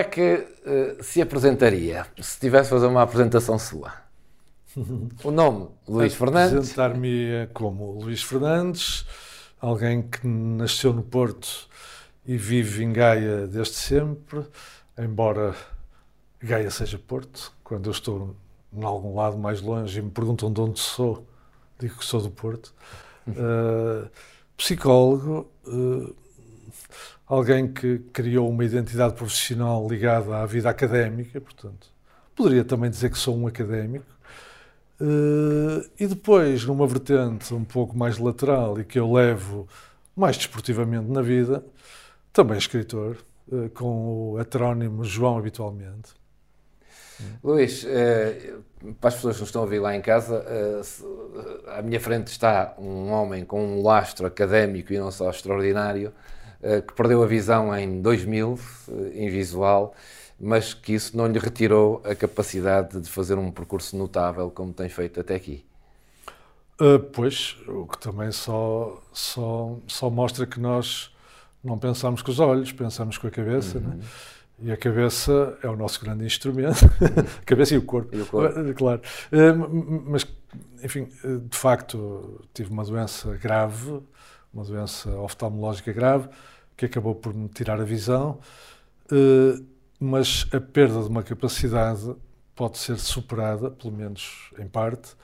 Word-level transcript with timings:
é 0.00 0.04
que 0.04 0.46
uh, 0.66 1.02
se 1.02 1.20
apresentaria 1.20 2.06
se 2.20 2.40
tivesse 2.40 2.68
a 2.68 2.70
fazer 2.70 2.86
uma 2.86 3.02
apresentação 3.02 3.58
sua? 3.58 3.92
O 5.24 5.30
nome, 5.30 5.68
Luís 5.88 6.14
Fernandes. 6.14 6.52
Apresentar-me 6.52 7.48
como 7.52 7.90
Luís 8.00 8.22
Fernandes, 8.22 9.04
alguém 9.60 10.02
que 10.02 10.26
nasceu 10.26 10.92
no 10.92 11.02
Porto 11.02 11.68
e 12.24 12.36
vive 12.36 12.84
em 12.84 12.92
Gaia 12.92 13.48
desde 13.48 13.74
sempre, 13.74 14.46
embora 14.96 15.56
Gaia 16.40 16.70
seja 16.70 16.98
Porto. 16.98 17.52
Quando 17.64 17.86
eu 17.86 17.92
estou 17.92 18.36
em 18.72 18.84
algum 18.84 19.14
lado 19.16 19.36
mais 19.36 19.60
longe 19.60 19.98
e 19.98 20.02
me 20.02 20.10
perguntam 20.10 20.52
de 20.52 20.60
onde 20.60 20.78
sou, 20.78 21.26
digo 21.78 21.96
que 21.96 22.04
sou 22.04 22.22
do 22.22 22.30
Porto. 22.30 22.72
Uh, 23.26 24.08
psicólogo, 24.56 25.50
uh, 25.66 26.14
alguém 27.30 27.68
que 27.68 28.00
criou 28.12 28.50
uma 28.50 28.64
identidade 28.64 29.14
profissional 29.14 29.86
ligada 29.88 30.38
à 30.38 30.44
vida 30.44 30.68
académica, 30.68 31.40
portanto, 31.40 31.86
poderia 32.34 32.64
também 32.64 32.90
dizer 32.90 33.08
que 33.08 33.16
sou 33.16 33.38
um 33.38 33.46
académico. 33.46 34.04
Uh, 35.00 35.88
e 35.98 36.08
depois, 36.08 36.64
numa 36.64 36.86
vertente 36.88 37.54
um 37.54 37.64
pouco 37.64 37.96
mais 37.96 38.18
lateral 38.18 38.80
e 38.80 38.84
que 38.84 38.98
eu 38.98 39.10
levo 39.10 39.68
mais 40.14 40.36
desportivamente 40.36 41.08
na 41.08 41.22
vida, 41.22 41.64
também 42.32 42.58
escritor, 42.58 43.16
uh, 43.46 43.70
com 43.70 44.32
o 44.32 44.40
heterónimo 44.40 45.04
João 45.04 45.38
habitualmente. 45.38 46.10
Luís, 47.44 47.84
uh, 47.84 48.94
para 49.00 49.08
as 49.08 49.14
pessoas 49.14 49.36
que 49.36 49.42
nos 49.42 49.48
estão 49.50 49.62
a 49.62 49.64
ouvir 49.64 49.78
lá 49.78 49.94
em 49.94 50.02
casa, 50.02 50.44
à 51.68 51.80
minha 51.80 52.00
frente 52.00 52.26
está 52.28 52.74
um 52.76 53.10
homem 53.10 53.44
com 53.44 53.62
um 53.62 53.82
lastro 53.82 54.26
académico 54.26 54.92
e 54.92 54.98
não 54.98 55.10
só 55.10 55.30
extraordinário, 55.30 56.12
que 56.86 56.92
perdeu 56.94 57.22
a 57.22 57.26
visão 57.26 57.74
em 57.76 58.02
2000, 58.02 58.58
em 59.14 59.30
visual, 59.30 59.94
mas 60.40 60.72
que 60.72 60.94
isso 60.94 61.16
não 61.16 61.26
lhe 61.26 61.38
retirou 61.38 62.02
a 62.04 62.14
capacidade 62.14 62.98
de 63.00 63.08
fazer 63.08 63.36
um 63.38 63.50
percurso 63.50 63.96
notável 63.96 64.50
como 64.50 64.72
tem 64.72 64.88
feito 64.88 65.20
até 65.20 65.34
aqui. 65.34 65.64
Uh, 66.80 66.98
pois, 66.98 67.58
o 67.68 67.86
que 67.86 67.98
também 67.98 68.32
só, 68.32 69.02
só, 69.12 69.76
só 69.86 70.08
mostra 70.08 70.46
que 70.46 70.58
nós 70.58 71.14
não 71.62 71.78
pensamos 71.78 72.22
com 72.22 72.30
os 72.30 72.40
olhos, 72.40 72.72
pensamos 72.72 73.18
com 73.18 73.26
a 73.26 73.30
cabeça, 73.30 73.76
uhum. 73.76 73.84
né? 73.84 73.98
E 74.62 74.72
a 74.72 74.76
cabeça 74.76 75.58
é 75.62 75.68
o 75.68 75.76
nosso 75.76 76.02
grande 76.02 76.24
instrumento, 76.24 76.86
a 77.40 77.44
cabeça 77.44 77.74
e 77.74 77.78
o 77.78 77.82
corpo, 77.82 78.16
e 78.16 78.22
o 78.22 78.26
corpo. 78.26 78.74
Claro. 78.74 79.02
Uh, 79.30 80.04
mas, 80.06 80.26
enfim, 80.82 81.06
de 81.50 81.56
facto, 81.56 82.46
tive 82.54 82.70
uma 82.70 82.84
doença 82.84 83.34
grave, 83.36 84.00
uma 84.52 84.64
doença 84.64 85.10
oftalmológica 85.20 85.92
grave, 85.92 86.28
que 86.76 86.86
acabou 86.86 87.14
por 87.14 87.34
me 87.34 87.48
tirar 87.48 87.80
a 87.80 87.84
visão. 87.84 88.40
Uh, 89.10 89.64
mas 89.98 90.46
a 90.52 90.60
perda 90.60 91.02
de 91.02 91.08
uma 91.08 91.22
capacidade 91.22 92.14
pode 92.54 92.78
ser 92.78 92.98
superada, 92.98 93.70
pelo 93.70 93.92
menos 93.92 94.50
em 94.58 94.66
parte, 94.66 95.14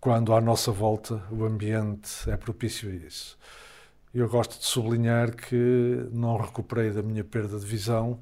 quando 0.00 0.32
à 0.32 0.40
nossa 0.40 0.72
volta 0.72 1.22
o 1.30 1.44
ambiente 1.44 2.28
é 2.28 2.36
propício 2.36 2.90
a 2.90 2.92
isso. 2.92 3.38
Eu 4.14 4.28
gosto 4.28 4.58
de 4.58 4.64
sublinhar 4.64 5.34
que 5.36 6.08
não 6.10 6.36
recuperei 6.36 6.90
da 6.90 7.02
minha 7.02 7.22
perda 7.22 7.58
de 7.58 7.66
visão 7.66 8.20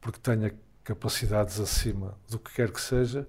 porque 0.00 0.18
tenho 0.20 0.52
capacidades 0.84 1.58
acima 1.58 2.16
do 2.28 2.38
que 2.38 2.52
quer 2.52 2.70
que 2.70 2.80
seja, 2.80 3.26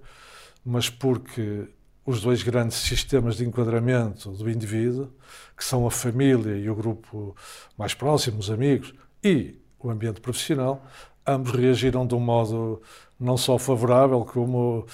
mas 0.64 0.90
porque 0.90 1.68
os 2.06 2.20
dois 2.22 2.42
grandes 2.44 2.76
sistemas 2.78 3.36
de 3.36 3.44
enquadramento 3.44 4.30
do 4.30 4.48
indivíduo, 4.48 5.12
que 5.56 5.64
são 5.64 5.86
a 5.86 5.90
família 5.90 6.56
e 6.56 6.70
o 6.70 6.74
grupo 6.74 7.34
mais 7.76 7.94
próximo, 7.94 8.38
os 8.38 8.48
amigos, 8.48 8.94
e 9.22 9.60
o 9.80 9.90
ambiente 9.90 10.20
profissional, 10.20 10.86
ambos 11.26 11.50
reagiram 11.50 12.06
de 12.06 12.14
um 12.14 12.20
modo 12.20 12.80
não 13.18 13.36
só 13.36 13.58
favorável, 13.58 14.24
como, 14.24 14.86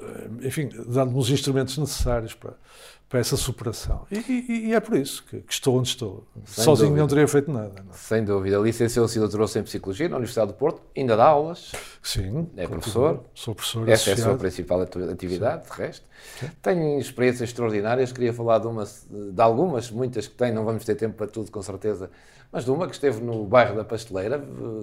eh, 0.00 0.46
enfim, 0.46 0.68
dando-me 0.86 1.18
os 1.18 1.30
instrumentos 1.30 1.76
necessários 1.76 2.34
para, 2.34 2.54
para 3.10 3.18
essa 3.18 3.36
superação. 3.36 4.06
E, 4.08 4.18
e, 4.18 4.68
e 4.68 4.74
é 4.74 4.78
por 4.78 4.96
isso 4.96 5.24
que, 5.28 5.40
que, 5.40 5.52
estou 5.52 5.76
onde 5.76 5.88
estou. 5.88 6.24
Sem 6.44 6.64
Sozinho 6.64 6.90
dúvida. 6.90 7.02
não 7.02 7.08
teria 7.08 7.26
feito 7.26 7.50
nada. 7.50 7.82
Não. 7.84 7.92
Sem 7.92 8.24
dúvida. 8.24 8.56
Licenciou-se 8.58 9.18
e 9.18 9.20
doutorou-se 9.20 9.58
em 9.58 9.64
Psicologia 9.64 10.08
na 10.08 10.14
Universidade 10.16 10.52
do 10.52 10.54
Porto. 10.54 10.80
Ainda 10.96 11.16
dá 11.16 11.24
aulas. 11.24 11.72
Sim. 12.00 12.48
É 12.56 12.68
professor. 12.68 13.24
Sou 13.34 13.52
professor 13.52 13.88
Essa 13.88 13.94
associado. 13.94 14.20
é 14.20 14.22
a 14.22 14.26
sua 14.26 14.38
principal 14.38 14.80
atividade, 14.80 15.66
Sim. 15.66 15.72
de 15.74 15.82
resto. 15.82 16.06
Sim. 16.38 16.50
Tem 16.62 16.98
experiências 17.00 17.50
extraordinárias. 17.50 18.12
Queria 18.12 18.32
falar 18.32 18.60
de, 18.60 18.68
uma, 18.68 18.84
de 18.84 19.42
algumas, 19.42 19.90
muitas 19.90 20.28
que 20.28 20.36
tem. 20.36 20.52
Não 20.52 20.64
vamos 20.64 20.84
ter 20.84 20.94
tempo 20.94 21.16
para 21.16 21.26
tudo, 21.26 21.50
com 21.50 21.60
certeza 21.60 22.08
mas 22.52 22.64
de 22.64 22.70
uma 22.72 22.88
que 22.88 22.94
esteve 22.94 23.22
no 23.22 23.44
bairro 23.46 23.76
da 23.76 23.84
Pasteleira, 23.84 24.42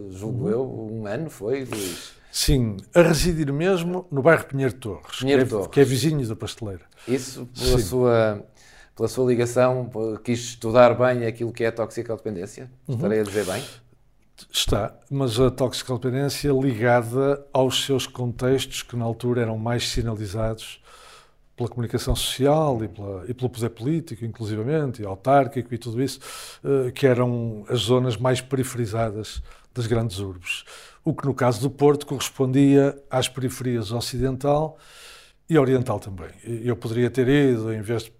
julgo 0.09 0.45
uhum. 0.45 0.49
eu, 0.49 0.89
um 0.89 1.05
ano 1.05 1.29
foi, 1.29 1.65
Luís? 1.65 2.13
Sim, 2.31 2.77
a 2.93 3.01
residir 3.01 3.51
mesmo 3.51 4.05
no 4.11 4.21
bairro 4.21 4.45
Pinheiro 4.45 4.73
Torres, 4.73 5.19
Pinheiro 5.19 5.45
que, 5.45 5.47
é, 5.47 5.57
Torres. 5.57 5.67
que 5.71 5.79
é 5.79 5.83
vizinho 5.83 6.27
da 6.27 6.35
Pasteleira. 6.35 6.85
Isso 7.07 7.47
pela 7.57 7.79
sua, 7.79 8.45
pela 8.95 9.07
sua 9.07 9.25
ligação, 9.25 9.89
quis 10.23 10.39
estudar 10.39 10.93
bem 10.93 11.25
aquilo 11.25 11.51
que 11.51 11.63
é 11.63 11.67
a 11.67 11.71
toxicodependência? 11.71 12.69
Uhum. 12.88 12.95
Estarei 12.95 13.19
a 13.21 13.23
dizer 13.23 13.45
bem? 13.45 13.63
Está, 14.51 14.93
mas 15.09 15.39
a 15.39 15.49
toxicodependência 15.49 16.51
ligada 16.51 17.43
aos 17.51 17.85
seus 17.85 18.05
contextos 18.05 18.83
que 18.83 18.95
na 18.95 19.03
altura 19.03 19.41
eram 19.41 19.57
mais 19.57 19.89
sinalizados 19.89 20.79
pela 21.57 21.67
comunicação 21.67 22.15
social 22.15 22.83
e, 22.83 22.88
pela, 22.88 23.25
e, 23.27 23.33
pelo 23.33 23.49
poder 23.49 23.69
político, 23.71 24.23
inclusivamente, 24.23 25.01
e 25.01 25.05
autárquico 25.05 25.73
e 25.73 25.77
tudo 25.77 26.01
isso, 26.03 26.19
uh, 26.63 26.91
que 26.91 27.07
eram 27.07 27.65
as 27.67 27.79
zonas 27.79 28.15
mais 28.15 28.39
periferizadas 28.39 29.41
das 29.73 29.88
grandes 29.88 30.19
urbes. 30.19 30.63
O 31.07 31.13
que, 31.13 31.25
no 31.25 31.34
caso 31.34 31.62
do 31.62 31.69
Porto, 31.69 32.06
correspondia 32.06 33.01
às 33.09 33.29
periferias 33.29 33.94
ocidental 33.94 34.78
e 35.50 35.57
oriental 35.57 36.01
também. 36.01 36.28
Eu 36.44 36.75
poderia 36.75 37.09
ter 37.09 37.29
ido, 37.29 37.73
em 37.73 37.81
vez 37.81 38.03
de 38.03 38.12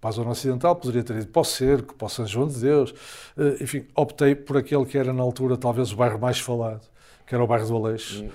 para 0.00 0.10
a 0.10 0.12
zona 0.12 0.30
ocidental, 0.30 0.76
poderia 0.76 1.02
ter 1.02 1.16
ido 1.16 1.26
para 1.26 1.42
o 1.42 1.44
Cerco, 1.44 1.96
para 1.96 2.06
o 2.06 2.08
São 2.08 2.24
João 2.24 2.46
de 2.46 2.60
Deus, 2.60 2.92
uh, 3.36 3.60
enfim, 3.60 3.84
optei 3.92 4.36
por 4.36 4.56
aquele 4.56 4.86
que 4.86 4.96
era, 4.96 5.12
na 5.12 5.20
altura, 5.20 5.56
talvez 5.56 5.90
o 5.90 5.96
bairro 5.96 6.20
mais 6.20 6.38
falado, 6.38 6.86
que 7.26 7.34
era 7.34 7.42
o 7.42 7.46
bairro 7.48 7.66
do 7.66 7.74
Aleixo. 7.74 8.22
Hum, 8.22 8.30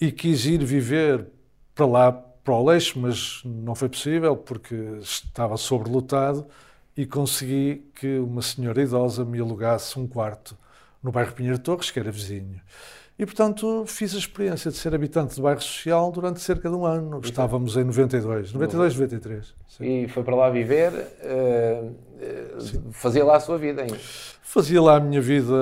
e 0.00 0.12
quis 0.12 0.46
ir 0.46 0.64
viver 0.64 1.26
para 1.74 1.86
lá 1.86 2.12
para 2.12 2.54
o 2.54 2.64
Leixo, 2.64 2.96
mas 3.00 3.42
não 3.44 3.74
foi 3.74 3.88
possível 3.88 4.36
porque 4.36 4.76
estava 5.00 5.56
sobrelotado 5.56 6.46
e 6.96 7.04
consegui 7.04 7.90
que 7.96 8.20
uma 8.20 8.40
senhora 8.40 8.80
idosa 8.80 9.24
me 9.24 9.40
alugasse 9.40 9.98
um 9.98 10.06
quarto 10.06 10.56
no 11.02 11.10
bairro 11.10 11.32
Pinheiro 11.32 11.58
Torres, 11.58 11.90
que 11.90 11.98
era 11.98 12.12
vizinho. 12.12 12.60
E, 13.18 13.24
portanto, 13.24 13.84
fiz 13.86 14.14
a 14.14 14.18
experiência 14.18 14.70
de 14.70 14.76
ser 14.76 14.94
habitante 14.94 15.36
do 15.36 15.42
bairro 15.42 15.60
social 15.60 16.12
durante 16.12 16.40
cerca 16.40 16.68
de 16.68 16.74
um 16.76 16.84
ano. 16.84 17.20
Estávamos 17.24 17.76
em 17.76 17.84
92, 17.84 18.52
92, 18.52 18.94
93. 18.94 19.54
Sim. 19.68 20.04
E 20.04 20.08
foi 20.08 20.22
para 20.22 20.36
lá 20.36 20.50
viver, 20.50 20.92
uh, 20.92 21.86
uh, 21.86 22.92
fazia 22.92 23.24
lá 23.24 23.36
a 23.36 23.40
sua 23.40 23.56
vida, 23.56 23.82
hein? 23.82 23.90
Fazia 24.42 24.82
lá 24.82 24.96
a 24.96 25.00
minha 25.00 25.20
vida, 25.20 25.54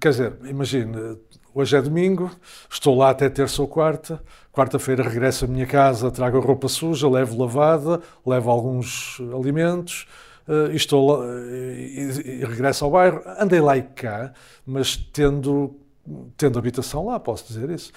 quer 0.00 0.10
dizer, 0.10 0.36
imagine, 0.44 1.18
hoje 1.52 1.76
é 1.76 1.82
domingo, 1.82 2.30
estou 2.70 2.96
lá 2.96 3.10
até 3.10 3.28
terça 3.28 3.60
ou 3.60 3.68
quarta, 3.68 4.20
Quarta-feira 4.58 5.04
regresso 5.04 5.44
à 5.44 5.48
minha 5.48 5.66
casa, 5.66 6.10
trago 6.10 6.36
a 6.36 6.40
roupa 6.40 6.66
suja, 6.66 7.08
levo 7.08 7.40
lavada, 7.40 8.00
levo 8.26 8.50
alguns 8.50 9.20
alimentos 9.32 10.04
uh, 10.48 10.74
estou, 10.74 11.20
uh, 11.20 11.24
e, 11.44 12.40
e, 12.40 12.44
regresso 12.44 12.84
ao 12.84 12.90
bairro. 12.90 13.22
Andei 13.38 13.60
lá 13.60 13.76
e 13.76 13.82
cá, 13.82 14.32
mas 14.66 14.96
tendo, 14.96 15.76
tendo 16.36 16.58
habitação 16.58 17.06
lá, 17.06 17.20
posso 17.20 17.46
dizer 17.46 17.70
isso. 17.70 17.92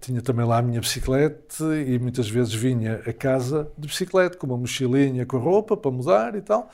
Tinha 0.00 0.22
também 0.22 0.46
lá 0.46 0.58
a 0.58 0.62
minha 0.62 0.80
bicicleta 0.80 1.76
e 1.86 1.98
muitas 1.98 2.28
vezes 2.28 2.54
vinha 2.54 3.02
a 3.06 3.12
casa 3.12 3.70
de 3.76 3.86
bicicleta, 3.88 4.36
com 4.36 4.46
uma 4.46 4.56
mochilinha 4.56 5.26
com 5.26 5.36
a 5.36 5.40
roupa 5.40 5.76
para 5.76 5.90
mudar 5.90 6.34
e 6.34 6.40
tal. 6.40 6.70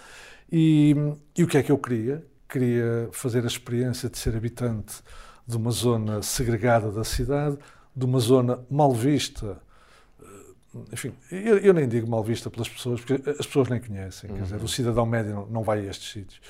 E, 0.51 0.95
e 1.37 1.45
o 1.45 1.47
que 1.47 1.59
é 1.59 1.63
que 1.63 1.73
eu 1.73 1.79
queria? 1.79 2.25
Queria 2.49 3.09
fazer 3.13 3.45
a 3.45 3.47
experiência 3.47 4.09
de 4.09 4.17
ser 4.17 4.35
habitante 4.35 5.03
de 5.47 5.57
uma 5.57 5.71
zona 5.71 6.23
segregada 6.23 6.91
da 6.93 7.05
cidade, 7.05 7.59
de 7.97 8.05
uma 8.05 8.21
zona 8.21 8.61
mal 8.71 8.93
vista. 8.93 9.59
Eh, 10.75 10.79
enfim, 10.93 11.13
eu, 11.31 11.59
eu, 11.59 11.75
nem 11.75 11.89
digo 11.89 12.09
mal 12.09 12.23
vista 12.23 12.51
pelas 12.51 12.69
pessoas, 12.69 13.01
porque 13.01 13.31
as 13.31 13.47
pessoas 13.47 13.69
nem 13.69 13.81
conhecem. 13.81 14.31
Uhum. 14.31 14.37
Quer 14.37 14.43
dizer, 14.43 14.57
o 14.57 14.61
uhum. 14.61 14.69
cidadão 14.69 15.07
médio 15.07 15.35
não, 15.35 15.47
não, 15.47 15.63
vai 15.63 15.81
a 15.81 15.91
estes 15.91 16.13
sítios, 16.13 16.41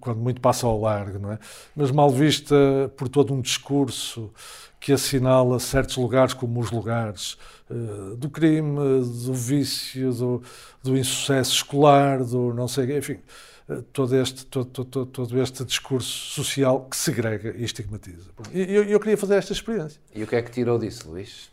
quando 0.00 0.18
muito 0.18 0.40
passa 0.40 0.66
ao 0.66 0.80
largo, 0.80 1.18
não 1.18 1.32
é? 1.32 1.38
Mas 1.74 1.90
mal 1.90 2.10
vista 2.10 2.54
por 2.96 3.08
todo 3.08 3.32
um 3.34 3.40
discurso 3.40 4.32
que 4.80 4.92
assinala 4.92 5.60
certos 5.60 5.96
lugares 5.96 6.34
como 6.34 6.58
os 6.58 6.70
lugares 6.72 7.38
uh, 7.70 8.16
do 8.16 8.28
crime, 8.28 8.76
do 9.24 9.32
vício, 9.32 10.12
do, 10.12 10.42
do 10.82 10.96
insucesso 10.96 11.52
escolar, 11.52 12.24
do 12.24 12.52
não 12.52 12.66
sei, 12.66 12.98
enfim 12.98 13.18
todo 13.92 14.16
este, 14.16 14.44
todo, 14.46 14.84
todo, 14.84 15.06
todo, 15.06 15.40
este 15.40 15.64
discurso 15.64 16.10
social 16.10 16.84
que 16.90 16.96
segrega 16.96 17.54
e 17.56 17.64
estigmatiza. 17.64 18.30
E 18.52 18.60
eu, 18.60 18.84
eu, 18.84 19.00
queria 19.00 19.16
fazer 19.16 19.36
esta 19.36 19.52
experiência. 19.52 20.00
E 20.14 20.22
o 20.22 20.26
que 20.26 20.36
é 20.36 20.42
que 20.42 20.50
tirou 20.50 20.78
disso, 20.78 21.08
Luís? 21.08 21.51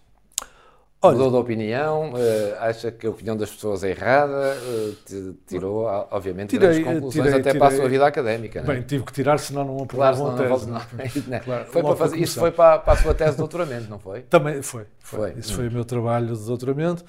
Olha, 1.02 1.16
Mudou 1.16 1.32
de 1.32 1.38
opinião? 1.38 2.12
Uh, 2.12 2.56
acha 2.60 2.92
que 2.92 3.08
a 3.08 3.10
opinião 3.10 3.38
das 3.38 3.50
pessoas 3.50 3.86
é 3.86 3.92
errada? 3.92 4.58
Uh, 4.58 5.34
tirou, 5.48 5.86
obviamente, 6.12 6.50
tirei, 6.50 6.84
conclusões 6.84 7.14
tirei, 7.14 7.40
até 7.40 7.52
tirei, 7.52 7.60
para 7.60 7.68
a 7.74 7.78
sua 7.78 7.88
vida 7.88 8.06
académica. 8.06 8.62
Bem, 8.62 8.76
não 8.76 8.82
é? 8.82 8.86
tive 8.86 9.06
que 9.06 9.14
tirar, 9.14 9.40
senão 9.40 9.64
não 9.64 9.82
aprovava 9.82 10.18
claro, 10.18 10.44
a 10.44 10.48
tese. 10.50 10.68
Não, 10.68 10.74
não, 10.74 10.80
não. 11.28 11.40
Claro, 11.40 11.66
foi 11.72 11.84
para 11.84 11.96
fazer, 11.96 12.18
isso 12.18 12.38
foi 12.38 12.52
para, 12.52 12.80
para, 12.80 12.94
a 12.94 12.98
sua 12.98 13.14
tese 13.14 13.32
de 13.32 13.38
doutoramento, 13.38 13.90
não 13.90 13.98
foi? 13.98 14.24
Também 14.24 14.62
foi. 14.62 14.88
foi. 15.00 15.32
foi. 15.32 15.40
Isso 15.40 15.54
hum. 15.54 15.56
foi 15.56 15.68
o 15.70 15.72
meu 15.72 15.86
trabalho 15.86 16.36
de 16.36 16.46
doutoramento. 16.46 17.06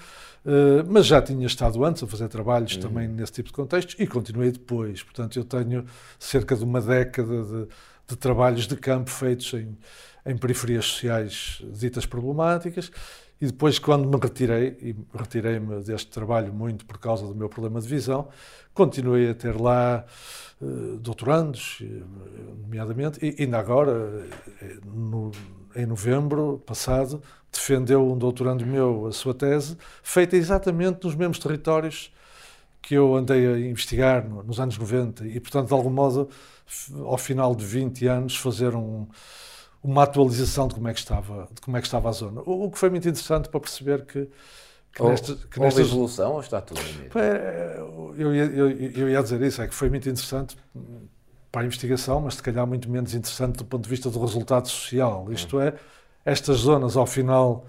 Uh, 0.47 0.87
mas 0.89 1.05
já 1.05 1.21
tinha 1.21 1.45
estado 1.45 1.85
antes 1.85 2.01
a 2.05 2.07
fazer 2.07 2.29
trabalhos 2.29 2.77
hum. 2.77 2.81
também 2.81 3.09
nesse 3.09 3.33
tipo 3.33 3.49
de 3.49 3.55
contextos 3.55 3.97
e 3.99 4.07
continuei 4.07 4.53
depois. 4.53 5.03
Portanto, 5.03 5.37
eu 5.37 5.45
tenho 5.45 5.85
cerca 6.17 6.55
de 6.55 6.63
uma 6.63 6.81
década 6.81 7.43
de, 7.43 7.67
de 8.07 8.17
trabalhos 8.17 8.69
de 8.69 8.77
campo 8.77 9.11
feitos 9.11 9.53
em, 9.53 9.77
em 10.25 10.37
periferias 10.37 10.85
sociais 10.85 11.61
ditas 11.73 12.07
problemáticas 12.07 12.93
e 13.41 13.47
depois, 13.47 13.79
quando 13.79 14.07
me 14.07 14.21
retirei, 14.21 14.77
e 14.83 14.97
retirei-me 15.15 15.83
deste 15.83 16.11
trabalho 16.11 16.53
muito 16.53 16.85
por 16.85 16.99
causa 16.99 17.27
do 17.27 17.35
meu 17.35 17.49
problema 17.49 17.81
de 17.81 17.89
visão, 17.89 18.29
continuei 18.75 19.31
a 19.31 19.35
ter 19.35 19.59
lá 19.59 20.05
uh, 20.61 20.97
doutorandos, 20.99 21.79
eh, 21.81 22.03
nomeadamente, 22.63 23.19
e 23.25 23.43
ainda 23.43 23.59
agora, 23.59 24.29
eh, 24.61 24.77
no, 24.85 25.31
em 25.75 25.87
novembro 25.87 26.63
passado, 26.67 27.23
defendeu 27.51 28.07
um 28.07 28.17
doutorando 28.19 28.67
meu 28.67 29.07
a 29.07 29.13
sua 29.13 29.33
tese, 29.33 29.77
feita 30.03 30.37
exatamente 30.37 31.05
nos 31.05 31.15
mesmos 31.15 31.39
territórios 31.39 32.13
que 32.83 32.95
eu 32.95 33.15
andei 33.15 33.47
a 33.47 33.59
investigar 33.59 34.29
nos 34.29 34.61
anos 34.61 34.77
90 34.77 35.27
e, 35.27 35.41
portanto, 35.41 35.69
de 35.69 35.75
algum 35.75 35.91
modo, 35.91 36.29
ao 37.05 37.19
final 37.19 37.55
de 37.55 37.65
20 37.65 38.07
anos, 38.07 38.37
fazer 38.37 38.75
um 38.75 39.07
uma 39.83 40.03
atualização 40.03 40.69
de 40.69 40.75
como 40.75 40.89
é 40.89 40.93
que 40.93 41.01
estava, 41.01 41.49
de 41.53 41.61
como 41.61 41.77
é 41.77 41.81
que 41.81 41.87
estava 41.87 42.09
a 42.09 42.13
zona. 42.13 42.43
O, 42.43 42.67
o 42.67 42.71
que 42.71 42.79
foi 42.79 42.91
muito 42.91 43.09
interessante 43.09 43.49
para 43.49 43.61
perceber 43.61 44.05
que, 44.05 44.29
que, 44.93 45.03
ou, 45.03 45.11
nesta, 45.11 45.35
que 45.35 45.61
nesta 45.61 45.81
evolução 45.81 46.33
ou 46.35 46.41
está 46.41 46.61
tudo 46.61 46.81
mesmo? 46.83 47.05
Eu, 48.17 48.35
eu, 48.35 48.51
eu, 48.51 48.71
eu 48.71 49.11
ia 49.11 49.23
dizer 49.23 49.41
isso, 49.43 49.63
é 49.63 49.69
que 49.69 49.75
foi 49.75 49.89
muito 49.89 50.09
interessante 50.09 50.57
para 51.51 51.63
a 51.63 51.65
investigação, 51.65 52.21
mas 52.21 52.35
se 52.35 52.43
calhar 52.43 52.67
muito 52.67 52.91
menos 52.91 53.15
interessante 53.15 53.57
do 53.57 53.65
ponto 53.65 53.85
de 53.85 53.91
vista 53.91 54.11
do 54.11 54.21
resultado 54.21 54.69
social. 54.69 55.27
Isto 55.33 55.59
hum. 55.59 55.63
é, 55.63 55.75
estas 56.25 56.59
zonas 56.59 56.97
ao 56.97 57.07
final 57.07 57.67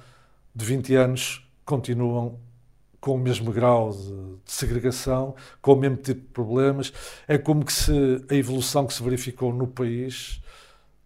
de 0.53 0.65
20 0.65 0.95
anos 0.95 1.47
continuam 1.65 2.37
com 2.99 3.15
o 3.15 3.17
mesmo 3.17 3.51
grau 3.51 3.91
de, 3.91 4.13
de, 4.45 4.51
segregação, 4.51 5.35
com 5.59 5.73
o 5.73 5.75
mesmo 5.75 5.97
tipo 5.97 6.21
de 6.21 6.27
problemas. 6.27 6.93
É 7.27 7.37
como 7.37 7.65
que 7.65 7.73
se 7.73 7.91
a 8.29 8.35
evolução 8.35 8.85
que 8.85 8.93
se 8.93 9.01
verificou 9.01 9.51
no 9.51 9.65
país 9.65 10.39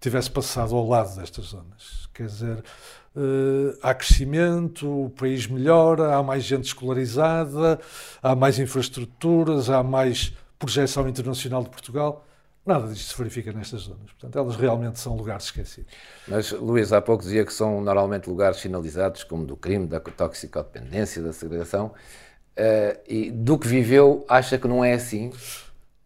tivesse 0.06 0.30
passado 0.30 0.76
ao 0.76 0.88
lado 0.88 1.16
destas 1.16 1.46
zonas. 1.46 2.08
Quer 2.14 2.28
dizer, 2.28 2.64
uh, 3.16 3.78
há 3.82 3.94
crescimento, 3.94 5.06
o 5.06 5.10
país 5.10 5.48
melhora, 5.48 6.16
há 6.16 6.24
mais 6.24 6.44
gente 6.44 6.66
escolarizada, 6.66 7.80
há 8.22 8.36
mais 8.36 8.60
infraestruturas, 8.60 9.70
há 9.70 9.82
mais 9.82 10.34
projeção 10.60 11.08
internacional 11.10 11.64
de 11.64 11.70
Portugal. 11.70 12.26
Nada 12.66 12.88
disto 12.88 13.12
se 13.12 13.18
verifica 13.18 13.52
nestas 13.52 13.82
zonas. 13.82 14.12
Portanto, 14.12 14.38
elas 14.38 14.56
realmente 14.56 15.00
são 15.00 15.16
lugares 15.16 15.46
esquecidos. 15.46 15.92
Mas, 16.28 16.52
Luís, 16.52 16.92
há 16.94 17.02
pouco 17.02 17.24
dizia 17.24 17.46
que 17.46 17.54
são 17.54 17.82
normalmente 17.82 18.30
lugares 18.30 18.58
sinalizados 18.58 19.24
como 19.24 19.46
do 19.46 19.56
crime, 19.56 19.88
da 19.88 20.00
toxicodependência, 20.00 21.22
da 21.22 21.34
segregação. 21.34 21.94
Uh, 22.58 23.00
e 23.08 23.32
do 23.32 23.58
que 23.58 23.68
viveu, 23.68 24.26
acha 24.30 24.58
que 24.58 24.68
não 24.68 24.84
é 24.84 24.94
assim? 24.94 25.32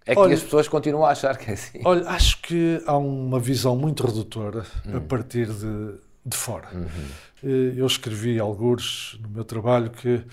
É 0.10 0.16
que 0.16 0.20
olha, 0.20 0.34
as 0.34 0.42
pessoas 0.42 0.68
continuam 0.68 1.06
a 1.06 1.12
achar 1.12 1.38
que 1.38 1.52
é 1.52 1.54
assim. 1.54 1.82
Olha, 1.86 2.10
acho 2.10 2.42
que 2.42 2.82
há 2.88 2.98
uma 2.98 3.40
visão 3.40 3.76
muito 3.76 4.04
redutora 4.08 4.66
a 4.92 4.98
hum. 4.98 5.02
partir 5.02 5.46
de, 5.46 6.00
de 6.26 6.36
fora. 6.36 6.68
Uhum. 6.74 6.88
Eh, 7.44 7.74
eu 7.78 7.86
escrevi 7.86 8.40
alguns 8.40 9.20
no 9.22 9.30
meu 9.30 9.46
trabalho 9.46 9.92
que 9.92 10.26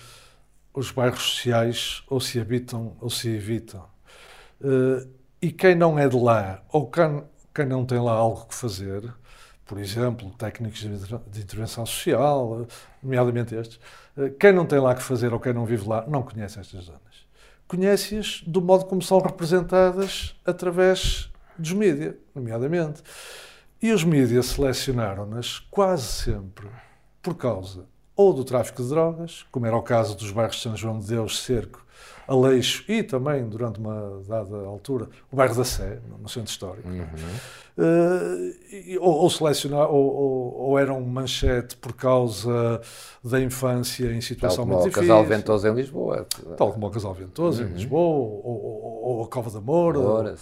os 0.73 0.89
bairros 0.89 1.21
sociais 1.21 2.01
ou 2.07 2.19
se 2.19 2.39
habitam 2.39 2.97
ou 2.99 3.07
se 3.11 3.29
evitam. 3.29 3.85
Eh, 4.63 5.07
e 5.43 5.51
quem 5.51 5.75
não 5.75 5.99
é 5.99 6.09
de 6.09 6.17
lá, 6.17 6.63
ou 6.71 6.89
quem, 6.89 7.23
quem 7.53 7.67
não 7.67 7.85
tem 7.85 7.99
lá 7.99 8.13
algo 8.13 8.47
que 8.47 8.55
fazer, 8.55 9.03
por 9.63 9.77
exemplo, 9.77 10.31
técnicos 10.39 10.79
de 10.79 11.39
intervenção 11.39 11.85
social, 11.85 12.65
nomeadamente 13.03 13.53
estes, 13.53 13.79
eh, 14.17 14.31
quem 14.39 14.53
não 14.53 14.65
tem 14.65 14.79
lá 14.79 14.95
que 14.95 15.03
fazer 15.03 15.31
ou 15.33 15.39
quem 15.39 15.53
não 15.53 15.67
vive 15.67 15.87
lá, 15.87 16.03
não 16.07 16.23
conhece 16.23 16.59
estas 16.59 16.85
zonas 16.85 17.06
conhece-as 17.67 18.41
do 18.45 18.61
modo 18.61 18.85
como 18.85 19.01
são 19.01 19.19
representadas 19.19 20.35
através 20.45 21.29
dos 21.57 21.73
mídias, 21.73 22.15
nomeadamente. 22.33 23.01
E 23.81 23.91
os 23.91 24.03
mídias 24.03 24.47
selecionaram-nas 24.47 25.59
quase 25.59 26.07
sempre 26.07 26.67
por 27.21 27.35
causa 27.35 27.85
ou 28.15 28.33
do 28.33 28.43
tráfico 28.43 28.81
de 28.81 28.89
drogas, 28.89 29.45
como 29.51 29.67
era 29.67 29.77
o 29.77 29.83
caso 29.83 30.17
dos 30.17 30.31
bairros 30.31 30.55
de 30.55 30.63
São 30.63 30.75
João 30.75 30.99
de 30.99 31.07
Deus, 31.07 31.43
Cerco, 31.43 31.85
Aleixo 32.27 32.83
e 32.89 33.01
também, 33.01 33.47
durante 33.47 33.79
uma 33.79 34.21
dada 34.27 34.57
altura, 34.57 35.07
o 35.31 35.35
bairro 35.35 35.55
da 35.55 35.63
Sé, 35.63 35.99
no 36.19 36.27
centro 36.27 36.51
histórico. 36.51 36.87
Uhum. 36.89 37.05
Uh, 37.77 38.99
ou, 38.99 39.13
ou, 39.17 39.29
selecionar, 39.29 39.87
ou, 39.87 40.15
ou, 40.15 40.61
ou, 40.61 40.79
eram 40.79 40.99
manchete 40.99 41.77
por 41.77 41.93
causa 41.93 42.81
da 43.23 43.39
infância 43.39 44.11
em 44.11 44.19
situação 44.19 44.65
muito 44.65 44.85
difícil. 44.85 45.07
Tal 45.07 45.17
como 45.17 45.23
o 45.23 45.23
Casal 45.23 45.37
Ventoso 45.37 45.67
em 45.67 45.73
Lisboa. 45.75 46.27
Tal 46.57 46.73
como 46.73 46.87
o 46.87 46.89
Casal 46.89 47.13
Ventoso 47.13 47.61
uhum. 47.61 47.69
em 47.69 47.73
Lisboa, 47.73 48.41
ou, 48.43 49.23
a 49.23 49.27
Cova 49.27 49.51
da 49.51 49.61
Moura, 49.61 49.99
Moura 49.99 50.35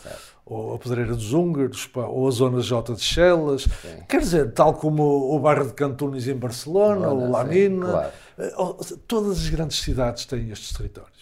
ou, 0.45 0.75
a 0.75 0.79
Pedreira 0.79 1.13
dos 1.13 1.33
Húngaros, 1.33 1.89
ou 1.93 2.27
a 2.27 2.31
Zona 2.31 2.61
J 2.61 2.93
de 2.93 3.01
Chelas. 3.01 3.63
Sim. 3.63 4.03
Quer 4.07 4.21
dizer, 4.21 4.53
tal 4.53 4.73
como 4.73 5.03
o 5.03 5.37
bairro 5.37 5.67
de 5.67 5.73
Cantunis 5.73 6.27
em 6.29 6.35
Barcelona, 6.35 7.09
ou 7.09 7.29
Lamina. 7.29 7.85
Claro. 7.85 8.11
Uh, 8.37 8.97
todas 9.07 9.39
as 9.39 9.49
grandes 9.49 9.81
cidades 9.81 10.25
têm 10.25 10.51
estes 10.51 10.71
territórios 10.71 11.14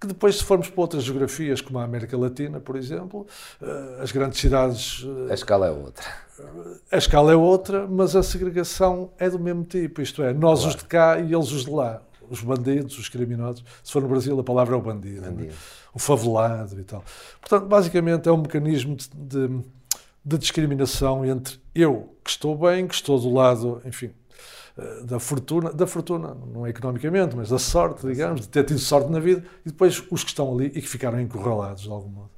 que 0.00 0.06
depois, 0.06 0.36
se 0.36 0.44
formos 0.44 0.68
para 0.70 0.80
outras 0.80 1.02
geografias, 1.02 1.60
como 1.60 1.78
a 1.78 1.84
América 1.84 2.16
Latina, 2.16 2.60
por 2.60 2.76
exemplo, 2.76 3.26
eh, 3.60 3.98
as 4.00 4.12
grandes 4.12 4.40
cidades. 4.40 5.04
Eh, 5.28 5.32
a 5.32 5.34
escala 5.34 5.66
é 5.66 5.70
outra. 5.70 6.04
A 6.90 6.96
escala 6.96 7.32
é 7.32 7.34
outra, 7.34 7.86
mas 7.86 8.14
a 8.14 8.22
segregação 8.22 9.10
é 9.18 9.28
do 9.28 9.40
mesmo 9.40 9.64
tipo. 9.64 10.00
Isto 10.00 10.22
é, 10.22 10.32
nós 10.32 10.60
claro. 10.60 10.76
os 10.76 10.82
de 10.82 10.88
cá 10.88 11.18
e 11.18 11.34
eles 11.34 11.50
os 11.50 11.64
de 11.64 11.70
lá. 11.70 12.00
Os 12.30 12.42
bandidos, 12.42 12.96
os 12.98 13.08
criminosos. 13.08 13.64
Se 13.82 13.92
for 13.92 14.02
no 14.02 14.08
Brasil, 14.08 14.38
a 14.38 14.44
palavra 14.44 14.76
é 14.76 14.78
o 14.78 14.82
bandido. 14.82 15.24
É? 15.24 15.30
bandido. 15.30 15.54
O 15.92 15.98
favelado 15.98 16.78
e 16.78 16.84
tal. 16.84 17.02
Portanto, 17.40 17.66
basicamente 17.66 18.28
é 18.28 18.32
um 18.32 18.36
mecanismo 18.36 18.94
de, 18.94 19.08
de, 19.14 19.60
de 20.24 20.38
discriminação 20.38 21.24
entre 21.24 21.58
eu, 21.74 22.14
que 22.22 22.30
estou 22.30 22.56
bem, 22.56 22.86
que 22.86 22.94
estou 22.94 23.18
do 23.18 23.32
lado, 23.32 23.82
enfim, 23.84 24.10
da 25.04 25.18
fortuna, 25.18 25.72
da 25.72 25.86
fortuna, 25.86 26.36
não 26.52 26.64
é 26.64 26.70
economicamente, 26.70 27.34
mas 27.34 27.48
da 27.48 27.58
sorte, 27.58 28.06
digamos, 28.06 28.42
de 28.42 28.48
ter 28.48 28.64
tido 28.64 28.78
sorte 28.78 29.10
na 29.10 29.18
vida, 29.18 29.44
e 29.66 29.70
depois 29.70 30.04
os 30.10 30.22
que 30.22 30.30
estão 30.30 30.54
ali 30.54 30.66
e 30.66 30.80
que 30.80 30.88
ficaram 30.88 31.20
encurralados 31.20 31.82
de 31.82 31.90
algum 31.90 32.08
modo. 32.08 32.30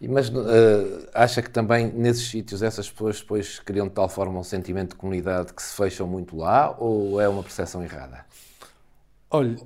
Mas 0.00 0.28
uh, 0.28 1.08
acha 1.14 1.40
que 1.40 1.48
também 1.48 1.90
nesses 1.90 2.28
sítios 2.28 2.62
essas 2.62 2.90
pessoas 2.90 3.20
depois 3.20 3.58
criam 3.60 3.88
de 3.88 3.94
tal 3.94 4.10
forma 4.10 4.38
um 4.38 4.44
sentimento 4.44 4.90
de 4.90 4.96
comunidade 4.96 5.54
que 5.54 5.62
se 5.62 5.74
fecham 5.74 6.06
muito 6.06 6.36
lá 6.36 6.76
ou 6.78 7.18
é 7.18 7.26
uma 7.26 7.42
percepção 7.42 7.82
errada? 7.82 8.26
Olha, 9.30 9.56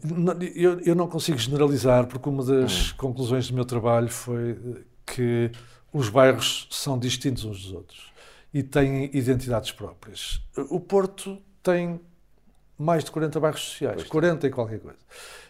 eu, 0.55 0.79
eu 0.81 0.95
não 0.95 1.09
consigo 1.09 1.37
generalizar 1.37 2.07
porque 2.07 2.29
uma 2.29 2.45
das 2.45 2.93
hum. 2.93 2.95
conclusões 2.97 3.49
do 3.49 3.55
meu 3.55 3.65
trabalho 3.65 4.09
foi 4.09 4.53
eh, 4.53 4.81
que 5.05 5.51
os 5.93 6.09
bairros 6.09 6.69
são 6.71 6.97
distintos 6.97 7.45
uns 7.45 7.65
dos 7.65 7.73
outros 7.73 8.13
e 8.55 8.63
têm 8.63 9.11
identidades 9.13 9.73
próprias. 9.73 10.41
O 10.71 10.79
Porto 10.79 11.39
tem 11.63 12.01
mais 12.81 13.05
de 13.05 13.11
40 13.11 13.39
bairros 13.39 13.61
sociais, 13.61 13.97
pois 13.97 14.09
40 14.09 14.47
e 14.47 14.51
qualquer 14.51 14.81
coisa. 14.81 14.99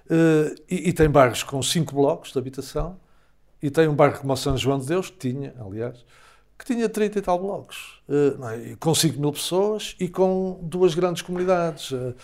Uh, 0.06 0.54
e, 0.68 0.88
e, 0.88 0.92
tem 0.92 1.08
bairros 1.08 1.44
com 1.44 1.62
5 1.62 1.94
blocos 1.94 2.32
de 2.32 2.38
habitação, 2.38 2.98
e 3.62 3.70
tem 3.70 3.86
um 3.86 3.94
bairro 3.94 4.18
como 4.18 4.32
o 4.32 4.36
São 4.36 4.56
João 4.56 4.80
de 4.80 4.86
Deus, 4.86 5.10
que 5.10 5.18
tinha, 5.18 5.54
aliás, 5.60 6.04
que 6.58 6.64
tinha 6.64 6.88
30 6.88 7.18
e 7.18 7.22
tal 7.22 7.38
blocos, 7.38 8.02
uh, 8.08 8.44
é? 8.48 8.76
com 8.80 8.92
5 8.92 9.20
mil 9.20 9.32
pessoas 9.32 9.94
e 10.00 10.08
com 10.08 10.58
duas 10.62 10.94
grandes 10.94 11.22
comunidades. 11.22 11.92
Uh, 11.92 12.14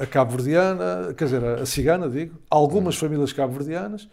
a 0.00 0.04
cabo-verdiana, 0.04 1.14
quer 1.16 1.26
dizer, 1.26 1.44
a 1.44 1.64
cigana, 1.64 2.08
digo, 2.08 2.36
algumas 2.50 2.96
hum. 2.96 2.98
famílias 2.98 3.32
cabo-verdianas 3.32 4.08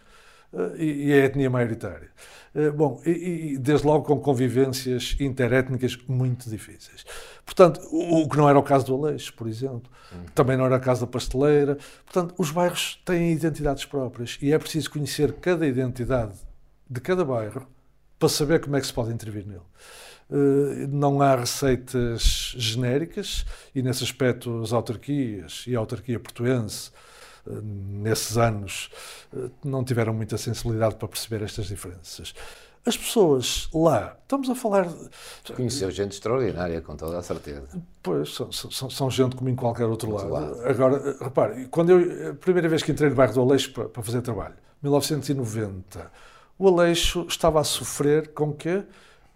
e, 0.77 1.07
e 1.07 1.13
a 1.13 1.25
etnia 1.25 1.50
maioritária. 1.50 2.09
Eh, 2.55 2.71
bom, 2.71 3.01
e, 3.05 3.53
e, 3.53 3.57
desde 3.57 3.85
logo 3.85 4.05
com 4.05 4.17
convivências 4.19 5.17
interétnicas 5.19 5.97
muito 6.07 6.50
difíceis. 6.50 7.05
Portanto, 7.45 7.81
o, 7.91 8.27
que 8.29 8.38
não 8.38 8.50
era 8.50 8.57
o 8.57 8.63
caso 8.63 8.85
do 8.85 8.95
Aleixo, 8.95 9.33
por 9.33 9.47
exemplo, 9.47 9.91
hum. 10.13 10.25
também 10.33 10.55
não 10.55 10.65
era 10.65 10.77
o 10.77 10.79
caso 10.79 11.01
da 11.01 11.07
Pasteleira. 11.07 11.77
Portanto, 12.05 12.33
os 12.38 12.51
bairros 12.51 13.01
têm 13.03 13.33
identidades 13.33 13.83
próprias 13.83 14.38
e 14.41 14.53
é 14.53 14.57
preciso 14.57 14.89
conhecer 14.89 15.33
cada 15.33 15.67
identidade 15.67 16.33
de 16.89 17.01
cada 17.01 17.25
bairro 17.25 17.67
para 18.17 18.29
saber 18.29 18.62
como 18.62 18.77
é 18.77 18.81
que 18.81 18.88
se 18.88 18.93
pode 18.93 19.12
intervir 19.12 19.45
nele. 19.45 19.62
Uh, 20.27 20.88
não 20.88 21.21
há 21.21 21.35
receitas 21.35 22.55
genéricas 22.57 23.45
e, 23.75 23.83
nesse 23.83 24.03
aspecto, 24.03 24.62
as 24.62 24.74
autarquias 24.74 25.65
e 25.67 25.75
a 25.75 25.79
autarquia 25.79 26.19
portuense 26.19 26.89
nesses 27.46 28.38
anos, 28.38 28.90
eh, 29.36 29.50
não 29.64 29.84
tiveram 29.84 30.14
muita 30.14 30.38
sensibilidade 30.38 30.96
para 30.96 31.08
perceber 31.08 31.44
estas 31.44 31.68
diferenças. 31.68 32.34
as 32.86 32.96
pessoas 32.96 33.68
lá, 33.74 34.16
estamos 34.22 34.48
a 34.48 34.54
falar. 34.54 34.88
Conheceu 35.56 35.90
gente 35.90 36.12
extraordinária, 36.12 36.82
com 36.82 36.96
toda 36.96 37.18
a 37.18 37.24
certeza. 37.24 37.68
Pois, 38.04 38.36
são, 38.36 38.52
são, 38.52 38.90
são 38.90 39.10
gente 39.10 39.36
como 39.36 39.50
em 39.50 39.56
qualquer 39.56 39.86
outro 39.86 40.12
lado. 40.14 40.30
lado. 40.30 40.62
Agora, 40.68 41.18
repare, 41.20 41.68
quando 41.68 41.90
eu, 41.92 42.32
a 42.32 42.34
primeira 42.36 42.70
vez 42.70 42.84
que 42.84 42.92
entrei 42.92 43.10
no 43.10 43.16
bairro 43.16 43.34
do 43.34 43.42
Aleixo 43.42 43.74
para, 43.74 43.90
para 43.90 44.04
fazer 44.04 44.22
trabalho, 44.22 44.56
1990, 44.84 46.12
o 46.60 46.68
Aleixo 46.68 47.25
estava 47.28 47.60
a 47.60 47.64
sofrer 47.64 48.34
com 48.34 48.54
quê? 48.54 48.84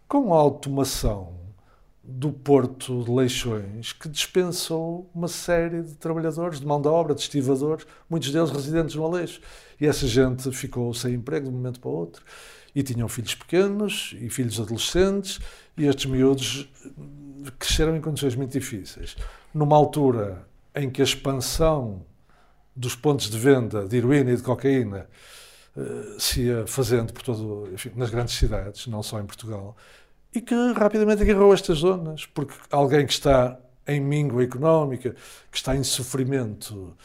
Com 0.08 0.32
a 0.34 0.38
automação 0.38 1.38
do 2.12 2.32
Porto 2.32 3.04
de 3.04 3.12
Leixões, 3.12 3.94
que 3.94 4.10
dispensou 4.10 5.10
uma 5.13 5.28
série 5.28 5.84
de 5.84 5.94
trabalhadores 5.96 6.60
de 6.60 6.66
mão 6.66 6.82
de 6.82 6.88
obra, 6.88 7.13
de 7.13 7.22
estivadores, 7.22 7.86
muitos 8.10 8.32
deles 8.32 8.50
residentes 8.50 8.96
no 8.96 9.06
Aleixo. 9.06 9.39
E 9.80 9.86
essa 9.86 10.08
gente 10.08 10.51
ficou 10.51 10.92
sem 10.94 11.13
emprego 11.13 11.46
de 11.46 11.54
um 11.54 11.58
momento 11.58 11.80
para 11.80 11.89
o 11.89 11.94
outro 11.94 12.24
e 12.74 12.82
tinham 12.82 13.08
filhos 13.08 13.36
pequenos 13.36 14.16
e 14.20 14.30
filhos 14.30 14.60
adolescentes, 14.60 15.39
e 15.78 15.86
estes 15.86 16.06
miúdos 16.06 16.70
cresceram 17.58 17.96
em 17.96 18.01
condições 18.01 18.36
muito 18.36 18.51
difíceis. 18.51 19.16
Numa 19.54 19.75
altura 19.75 20.48
em 20.75 20.89
que 20.89 21.01
a 21.01 21.04
expansão 21.04 22.06
dos 22.75 22.96
pontos 22.96 23.30
de 23.30 23.38
venda 23.38 23.88
de 23.88 23.98
heroína 23.98 24.32
e 24.32 24.36
de 24.36 24.44
cocaína 24.44 25.08
uh, 25.75 26.20
se 26.20 26.42
ia 26.44 26.66
fazendo 26.66 27.13
por 27.13 27.24
todo, 27.24 27.70
enfim, 27.74 27.92
nas 27.96 28.10
grandes 28.10 28.36
cidades, 28.36 28.88
não 28.88 29.04
só 29.04 29.20
em 29.20 29.25
Portugal, 29.25 29.75
e 30.33 30.41
que 30.41 30.55
rapidamente 30.74 31.24
agarrou 31.24 31.53
estas 31.53 31.79
zonas, 31.79 32.25
porque 32.25 32.53
alguém 32.71 33.05
que 33.05 33.13
está 33.13 33.59
em 33.88 34.00
míngua 34.00 34.43
económica, 34.43 35.15
que 35.51 35.57
está 35.57 35.75
em 35.75 35.83
sofrimento 35.83 36.95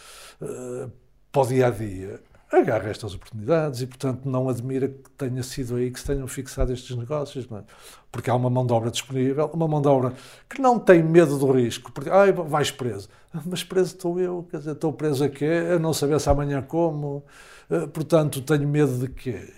uh, 0.41 0.91
para 1.33 1.43
o 1.43 1.47
dia 1.47 1.69
a 1.69 1.71
dia, 1.71 2.21
agarra 2.53 2.91
estas 2.91 3.15
oportunidades 3.15 3.81
e, 3.81 3.87
portanto, 3.87 4.29
não 4.29 4.49
admira 4.49 4.89
que 4.89 5.11
tenha 5.17 5.43
sido 5.43 5.77
aí 5.77 5.91
que 5.91 5.99
se 5.99 6.07
tenham 6.07 6.27
fixado 6.27 6.73
estes 6.73 6.97
negócios, 6.97 7.47
é? 7.51 7.65
porque 8.13 8.31
há 8.31 8.35
uma 8.35 8.51
mão 8.51 8.67
de 8.67 8.73
obra 8.73 8.91
disponível, 8.91 9.51
uma 9.53 9.67
mão 9.67 9.81
de 9.81 9.89
obra 9.89 10.13
que 10.49 10.61
não 10.61 10.79
tem 10.79 11.03
medo 11.03 11.39
do 11.39 11.51
risco, 11.51 11.91
porque, 11.93 12.11
ai, 12.11 12.33
vais 12.33 12.71
preso. 12.71 13.09
Mas 13.45 13.65
preso 13.65 13.95
estou 13.95 14.21
eu, 14.21 14.47
quer 14.51 14.59
dizer, 14.59 14.73
estou 14.73 14.93
preso 14.93 15.25
a 15.25 15.29
quê? 15.29 15.51
A 15.75 15.79
não 15.79 15.93
saber 15.93 16.21
se 16.21 16.29
amanhã 16.29 16.63
como, 16.63 17.25
eh, 17.71 17.87
portanto, 17.87 18.41
tenho 18.43 18.69
medo 18.69 18.99
de 18.99 19.09
quê? 19.09 19.53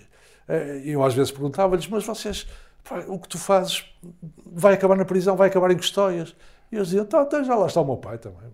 Eh, 0.49 0.83
eu 0.85 1.05
às 1.05 1.13
vezes 1.15 1.31
perguntava-lhes, 1.31 1.87
mas 1.89 2.05
vocês, 2.05 2.47
o 3.09 3.19
que 3.19 3.29
tu 3.29 3.39
fazes 3.39 3.85
vai 4.45 4.75
acabar 4.75 4.97
na 4.97 5.05
prisão, 5.05 5.37
vai 5.37 5.49
acabar 5.49 5.71
em 5.71 5.77
custóias. 5.77 6.35
E 6.71 6.77
eles 6.77 6.89
diziam, 6.89 7.05
tá, 7.05 7.25
tá, 7.25 7.43
já 7.43 7.55
lá 7.55 7.67
está 7.67 7.81
o 7.81 7.85
meu 7.85 7.97
pai 7.97 8.19
também. 8.19 8.53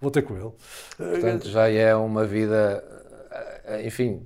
Vou 0.00 0.10
ter 0.10 0.22
com 0.22 0.34
ele. 0.34 0.52
Portanto, 0.96 1.48
já 1.48 1.68
é 1.68 1.94
uma 1.94 2.24
vida 2.24 2.82
enfim, 3.84 4.22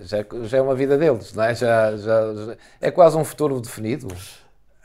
já, 0.00 0.18
já 0.44 0.58
é 0.58 0.60
uma 0.60 0.74
vida 0.74 0.96
deles, 0.96 1.32
não 1.32 1.44
é? 1.44 1.54
Já, 1.54 1.96
já, 1.96 2.34
já 2.34 2.56
é 2.80 2.90
quase 2.90 3.16
um 3.16 3.24
futuro 3.24 3.60
definido. 3.60 4.08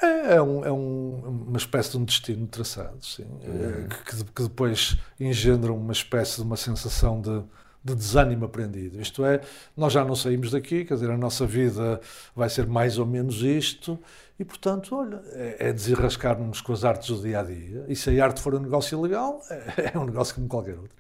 É, 0.02 0.36
é, 0.36 0.42
um, 0.42 0.66
é 0.66 0.72
um, 0.72 1.46
uma 1.48 1.58
espécie 1.58 1.92
de 1.92 1.98
um 1.98 2.04
destino 2.04 2.48
traçado, 2.48 2.98
sim, 3.06 3.24
uhum. 3.24 3.88
que, 3.88 4.24
que, 4.24 4.44
depois 4.44 4.98
engendra 5.20 5.72
uma 5.72 5.92
espécie 5.92 6.38
de 6.38 6.42
uma 6.42 6.58
sensação 6.58 7.22
de, 7.22 7.44
de 7.84 7.96
desânimo 7.96 8.46
aprendido. 8.46 9.02
Isto 9.02 9.26
é, 9.26 9.42
nós 9.76 9.94
já 9.94 10.06
não 10.06 10.16
saímos 10.16 10.52
daqui, 10.52 10.86
quer 10.86 10.94
dizer, 10.94 11.10
a 11.10 11.18
nossa 11.18 11.46
vida 11.46 12.00
vai 12.36 12.50
ser 12.50 12.68
mais 12.68 12.98
ou 12.98 13.06
menos 13.06 13.42
isto, 13.42 14.00
e 14.40 14.46
portanto, 14.46 14.96
olha, 14.96 15.22
é, 15.34 15.70
é 15.70 15.74
desenrascar-nos 15.74 16.62
com 16.62 16.74
as 16.74 16.84
artes 16.84 17.10
do 17.10 17.22
dia 17.22 17.40
a 17.40 17.44
dia. 17.44 17.86
E 17.88 17.96
se 17.96 18.20
a 18.20 18.26
arte 18.26 18.42
for 18.42 18.56
um 18.56 18.60
negócio 18.60 18.98
ilegal, 18.98 19.42
é 19.94 19.98
um 19.98 20.06
negócio 20.06 20.36
como 20.36 20.48
qualquer 20.48 20.78
outro. 20.78 20.96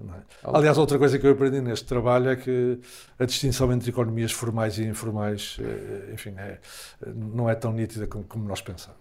É? 0.00 0.22
Aliás, 0.42 0.78
outra 0.78 0.98
coisa 0.98 1.18
que 1.18 1.26
eu 1.26 1.32
aprendi 1.32 1.60
neste 1.60 1.84
trabalho 1.84 2.30
é 2.30 2.36
que 2.36 2.80
a 3.18 3.24
distinção 3.24 3.70
entre 3.72 3.90
economias 3.90 4.32
formais 4.32 4.78
e 4.78 4.84
informais, 4.84 5.58
eh, 5.60 6.12
enfim, 6.12 6.34
é, 6.36 6.58
não 7.06 7.48
é 7.48 7.54
tão 7.54 7.72
nítida 7.72 8.06
como, 8.06 8.24
como 8.24 8.44
nós 8.44 8.60
pensamos. 8.60 8.98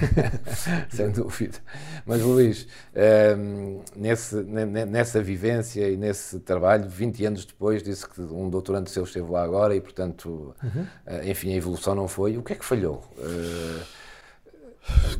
Sem 0.90 1.10
dúvida. 1.10 1.58
Mas, 2.06 2.22
Luís, 2.22 2.68
ehm, 2.94 3.80
nesse, 3.96 4.36
nessa 4.42 5.22
vivência 5.22 5.88
e 5.88 5.96
nesse 5.96 6.38
trabalho, 6.40 6.88
20 6.88 7.24
anos 7.24 7.44
depois, 7.44 7.82
disse 7.82 8.08
que 8.08 8.20
um 8.20 8.48
doutorando 8.48 8.88
seu 8.90 9.04
esteve 9.04 9.30
lá 9.30 9.42
agora 9.42 9.74
e, 9.74 9.80
portanto, 9.80 10.54
uhum. 10.62 10.86
Eh, 11.06 11.30
enfim, 11.30 11.52
a 11.52 11.56
evolução 11.56 11.94
não 11.94 12.06
foi. 12.06 12.36
O 12.36 12.42
que 12.42 12.52
é 12.52 12.56
que 12.56 12.64
falhou? 12.64 13.02
Uh, 13.18 13.82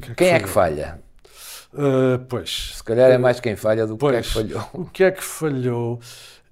que 0.00 0.10
é 0.10 0.14
que 0.14 0.14
quem 0.14 0.26
falhou? 0.28 0.36
é 0.36 0.40
que 0.40 0.48
falha? 0.48 1.02
Uh, 1.74 2.24
pois. 2.28 2.72
Se 2.76 2.84
calhar 2.84 3.10
é 3.10 3.18
mais 3.18 3.40
quem 3.40 3.56
falha 3.56 3.86
do 3.86 3.94
que 3.94 4.00
pois, 4.00 4.14
é 4.14 4.22
que 4.22 4.28
falhou. 4.28 4.70
O 4.72 4.84
que 4.84 5.04
é 5.04 5.10
que 5.10 5.24
falhou? 5.24 6.00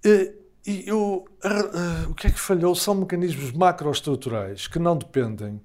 Uh, 0.05 0.43
e 0.67 0.85
eu, 0.87 1.25
uh, 1.45 2.11
o 2.11 2.15
que 2.15 2.27
é 2.27 2.31
que 2.31 2.41
falhou 2.41 2.75
são 2.75 2.95
mecanismos 2.97 3.53
macroestruturais 3.53 4.67
que 4.67 4.79
não 4.79 4.97
dependem 4.97 5.61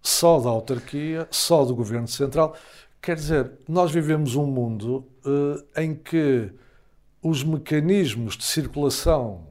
só 0.00 0.40
da 0.40 0.48
autarquia, 0.48 1.28
só 1.30 1.64
do 1.64 1.74
governo 1.74 2.08
central. 2.08 2.56
Quer 3.00 3.16
dizer, 3.16 3.52
nós 3.68 3.90
vivemos 3.90 4.34
um 4.34 4.46
mundo 4.46 5.06
em 5.76 5.94
que 5.94 6.52
os 7.20 7.42
mecanismos 7.42 8.36
de 8.36 8.44
circulação 8.44 9.48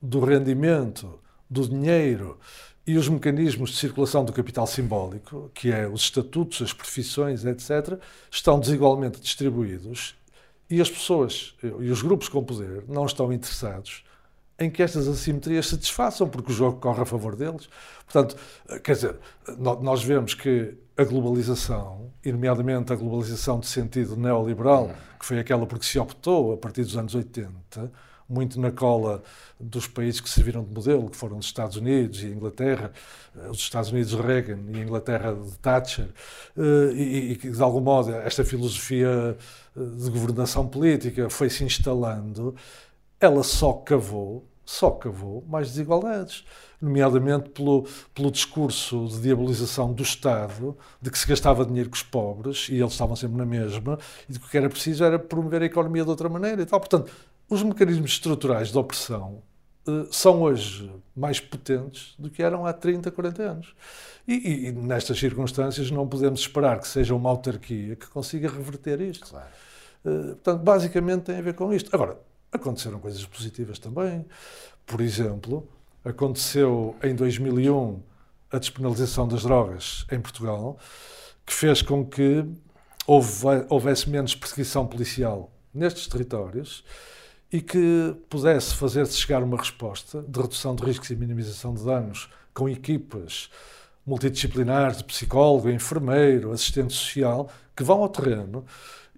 do 0.00 0.20
rendimento, 0.20 1.18
do 1.48 1.68
dinheiro, 1.68 2.38
e 2.86 2.96
os 2.96 3.08
mecanismos 3.08 3.70
de 3.70 3.76
circulação 3.76 4.24
do 4.24 4.32
capital 4.32 4.66
simbólico, 4.66 5.50
que 5.54 5.70
é 5.70 5.86
os 5.86 6.02
estatutos, 6.02 6.62
as 6.62 6.72
profissões, 6.72 7.44
etc., 7.44 7.98
estão 8.30 8.58
desigualmente 8.58 9.20
distribuídos 9.20 10.16
e 10.68 10.80
as 10.80 10.90
pessoas 10.90 11.54
e 11.62 11.90
os 11.90 12.02
grupos 12.02 12.28
com 12.28 12.42
poder 12.42 12.84
não 12.88 13.06
estão 13.06 13.32
interessados 13.32 14.02
em 14.58 14.70
que 14.70 14.82
estas 14.82 15.08
assimetrias 15.08 15.68
se 15.68 15.76
desfaçam, 15.76 16.28
porque 16.28 16.52
o 16.52 16.54
jogo 16.54 16.78
corre 16.78 17.02
a 17.02 17.04
favor 17.04 17.34
deles. 17.34 17.68
Portanto, 18.04 18.36
quer 18.82 18.92
dizer, 18.92 19.16
nós 19.58 20.02
vemos 20.02 20.34
que 20.34 20.74
a 20.96 21.04
globalização, 21.04 22.12
e 22.24 22.30
nomeadamente 22.30 22.92
a 22.92 22.96
globalização 22.96 23.58
de 23.58 23.66
sentido 23.66 24.16
neoliberal, 24.16 24.94
que 25.18 25.26
foi 25.26 25.38
aquela 25.38 25.66
por 25.66 25.78
que 25.78 25.86
se 25.86 25.98
optou 25.98 26.52
a 26.52 26.56
partir 26.56 26.82
dos 26.84 26.96
anos 26.96 27.14
80, 27.14 27.92
muito 28.28 28.60
na 28.60 28.70
cola 28.70 29.22
dos 29.58 29.86
países 29.86 30.20
que 30.20 30.28
serviram 30.28 30.64
de 30.64 30.72
modelo, 30.72 31.10
que 31.10 31.16
foram 31.16 31.38
os 31.38 31.46
Estados 31.46 31.76
Unidos 31.76 32.22
e 32.22 32.26
a 32.26 32.30
Inglaterra, 32.30 32.92
eh, 33.36 33.50
os 33.50 33.58
Estados 33.58 33.90
Unidos 33.90 34.10
de 34.10 34.16
Reagan 34.16 34.58
e 34.72 34.78
a 34.78 34.82
Inglaterra 34.82 35.34
de 35.34 35.58
Thatcher, 35.58 36.08
eh, 36.56 36.92
e 36.94 37.36
que, 37.36 37.50
de 37.50 37.62
algum 37.62 37.80
modo, 37.80 38.12
esta 38.12 38.44
filosofia 38.44 39.36
eh, 39.76 39.80
de 39.80 40.10
governação 40.10 40.66
política 40.66 41.30
foi 41.30 41.50
se 41.50 41.64
instalando, 41.64 42.54
ela 43.20 43.42
só 43.42 43.72
cavou, 43.72 44.46
só 44.64 44.90
cavou 44.90 45.44
mais 45.48 45.68
desigualdades 45.68 46.44
nomeadamente 46.82 47.50
pelo, 47.50 47.86
pelo 48.12 48.30
discurso 48.30 49.06
de 49.06 49.20
diabolização 49.20 49.92
do 49.92 50.02
Estado, 50.02 50.76
de 51.00 51.10
que 51.10 51.18
se 51.18 51.26
gastava 51.28 51.64
dinheiro 51.64 51.88
com 51.88 51.94
os 51.94 52.02
pobres, 52.02 52.68
e 52.68 52.74
eles 52.74 52.92
estavam 52.92 53.14
sempre 53.14 53.36
na 53.36 53.46
mesma, 53.46 53.98
e 54.28 54.32
de 54.32 54.40
que 54.40 54.46
o 54.46 54.48
que 54.50 54.56
era 54.58 54.68
preciso 54.68 55.04
era 55.04 55.18
promover 55.18 55.62
a 55.62 55.66
economia 55.66 56.02
de 56.02 56.10
outra 56.10 56.28
maneira 56.28 56.60
e 56.60 56.66
tal. 56.66 56.80
Portanto, 56.80 57.10
os 57.52 57.62
mecanismos 57.62 58.12
estruturais 58.12 58.72
de 58.72 58.78
opressão 58.78 59.42
uh, 59.86 60.10
são 60.10 60.40
hoje 60.40 60.90
mais 61.14 61.38
potentes 61.38 62.14
do 62.18 62.30
que 62.30 62.42
eram 62.42 62.64
há 62.64 62.72
30, 62.72 63.10
40 63.10 63.42
anos. 63.42 63.74
E, 64.26 64.68
e, 64.68 64.72
nestas 64.72 65.18
circunstâncias 65.18 65.90
não 65.90 66.08
podemos 66.08 66.40
esperar 66.40 66.80
que 66.80 66.88
seja 66.88 67.14
uma 67.14 67.28
autarquia 67.28 67.94
que 67.94 68.06
consiga 68.06 68.48
reverter 68.48 69.02
isto. 69.02 69.28
Claro. 69.28 69.48
Uh, 70.02 70.28
portanto, 70.28 70.62
basicamente 70.62 71.24
tem 71.24 71.36
a 71.36 71.42
ver 71.42 71.52
com 71.52 71.70
isto. 71.74 71.94
Agora, 71.94 72.18
aconteceram 72.50 72.98
coisas 72.98 73.24
positivas 73.26 73.78
também. 73.78 74.24
Por 74.86 75.02
exemplo, 75.02 75.68
aconteceu 76.02 76.96
em 77.02 77.14
2001 77.14 78.00
a 78.50 78.58
despenalização 78.58 79.28
das 79.28 79.42
drogas 79.42 80.06
em 80.10 80.18
Portugal, 80.18 80.78
que 81.44 81.52
fez 81.52 81.82
com 81.82 82.02
que 82.02 82.46
houvesse 83.06 84.08
menos 84.08 84.34
perseguição 84.34 84.86
policial 84.86 85.52
nestes 85.74 86.06
territórios 86.06 86.82
e 87.52 87.60
que 87.60 88.16
pudesse 88.30 88.74
fazer-se 88.74 89.16
chegar 89.18 89.42
uma 89.42 89.58
resposta 89.58 90.22
de 90.22 90.40
redução 90.40 90.74
de 90.74 90.82
riscos 90.84 91.10
e 91.10 91.16
minimização 91.16 91.74
de 91.74 91.84
danos 91.84 92.30
com 92.54 92.68
equipas 92.68 93.50
multidisciplinares 94.06 94.98
de 94.98 95.04
psicólogo, 95.04 95.70
enfermeiro, 95.70 96.50
assistente 96.50 96.92
social, 96.92 97.48
que 97.76 97.84
vão 97.84 98.02
ao 98.02 98.08
terreno 98.08 98.64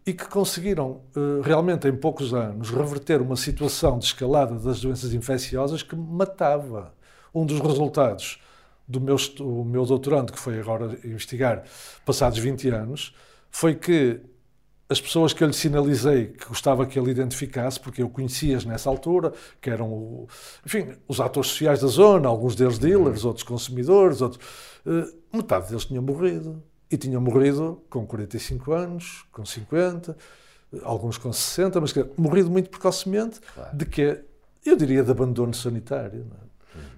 e 0.06 0.12
que 0.12 0.26
conseguiram 0.26 1.00
eh, 1.16 1.40
realmente 1.42 1.88
em 1.88 1.96
poucos 1.96 2.34
anos 2.34 2.70
reverter 2.70 3.22
uma 3.22 3.36
situação 3.36 3.98
de 3.98 4.04
escalada 4.04 4.56
das 4.56 4.80
doenças 4.80 5.14
infecciosas 5.14 5.82
que 5.82 5.96
matava. 5.96 6.92
Um 7.34 7.46
dos 7.46 7.58
resultados 7.60 8.38
do 8.86 9.00
meu, 9.00 9.16
o 9.40 9.64
meu 9.64 9.86
doutorando, 9.86 10.32
que 10.32 10.38
foi 10.38 10.60
agora 10.60 10.98
investigar, 11.04 11.64
passados 12.04 12.38
20 12.38 12.68
anos, 12.68 13.14
foi 13.50 13.74
que 13.74 14.20
as 14.88 15.00
pessoas 15.00 15.32
que 15.32 15.42
eu 15.42 15.48
lhe 15.48 15.54
sinalizei 15.54 16.26
que 16.26 16.46
gostava 16.46 16.84
que 16.84 16.98
ele 16.98 17.10
identificasse, 17.10 17.80
porque 17.80 18.02
eu 18.02 18.10
conhecia-as 18.10 18.64
nessa 18.64 18.90
altura, 18.90 19.32
que 19.60 19.70
eram, 19.70 20.26
enfim, 20.64 20.94
os 21.08 21.20
atores 21.20 21.50
sociais 21.50 21.80
da 21.80 21.86
zona, 21.88 22.28
alguns 22.28 22.54
deles 22.54 22.78
dealers, 22.78 23.24
outros 23.24 23.44
consumidores, 23.44 24.20
outros, 24.20 24.44
uh, 24.84 25.36
metade 25.36 25.68
deles 25.68 25.86
tinham 25.86 26.02
morrido. 26.02 26.62
E 26.90 26.96
tinham 26.98 27.20
morrido 27.20 27.82
com 27.88 28.06
45 28.06 28.72
anos, 28.72 29.24
com 29.32 29.44
50, 29.44 30.16
alguns 30.82 31.16
com 31.16 31.32
60, 31.32 31.80
mas 31.80 31.92
que, 31.92 32.06
morrido 32.16 32.50
muito 32.50 32.68
precocemente, 32.68 33.40
claro. 33.54 33.76
de 33.76 33.86
que, 33.86 34.20
eu 34.64 34.76
diria, 34.76 35.02
de 35.02 35.10
abandono 35.10 35.54
sanitário. 35.54 36.26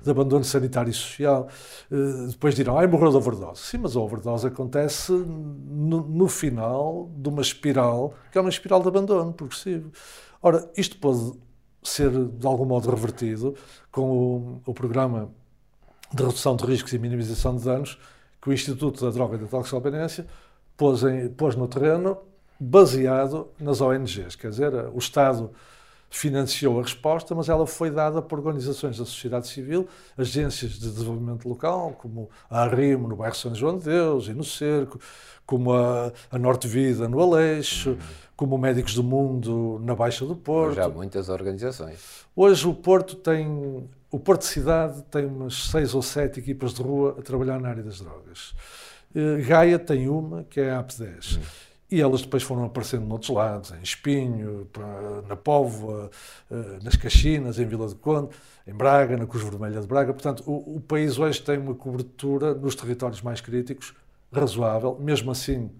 De 0.02 0.10
abandono 0.10 0.44
sanitário 0.44 0.90
e 0.90 0.92
social. 0.92 1.48
Uh, 1.90 2.28
depois 2.28 2.54
dirão, 2.54 2.78
ai, 2.78 2.86
morreu 2.86 3.10
de 3.10 3.16
overdose. 3.16 3.62
Sim, 3.62 3.78
mas 3.78 3.96
a 3.96 4.00
overdose 4.00 4.46
acontece 4.46 5.12
no, 5.12 6.02
no, 6.02 6.28
final 6.28 7.10
de 7.16 7.28
uma 7.28 7.42
espiral, 7.42 8.14
que 8.30 8.38
é 8.38 8.40
uma 8.40 8.50
espiral 8.50 8.80
de 8.82 8.88
abandono 8.88 9.32
progressivo. 9.32 9.90
Ora, 10.42 10.70
isto 10.76 10.96
pode 10.98 11.32
ser 11.82 12.10
de 12.10 12.46
algum 12.46 12.64
modo 12.64 12.90
revertido 12.90 13.54
com 13.90 14.02
o, 14.02 14.62
o 14.66 14.74
programa 14.74 15.30
de 16.12 16.22
redução 16.22 16.56
de 16.56 16.64
riscos 16.64 16.92
e 16.92 16.98
minimização 16.98 17.56
de 17.56 17.64
danos 17.64 17.98
que 18.40 18.50
o 18.50 18.52
Instituto 18.52 19.04
da 19.04 19.10
Droga 19.10 19.36
e 19.36 19.40
da 19.40 19.46
Toxicodependência 19.46 20.26
pôs, 20.76 21.02
pôs 21.36 21.56
no 21.56 21.66
terreno 21.66 22.18
baseado 22.58 23.48
nas 23.58 23.80
ONGs. 23.80 24.36
Quer 24.36 24.50
dizer, 24.50 24.72
o 24.92 24.98
Estado 24.98 25.50
financiou 26.16 26.80
a 26.80 26.82
resposta, 26.82 27.34
mas 27.34 27.48
ela 27.48 27.66
foi 27.66 27.90
dada 27.90 28.22
por 28.22 28.38
organizações 28.38 28.96
da 28.96 29.04
sociedade 29.04 29.46
civil, 29.48 29.86
agências 30.16 30.72
de 30.72 30.90
desenvolvimento 30.90 31.46
local, 31.46 31.92
como 31.98 32.30
a 32.48 32.62
Arrimo, 32.62 33.06
no 33.06 33.16
bairro 33.16 33.34
São 33.34 33.54
João 33.54 33.76
de 33.76 33.84
Deus 33.84 34.26
e 34.26 34.32
no 34.32 34.42
Cerco, 34.42 34.98
como 35.44 35.74
a, 35.74 36.10
a 36.30 36.38
Norte 36.38 36.66
Vida, 36.66 37.06
no 37.06 37.20
Aleixo, 37.20 37.90
uhum. 37.90 37.98
como 38.34 38.56
Médicos 38.56 38.94
do 38.94 39.04
Mundo, 39.04 39.78
na 39.84 39.94
Baixa 39.94 40.24
do 40.24 40.34
Porto. 40.34 40.76
Já 40.76 40.86
há 40.86 40.88
muitas 40.88 41.28
organizações. 41.28 42.00
Hoje 42.34 42.66
o 42.66 42.72
Porto 42.72 43.14
tem, 43.16 43.86
o 44.10 44.18
Porto 44.18 44.46
Cidade 44.46 45.02
tem 45.10 45.26
umas 45.26 45.68
seis 45.70 45.94
ou 45.94 46.00
sete 46.00 46.40
equipas 46.40 46.72
de 46.72 46.82
rua 46.82 47.16
a 47.18 47.22
trabalhar 47.22 47.60
na 47.60 47.68
área 47.68 47.82
das 47.82 48.00
drogas. 48.00 48.54
Uh, 49.14 49.46
Gaia 49.46 49.78
tem 49.78 50.08
uma, 50.08 50.44
que 50.44 50.60
é 50.60 50.70
a 50.70 50.82
AP10. 50.82 51.36
Uhum. 51.36 51.42
E 51.96 52.00
elas 52.02 52.20
depois 52.20 52.42
foram 52.42 52.66
aparecendo 52.66 53.06
noutros 53.06 53.30
lados, 53.30 53.70
em 53.70 53.82
Espinho, 53.82 54.68
na 55.26 55.34
Póvoa, 55.34 56.10
eh, 56.50 56.78
nas 56.82 56.94
Caxinas, 56.94 57.58
em 57.58 57.64
Vila 57.64 57.88
de 57.88 57.94
Conde, 57.94 58.36
em 58.66 58.74
Braga, 58.74 59.16
na 59.16 59.26
Cruz 59.26 59.42
Vermelha 59.42 59.80
de 59.80 59.86
Braga. 59.86 60.12
Portanto, 60.12 60.42
o, 60.46 60.76
o 60.76 60.80
país 60.82 61.18
hoje 61.18 61.40
tem 61.40 61.56
uma 61.56 61.74
cobertura 61.74 62.52
nos 62.52 62.74
territórios 62.74 63.22
mais 63.22 63.40
críticos 63.40 63.94
razoável, 64.30 64.98
mesmo 65.00 65.30
assim 65.30 65.70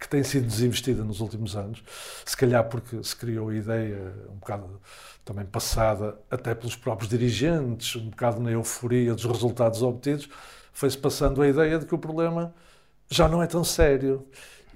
que 0.00 0.08
tem 0.08 0.24
sido 0.24 0.48
desinvestida 0.48 1.04
nos 1.04 1.20
últimos 1.20 1.54
anos, 1.54 1.84
se 2.26 2.36
calhar 2.36 2.68
porque 2.68 3.00
se 3.04 3.14
criou 3.14 3.50
a 3.50 3.54
ideia 3.54 4.12
um 4.30 4.38
bocado 4.38 4.80
também 5.24 5.44
passada 5.44 6.18
até 6.28 6.56
pelos 6.56 6.74
próprios 6.74 7.08
dirigentes, 7.08 7.94
um 7.94 8.10
bocado 8.10 8.40
na 8.40 8.50
euforia 8.50 9.14
dos 9.14 9.26
resultados 9.26 9.80
obtidos, 9.80 10.28
foi-se 10.72 10.98
passando 10.98 11.40
a 11.40 11.46
ideia 11.46 11.78
de 11.78 11.86
que 11.86 11.94
o 11.94 11.98
problema 11.98 12.52
já 13.08 13.28
não 13.28 13.42
é 13.42 13.46
tão 13.46 13.62
sério 13.62 14.26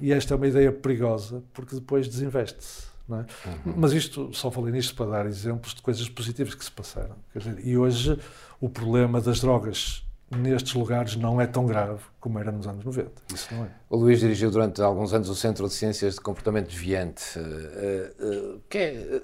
e 0.01 0.13
esta 0.13 0.35
é 0.35 0.37
uma 0.37 0.47
ideia 0.47 0.73
perigosa, 0.73 1.43
porque 1.53 1.75
depois 1.75 2.09
desinveste-se. 2.09 2.89
É? 3.11 3.15
Uhum. 3.15 3.75
Mas 3.77 3.93
isto, 3.93 4.31
só 4.35 4.51
falei 4.51 4.71
nisto 4.71 4.95
para 4.95 5.11
dar 5.11 5.27
exemplos 5.27 5.75
de 5.75 5.81
coisas 5.81 6.07
positivas 6.11 6.55
que 6.55 6.63
se 6.63 6.71
passaram. 6.71 7.17
Dizer, 7.35 7.59
e 7.65 7.77
hoje 7.77 8.19
o 8.61 8.69
problema 8.69 9.19
das 9.21 9.41
drogas 9.41 10.05
nestes 10.31 10.75
lugares 10.75 11.17
não 11.17 11.41
é 11.41 11.47
tão 11.47 11.65
grave 11.65 12.03
como 12.21 12.39
era 12.39 12.53
nos 12.53 12.67
anos 12.67 12.85
90. 12.85 13.11
Isso 13.35 13.55
não 13.55 13.65
é. 13.65 13.69
O 13.89 13.97
Luís 13.97 14.21
dirigiu 14.21 14.51
durante 14.51 14.83
alguns 14.83 15.15
anos 15.15 15.31
o 15.31 15.35
Centro 15.35 15.67
de 15.67 15.73
Ciências 15.73 16.17
de 16.17 16.21
Comportamento 16.21 16.69
Desviante. 16.69 17.39
Uh, 17.39 18.57
uh, 18.57 18.61
que 18.69 18.79
é, 18.79 19.23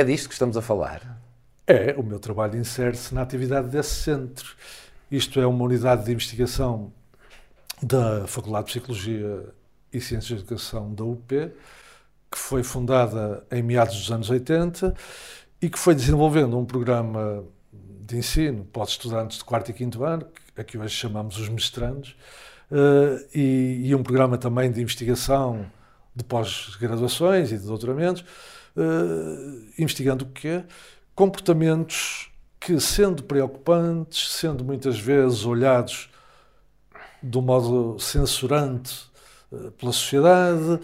é 0.00 0.04
disto 0.04 0.28
que 0.28 0.34
estamos 0.34 0.56
a 0.56 0.60
falar? 0.60 1.18
É, 1.66 1.94
o 1.96 2.02
meu 2.02 2.18
trabalho 2.18 2.58
insere-se 2.58 3.14
na 3.14 3.22
atividade 3.22 3.68
desse 3.68 3.94
centro. 4.02 4.54
Isto 5.10 5.40
é 5.40 5.46
uma 5.46 5.64
unidade 5.64 6.04
de 6.04 6.12
investigação 6.12 6.92
da 7.82 8.26
Faculdade 8.26 8.66
de 8.66 8.72
Psicologia 8.72 9.46
e 9.94 10.00
Ciências 10.00 10.26
de 10.26 10.44
Educação 10.44 10.92
da 10.92 11.04
UP, 11.04 11.28
que 12.30 12.38
foi 12.38 12.62
fundada 12.62 13.46
em 13.50 13.62
meados 13.62 13.96
dos 13.96 14.10
anos 14.10 14.28
80 14.28 14.94
e 15.62 15.70
que 15.70 15.78
foi 15.78 15.94
desenvolvendo 15.94 16.58
um 16.58 16.64
programa 16.64 17.44
de 17.72 18.18
ensino 18.18 18.64
para 18.64 18.82
os 18.82 18.90
estudantes 18.90 19.38
de 19.38 19.44
quarto 19.44 19.70
e 19.70 19.74
quinto 19.74 20.04
ano, 20.04 20.26
a 20.56 20.62
que 20.62 20.76
hoje 20.76 20.94
chamamos 20.94 21.38
os 21.38 21.48
mestrandos, 21.48 22.16
uh, 22.70 23.24
e, 23.34 23.82
e, 23.84 23.94
um 23.94 24.02
programa 24.02 24.36
também 24.36 24.70
de 24.70 24.80
investigação 24.80 25.66
de 26.14 26.22
pós-graduações 26.22 27.50
e 27.50 27.58
de 27.58 27.66
doutoramentos, 27.66 28.22
uh, 28.76 29.72
investigando 29.78 30.24
o 30.24 30.28
quê? 30.28 30.64
Comportamentos 31.14 32.30
que, 32.60 32.78
sendo 32.80 33.22
preocupantes, 33.22 34.32
sendo 34.32 34.64
muitas 34.64 34.98
vezes 34.98 35.44
olhados 35.44 36.10
de 37.22 37.38
um 37.38 37.42
modo 37.42 37.98
censurante 37.98 38.94
eh, 38.94 39.13
pela 39.78 39.92
sociedade, 39.92 40.80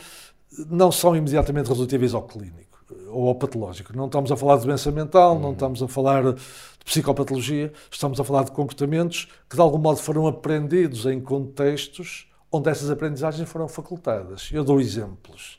não 0.68 0.90
são 0.90 1.16
imediatamente 1.16 1.68
redutíveis 1.68 2.14
ao 2.14 2.22
clínico 2.22 2.78
eh, 2.90 2.94
ou 3.08 3.28
ao 3.28 3.34
patológico. 3.34 3.96
Não 3.96 4.06
estamos 4.06 4.32
a 4.32 4.36
falar 4.36 4.56
de 4.56 4.66
doença 4.66 4.90
mental, 4.90 5.38
não 5.38 5.52
estamos 5.52 5.82
a 5.82 5.88
falar 5.88 6.32
de 6.32 6.40
psicopatologia, 6.84 7.72
estamos 7.90 8.18
a 8.18 8.24
falar 8.24 8.44
de 8.44 8.52
comportamentos 8.52 9.28
que 9.48 9.56
de 9.56 9.62
algum 9.62 9.78
modo 9.78 9.98
foram 9.98 10.26
aprendidos 10.26 11.06
em 11.06 11.20
contextos 11.20 12.28
onde 12.50 12.68
essas 12.68 12.90
aprendizagens 12.90 13.48
foram 13.48 13.68
facultadas. 13.68 14.50
Eu 14.52 14.64
dou 14.64 14.80
exemplos. 14.80 15.58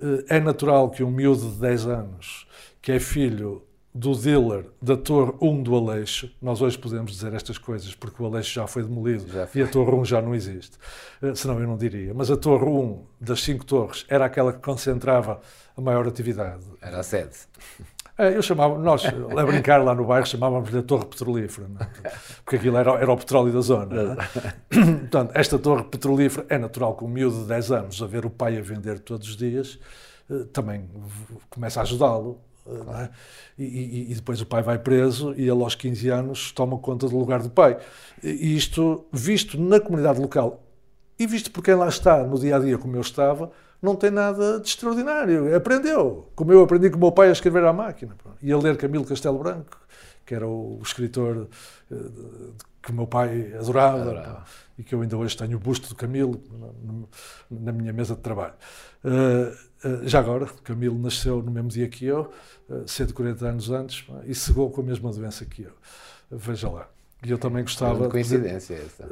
Eh, 0.00 0.36
é 0.36 0.40
natural 0.40 0.90
que 0.90 1.02
um 1.02 1.10
miúdo 1.10 1.50
de 1.50 1.56
10 1.56 1.86
anos, 1.86 2.46
que 2.82 2.92
é 2.92 3.00
filho 3.00 3.62
do 3.92 4.14
dealer 4.14 4.66
da 4.80 4.96
Torre 4.96 5.32
1 5.40 5.62
do 5.64 5.74
Aleixo, 5.74 6.30
nós 6.40 6.62
hoje 6.62 6.78
podemos 6.78 7.12
dizer 7.12 7.34
estas 7.34 7.58
coisas 7.58 7.94
porque 7.94 8.22
o 8.22 8.26
Aleixo 8.26 8.52
já 8.52 8.66
foi 8.66 8.84
demolido 8.84 9.30
já 9.30 9.46
foi. 9.46 9.60
e 9.60 9.64
a 9.64 9.68
Torre 9.68 9.90
1 9.92 10.04
já 10.04 10.22
não 10.22 10.34
existe, 10.34 10.78
uh, 11.20 11.34
senão 11.34 11.58
eu 11.58 11.66
não 11.66 11.76
diria. 11.76 12.14
Mas 12.14 12.30
a 12.30 12.36
Torre 12.36 12.66
1 12.66 13.04
das 13.20 13.42
cinco 13.42 13.64
torres 13.64 14.06
era 14.08 14.24
aquela 14.24 14.52
que 14.52 14.60
concentrava 14.60 15.40
a 15.76 15.80
maior 15.80 16.06
atividade. 16.06 16.62
Era 16.80 17.00
a 17.00 17.02
sede. 17.02 17.36
É, 18.16 18.36
eu 18.36 18.42
chamava, 18.42 18.78
nós, 18.78 19.02
a 19.06 19.46
brincar 19.46 19.82
lá 19.82 19.94
no 19.94 20.04
bairro, 20.04 20.26
chamávamos-lhe 20.26 20.78
a 20.78 20.82
Torre 20.82 21.06
Petrolífera, 21.06 21.66
é? 22.04 22.10
porque 22.44 22.56
aquilo 22.56 22.76
era, 22.76 22.92
era 22.92 23.10
o 23.10 23.16
petróleo 23.16 23.50
da 23.50 23.60
zona. 23.62 23.96
É? 24.12 24.78
Portanto, 25.00 25.32
esta 25.34 25.58
Torre 25.58 25.84
Petrolífera 25.84 26.46
é 26.50 26.58
natural 26.58 26.94
que 26.94 27.02
um 27.02 27.08
miúdo 27.08 27.40
de 27.40 27.46
10 27.46 27.72
anos, 27.72 28.02
a 28.02 28.06
ver 28.06 28.26
o 28.26 28.30
pai 28.30 28.58
a 28.58 28.60
vender 28.60 29.00
todos 29.00 29.26
os 29.26 29.36
dias, 29.38 29.80
uh, 30.28 30.44
também 30.46 30.86
começa 31.48 31.80
a 31.80 31.82
ajudá-lo 31.82 32.38
é? 32.66 33.10
E, 33.58 34.10
e, 34.10 34.14
depois 34.14 34.40
o 34.40 34.46
pai 34.46 34.62
vai 34.62 34.78
preso 34.78 35.34
e 35.36 35.42
ele 35.42 35.62
aos 35.62 35.74
15 35.74 36.08
anos 36.08 36.52
toma 36.52 36.78
conta 36.78 37.08
do 37.08 37.18
lugar 37.18 37.42
do 37.42 37.50
pai. 37.50 37.78
E 38.22 38.56
isto, 38.56 39.04
visto 39.12 39.60
na 39.60 39.80
comunidade 39.80 40.20
local 40.20 40.62
e 41.18 41.26
visto 41.26 41.50
por 41.50 41.62
quem 41.62 41.74
lá 41.74 41.88
está 41.88 42.24
no 42.24 42.38
dia 42.38 42.56
a 42.56 42.58
dia 42.58 42.78
como 42.78 42.96
eu 42.96 43.02
estava, 43.02 43.50
não 43.82 43.94
tem 43.94 44.10
nada 44.10 44.58
de 44.58 44.68
extraordinário. 44.68 45.54
Aprendeu, 45.54 46.30
como 46.34 46.52
eu 46.52 46.62
aprendi 46.62 46.90
com 46.90 46.96
o 46.96 47.00
meu 47.00 47.12
pai 47.12 47.28
a 47.28 47.32
escrever 47.32 47.64
à 47.64 47.72
máquina 47.72 48.16
e 48.42 48.52
a 48.52 48.56
ler 48.56 48.76
Camilo 48.76 49.04
Castelo 49.04 49.38
Branco, 49.38 49.78
que 50.24 50.34
era 50.34 50.46
o 50.46 50.80
escritor 50.82 51.48
eh, 51.90 51.96
que 52.82 52.90
o 52.90 52.94
meu 52.94 53.06
pai 53.06 53.52
adorava, 53.54 54.00
adorava. 54.00 54.44
e 54.78 54.82
que 54.82 54.94
eu 54.94 55.02
ainda 55.02 55.16
hoje 55.16 55.36
tenho 55.36 55.56
o 55.56 55.60
busto 55.60 55.88
do 55.90 55.94
Camilo 55.94 56.40
na 57.50 57.72
minha 57.72 57.92
mesa 57.92 58.14
de 58.14 58.20
trabalho. 58.20 58.54
Eh, 59.84 60.00
já 60.04 60.18
agora, 60.18 60.46
Camilo 60.62 60.98
nasceu 60.98 61.42
no 61.42 61.50
mesmo 61.50 61.68
dia 61.68 61.88
que 61.88 62.04
eu, 62.04 62.30
140 62.86 63.44
eh, 63.44 63.48
anos 63.48 63.70
antes, 63.70 64.06
e 64.26 64.34
cegou 64.34 64.70
com 64.70 64.80
a 64.80 64.84
mesma 64.84 65.10
doença 65.12 65.44
que 65.44 65.62
eu. 65.62 65.72
Veja 66.30 66.68
lá. 66.68 66.88
E 67.22 67.30
eu 67.30 67.36
também 67.36 67.62
gostava. 67.62 68.06
Que 68.06 68.12
coincidência 68.12 68.76
de, 68.76 68.82
essa. 68.82 69.04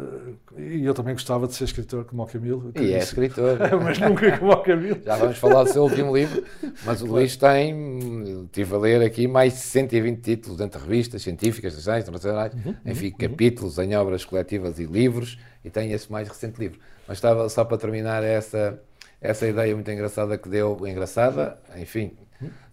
Eh, 0.57 0.63
e 0.63 0.85
eu 0.85 0.95
também 0.95 1.13
gostava 1.13 1.47
de 1.47 1.55
ser 1.55 1.65
escritor 1.65 2.05
como 2.05 2.23
o 2.23 2.27
Camilo. 2.27 2.73
E 2.75 2.95
é 2.95 2.99
escritor. 2.99 3.59
mas 3.83 3.99
nunca 3.99 4.39
como 4.39 4.53
o 4.53 4.63
Camilo. 4.63 5.01
Já 5.05 5.17
vamos 5.17 5.37
falar 5.37 5.65
do 5.65 5.71
seu 5.71 5.83
último 5.83 6.17
livro, 6.17 6.43
mas 6.85 7.03
o 7.03 7.07
Luís 7.07 7.37
tem, 7.37 8.45
estive 8.45 8.75
a 8.75 8.79
ler 8.79 9.03
aqui, 9.03 9.29
mais 9.29 9.55
de 9.55 9.61
120 9.61 10.21
títulos 10.21 10.61
entre 10.61 10.81
revistas 10.81 11.23
científicas, 11.23 11.75
nacionais, 11.75 12.05
internacionais, 12.05 12.55
uhum, 12.55 12.75
enfim, 12.87 13.09
uhum. 13.09 13.19
capítulos 13.19 13.79
em 13.79 13.95
obras 13.95 14.25
coletivas 14.25 14.79
e 14.79 14.87
livros, 14.87 15.39
e 15.63 15.69
tem 15.69 15.93
esse 15.93 16.11
mais 16.11 16.29
recente 16.29 16.59
livro. 16.59 16.79
Mas 17.07 17.19
estava 17.19 17.47
só 17.51 17.63
para 17.63 17.77
terminar 17.77 18.23
essa 18.23 18.81
essa 19.21 19.47
ideia 19.47 19.75
muito 19.75 19.91
engraçada 19.91 20.39
que 20.39 20.49
deu, 20.49 20.79
engraçada, 20.87 21.59
enfim, 21.77 22.17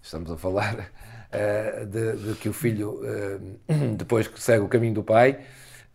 estamos 0.01 0.31
a 0.31 0.37
falar 0.37 0.75
uh, 0.75 1.85
de, 1.87 2.15
de, 2.17 2.35
que 2.35 2.49
o 2.49 2.53
filho, 2.53 3.01
uh, 3.01 3.95
depois 3.97 4.27
que 4.27 4.41
segue 4.41 4.63
o 4.63 4.67
caminho 4.67 4.93
do 4.93 5.03
pai, 5.03 5.39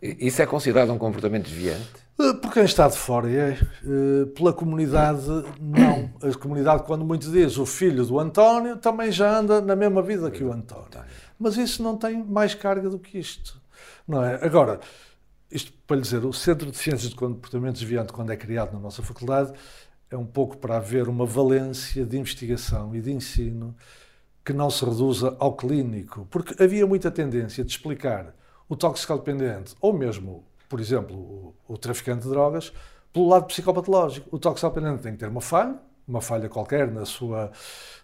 isso 0.01 0.41
é 0.41 0.45
considerado 0.45 0.91
um 0.91 0.97
comportamento 0.97 1.43
desviante? 1.43 1.91
Eh, 2.19 2.33
por 2.33 2.51
quem 2.51 2.63
está 2.63 2.87
de 2.87 2.97
fora, 2.97 3.29
é. 3.29 3.57
Pela 4.35 4.51
comunidade, 4.51 5.27
não. 5.59 6.11
A 6.23 6.37
comunidade, 6.37 6.83
quando 6.83 7.05
muito 7.05 7.29
diz 7.31 7.57
o 7.57 7.67
filho 7.67 8.03
do 8.03 8.19
António, 8.19 8.77
também 8.77 9.11
já 9.11 9.37
anda 9.37 9.61
na 9.61 9.75
mesma 9.75 10.01
vida 10.01 10.31
que 10.31 10.43
o 10.43 10.51
António. 10.51 10.89
Mas 11.37 11.55
isso 11.55 11.83
não 11.83 11.95
tem 11.95 12.23
mais 12.23 12.55
carga 12.55 12.89
do 12.89 12.97
que 12.97 13.19
isto. 13.19 13.61
Não 14.07 14.23
é? 14.23 14.43
Agora, 14.43 14.79
isto 15.51 15.71
para 15.85 15.97
lhe 15.97 16.01
dizer, 16.01 16.23
o 16.25 16.31
Centro 16.31 16.71
de 16.71 16.77
Ciências 16.77 17.09
de 17.09 17.15
Comportamento 17.15 17.73
Desviante, 17.73 18.13
quando 18.13 18.31
é 18.31 18.37
criado 18.37 18.73
na 18.73 18.79
nossa 18.79 19.03
faculdade, 19.03 19.51
é 20.11 20.17
um 20.17 20.25
pouco 20.25 20.57
para 20.57 20.77
haver 20.77 21.07
uma 21.07 21.25
valência 21.25 22.05
de 22.05 22.17
investigação 22.17 22.93
e 22.93 23.01
de 23.01 23.11
ensino 23.11 23.73
que 24.43 24.51
não 24.51 24.69
se 24.69 24.83
reduza 24.83 25.35
ao 25.39 25.55
clínico, 25.55 26.27
porque 26.29 26.61
havia 26.61 26.85
muita 26.85 27.09
tendência 27.09 27.63
de 27.63 27.71
explicar 27.71 28.35
o 28.67 28.75
toxicodependente, 28.75 29.73
ou 29.79 29.93
mesmo, 29.93 30.43
por 30.67 30.79
exemplo, 30.79 31.15
o, 31.15 31.55
o 31.67 31.77
traficante 31.77 32.23
de 32.23 32.29
drogas, 32.29 32.73
pelo 33.13 33.27
lado 33.27 33.45
psicopatológico. 33.45 34.27
O 34.35 34.39
toxicodependente 34.39 35.03
tem 35.03 35.13
que 35.13 35.19
ter 35.19 35.27
uma 35.27 35.41
falha, 35.41 35.75
uma 36.07 36.21
falha 36.21 36.49
qualquer 36.49 36.91
na 36.91 37.05
sua, 37.05 37.51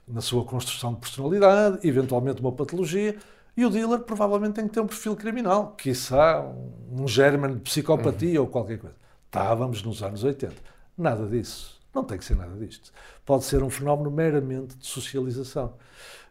na 0.07 0.21
sua 0.21 0.45
construção 0.45 0.93
de 0.93 0.99
personalidade, 0.99 1.85
eventualmente 1.87 2.39
uma 2.39 2.51
patologia, 2.51 3.17
E 3.55 3.65
o 3.65 3.71
dealer 3.71 4.01
provavelmente 4.01 4.53
tem 4.53 4.67
que 4.67 4.73
ter 4.73 4.79
um 4.79 4.87
perfil 4.87 5.15
criminal, 5.15 5.73
quiçá 5.75 6.41
um, 6.41 7.03
um 7.03 7.07
germen 7.07 7.55
de 7.55 7.59
psicopatia 7.61 8.39
uhum. 8.39 8.45
ou 8.45 8.51
qualquer 8.51 8.77
coisa. 8.77 8.95
Estávamos 9.25 9.81
nos 9.81 10.03
anos 10.03 10.23
80. 10.23 10.53
Nada 10.95 11.25
disso. 11.25 11.76
Não 11.93 12.03
tem 12.03 12.17
que 12.17 12.25
ser 12.25 12.35
nada 12.35 12.55
disto. 12.55 12.91
Pode 13.25 13.43
ser 13.45 13.63
um 13.63 13.69
fenómeno 13.69 14.11
meramente 14.11 14.77
de 14.77 14.85
socialização. 14.85 15.73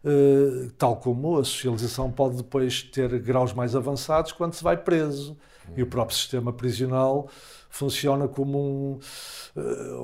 Uh, 0.05 0.71
tal 0.79 0.97
como 0.97 1.39
a 1.39 1.45
socialização 1.45 2.13
pode 2.13 2.37
depois 2.37 2.83
ter 2.83 3.19
graus 3.19 3.53
mais 3.53 3.75
avançados 3.75 4.33
quando 4.33 4.55
se 4.55 4.63
vai 4.63 4.77
preso. 4.77 5.37
E 5.77 5.83
o 5.83 5.87
próprio 5.87 6.17
sistema 6.17 6.53
prisional 6.53 7.29
funciona 7.69 8.29
como 8.29 8.59
um, 8.59 9.61
uh, 9.61 10.03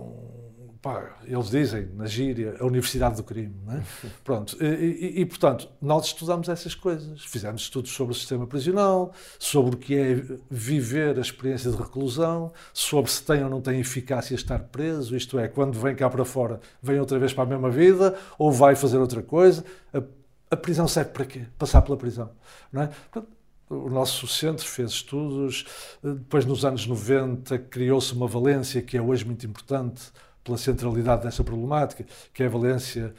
um 0.59 0.62
pá, 0.83 1.17
eles 1.25 1.49
dizem, 1.49 1.89
na 1.95 2.07
gíria, 2.07 2.57
a 2.59 2.67
Universidade 2.67 3.17
do 3.17 3.23
Crime. 3.23 3.55
Não 3.65 3.75
é? 3.75 3.83
Pronto, 4.25 4.57
e, 4.61 4.67
e, 4.67 5.21
e, 5.21 5.27
portanto, 5.27 5.69
nós 5.81 6.07
estudamos 6.07 6.49
essas 6.49 6.75
coisas. 6.75 7.25
Fizemos 7.25 7.63
estudos 7.63 7.93
sobre 7.93 8.13
o 8.13 8.15
sistema 8.15 8.47
prisional, 8.47 9.13
sobre 9.39 9.77
o 9.77 9.79
que 9.79 9.97
é 9.97 10.21
viver 10.51 11.17
a 11.17 11.21
experiência 11.21 11.71
de 11.71 11.77
reclusão, 11.77 12.53
sobre 12.75 13.11
se 13.11 13.23
tem 13.23 13.45
ou 13.45 13.49
não 13.49 13.61
tem 13.61 13.79
eficácia 13.79 14.35
estar 14.35 14.59
preso, 14.59 15.17
isto 15.17 15.39
é, 15.39 15.47
quando 15.47 15.79
vem 15.79 15.95
cá 15.95 16.11
para 16.11 16.25
fora, 16.25 16.61
vem 16.83 16.99
outra 16.99 17.19
vez 17.19 17.33
para 17.33 17.45
a 17.45 17.47
mesma 17.47 17.71
vida 17.71 18.17
ou 18.37 18.51
vai 18.51 18.75
fazer 18.75 18.99
outra 18.99 19.23
coisa. 19.23 19.65
A, 19.95 20.03
a 20.51 20.57
prisão 20.57 20.89
serve 20.89 21.11
para 21.11 21.25
quê? 21.25 21.47
Passar 21.57 21.81
pela 21.83 21.97
prisão. 21.97 22.31
Não 22.73 22.83
é? 22.83 22.87
Portanto, 22.89 23.29
o 23.71 23.89
nosso 23.89 24.27
centro 24.27 24.67
fez 24.67 24.91
estudos, 24.91 25.65
depois 26.03 26.45
nos 26.45 26.65
anos 26.65 26.87
90 26.87 27.59
criou-se 27.59 28.13
uma 28.13 28.27
valência 28.27 28.83
que 28.83 28.97
é 28.97 29.03
hoje 29.03 29.25
muito 29.25 29.47
importante, 29.47 30.13
pela 30.45 30.59
centralidade 30.59 31.23
dessa 31.23 31.45
problemática, 31.45 32.05
que 32.33 32.43
é 32.43 32.47
a 32.47 32.49
valência 32.49 33.15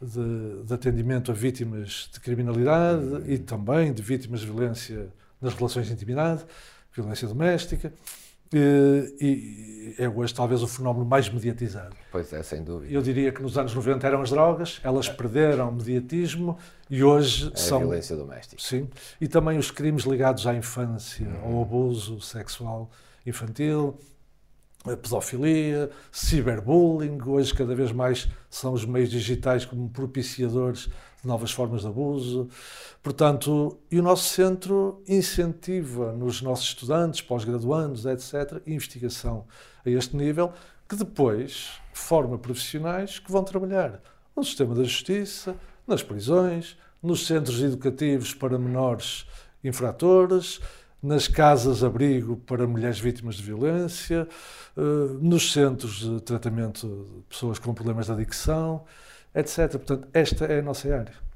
de, 0.00 0.62
de 0.64 0.74
atendimento 0.74 1.30
a 1.30 1.34
vítimas 1.34 2.08
de 2.12 2.20
criminalidade 2.20 3.04
e 3.26 3.38
também 3.38 3.92
de 3.92 4.02
vítimas 4.02 4.40
de 4.40 4.46
violência 4.46 5.08
nas 5.40 5.54
relações 5.54 5.86
de 5.86 5.92
intimidade, 5.92 6.44
violência 6.92 7.26
doméstica. 7.26 7.92
E, 8.50 9.14
e 9.20 10.02
é 10.02 10.08
hoje 10.08 10.32
talvez 10.32 10.62
o 10.62 10.66
fenómeno 10.66 11.04
mais 11.04 11.28
mediatizado. 11.28 11.94
Pois 12.10 12.32
é, 12.32 12.42
sem 12.42 12.64
dúvida. 12.64 12.92
Eu 12.92 13.02
diria 13.02 13.30
que 13.30 13.42
nos 13.42 13.58
anos 13.58 13.74
90 13.74 14.06
eram 14.06 14.22
as 14.22 14.30
drogas, 14.30 14.80
elas 14.82 15.06
perderam 15.06 15.70
mediatismo 15.70 16.56
e 16.88 17.04
hoje 17.04 17.52
é 17.52 17.56
são. 17.56 17.78
A 17.78 17.80
violência 17.80 18.16
doméstica. 18.16 18.62
Sim. 18.62 18.88
E 19.20 19.28
também 19.28 19.58
os 19.58 19.70
crimes 19.70 20.04
ligados 20.04 20.46
à 20.46 20.54
infância, 20.54 21.28
uhum. 21.28 21.56
ao 21.56 21.62
abuso 21.62 22.22
sexual 22.22 22.90
infantil, 23.26 23.98
a 24.84 24.96
pedofilia, 24.96 25.90
ciberbullying, 26.12 27.18
hoje 27.26 27.52
cada 27.52 27.74
vez 27.74 27.92
mais 27.92 28.28
são 28.48 28.72
os 28.72 28.84
meios 28.84 29.10
digitais 29.10 29.64
como 29.64 29.88
propiciadores 29.90 30.88
de 31.20 31.26
novas 31.26 31.50
formas 31.50 31.82
de 31.82 31.88
abuso. 31.88 32.48
Portanto, 33.02 33.78
e 33.90 33.98
o 33.98 34.02
nosso 34.02 34.28
centro 34.32 35.02
incentiva 35.08 36.12
nos 36.12 36.40
nossos 36.40 36.68
estudantes, 36.68 37.20
pós-graduandos, 37.20 38.06
etc., 38.06 38.62
investigação 38.66 39.46
a 39.84 39.90
este 39.90 40.16
nível, 40.16 40.52
que 40.88 40.96
depois 40.96 41.70
forma 41.92 42.38
profissionais 42.38 43.18
que 43.18 43.30
vão 43.30 43.42
trabalhar 43.42 44.00
no 44.34 44.44
sistema 44.44 44.74
da 44.74 44.84
justiça, 44.84 45.56
nas 45.86 46.02
prisões, 46.02 46.76
nos 47.02 47.26
centros 47.26 47.60
educativos 47.62 48.32
para 48.34 48.58
menores 48.58 49.26
infratores, 49.62 50.60
nas 51.02 51.28
casas-abrigo 51.28 52.36
para 52.36 52.66
mulheres 52.66 52.98
vítimas 52.98 53.36
de 53.36 53.42
violência, 53.42 54.26
nos 55.20 55.52
centros 55.52 56.00
de 56.00 56.20
tratamento 56.20 56.86
de 56.86 57.22
pessoas 57.28 57.58
com 57.58 57.74
problemas 57.74 58.06
de 58.06 58.12
adicção, 58.12 58.84
etc. 59.34 59.70
Portanto, 59.72 60.08
esta 60.12 60.44
é 60.44 60.60
a 60.60 60.62
nossa 60.62 60.94
área. 60.94 61.28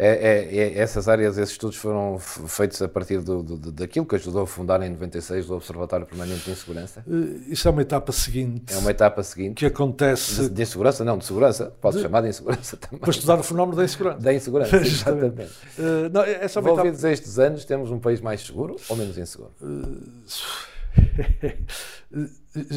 É, 0.00 0.06
é, 0.06 0.56
é, 0.56 0.78
essas 0.78 1.08
áreas, 1.08 1.36
esses 1.38 1.50
estudos 1.50 1.76
foram 1.76 2.20
feitos 2.20 2.80
a 2.80 2.88
partir 2.88 3.20
do, 3.20 3.42
do, 3.42 3.72
daquilo 3.72 4.06
que 4.06 4.14
ajudou 4.14 4.42
a 4.42 4.46
fundar 4.46 4.80
em 4.82 4.90
96 4.90 5.50
o 5.50 5.56
Observatório 5.56 6.06
Permanente 6.06 6.44
de 6.44 6.52
Insegurança? 6.52 7.02
Uh, 7.04 7.42
isso 7.48 7.66
é 7.66 7.70
uma 7.72 7.82
etapa 7.82 8.12
seguinte. 8.12 8.72
É 8.72 8.76
uma 8.76 8.92
etapa 8.92 9.24
seguinte. 9.24 9.56
Que 9.56 9.66
acontece. 9.66 10.42
De, 10.42 10.50
de 10.50 10.62
insegurança? 10.62 11.04
Não, 11.04 11.18
de 11.18 11.24
segurança. 11.24 11.72
Pode 11.80 11.96
de... 11.96 12.02
chamar 12.02 12.20
de 12.20 12.28
insegurança 12.28 12.76
também. 12.78 13.00
Para 13.00 13.10
estudar 13.10 13.40
o 13.40 13.42
fenómeno 13.42 13.76
da 13.76 13.84
insegurança. 13.84 14.20
Da 14.20 14.32
insegurança, 14.32 14.76
exatamente. 14.78 15.42
uh, 15.42 16.08
não, 16.12 16.22
é 16.22 16.46
uma 16.46 16.70
Envolvidos 16.70 17.00
etapa... 17.00 17.12
estes 17.12 17.38
anos, 17.40 17.64
temos 17.64 17.90
um 17.90 17.98
país 17.98 18.20
mais 18.20 18.40
seguro 18.46 18.76
ou 18.88 18.96
menos 18.96 19.18
inseguro? 19.18 19.50
Uh, 19.60 20.00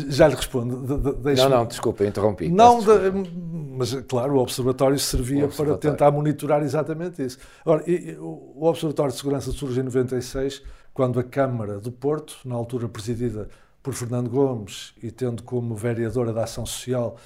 Já 0.10 0.28
lhe 0.28 0.36
respondo. 0.36 0.82
De, 0.82 1.36
de, 1.36 1.42
não, 1.42 1.50
não, 1.50 1.66
desculpa, 1.66 2.06
interrompi. 2.06 2.50
Não, 2.50 2.80
de, 2.80 3.30
mas 3.78 3.94
claro, 4.08 4.36
o 4.36 4.40
Observatório 4.40 5.00
servia 5.00 5.44
o 5.44 5.46
observatório. 5.46 5.80
para 5.80 5.92
tentar 5.92 6.12
monitorar 6.12 6.62
exatamente 6.62 7.24
isso. 7.24 7.38
Agora, 7.62 7.84
o 8.20 8.66
Observatório 8.68 9.12
de 9.12 9.18
Segurança 9.18 9.52
surge 9.52 9.80
em 9.80 9.84
96, 9.84 10.62
quando 10.94 11.20
a 11.20 11.24
Câmara 11.24 11.80
do 11.80 11.92
Porto, 11.92 12.40
na 12.44 12.56
altura 12.56 12.90
presidida 12.90 13.48
por 13.82 13.94
Fernando 13.94 14.30
Gomes 14.30 14.94
e 15.02 15.10
tendo 15.10 15.44
como 15.44 15.76
vereadora 15.76 16.34
da 16.34 16.44
Ação 16.44 16.66
Social 16.66 17.18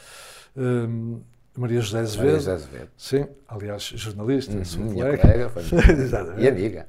um, 0.55 1.21
Maria 1.57 1.81
José 1.81 1.99
Azevedo. 1.99 2.25
Maria 2.25 2.39
José 2.39 2.51
Azevedo. 2.53 2.89
Sim, 2.97 3.27
aliás, 3.47 3.83
jornalista, 3.83 4.53
uhum, 4.53 4.65
sua 4.65 4.85
colega. 4.85 5.49
colega 5.49 6.35
e 6.37 6.47
amiga. 6.47 6.87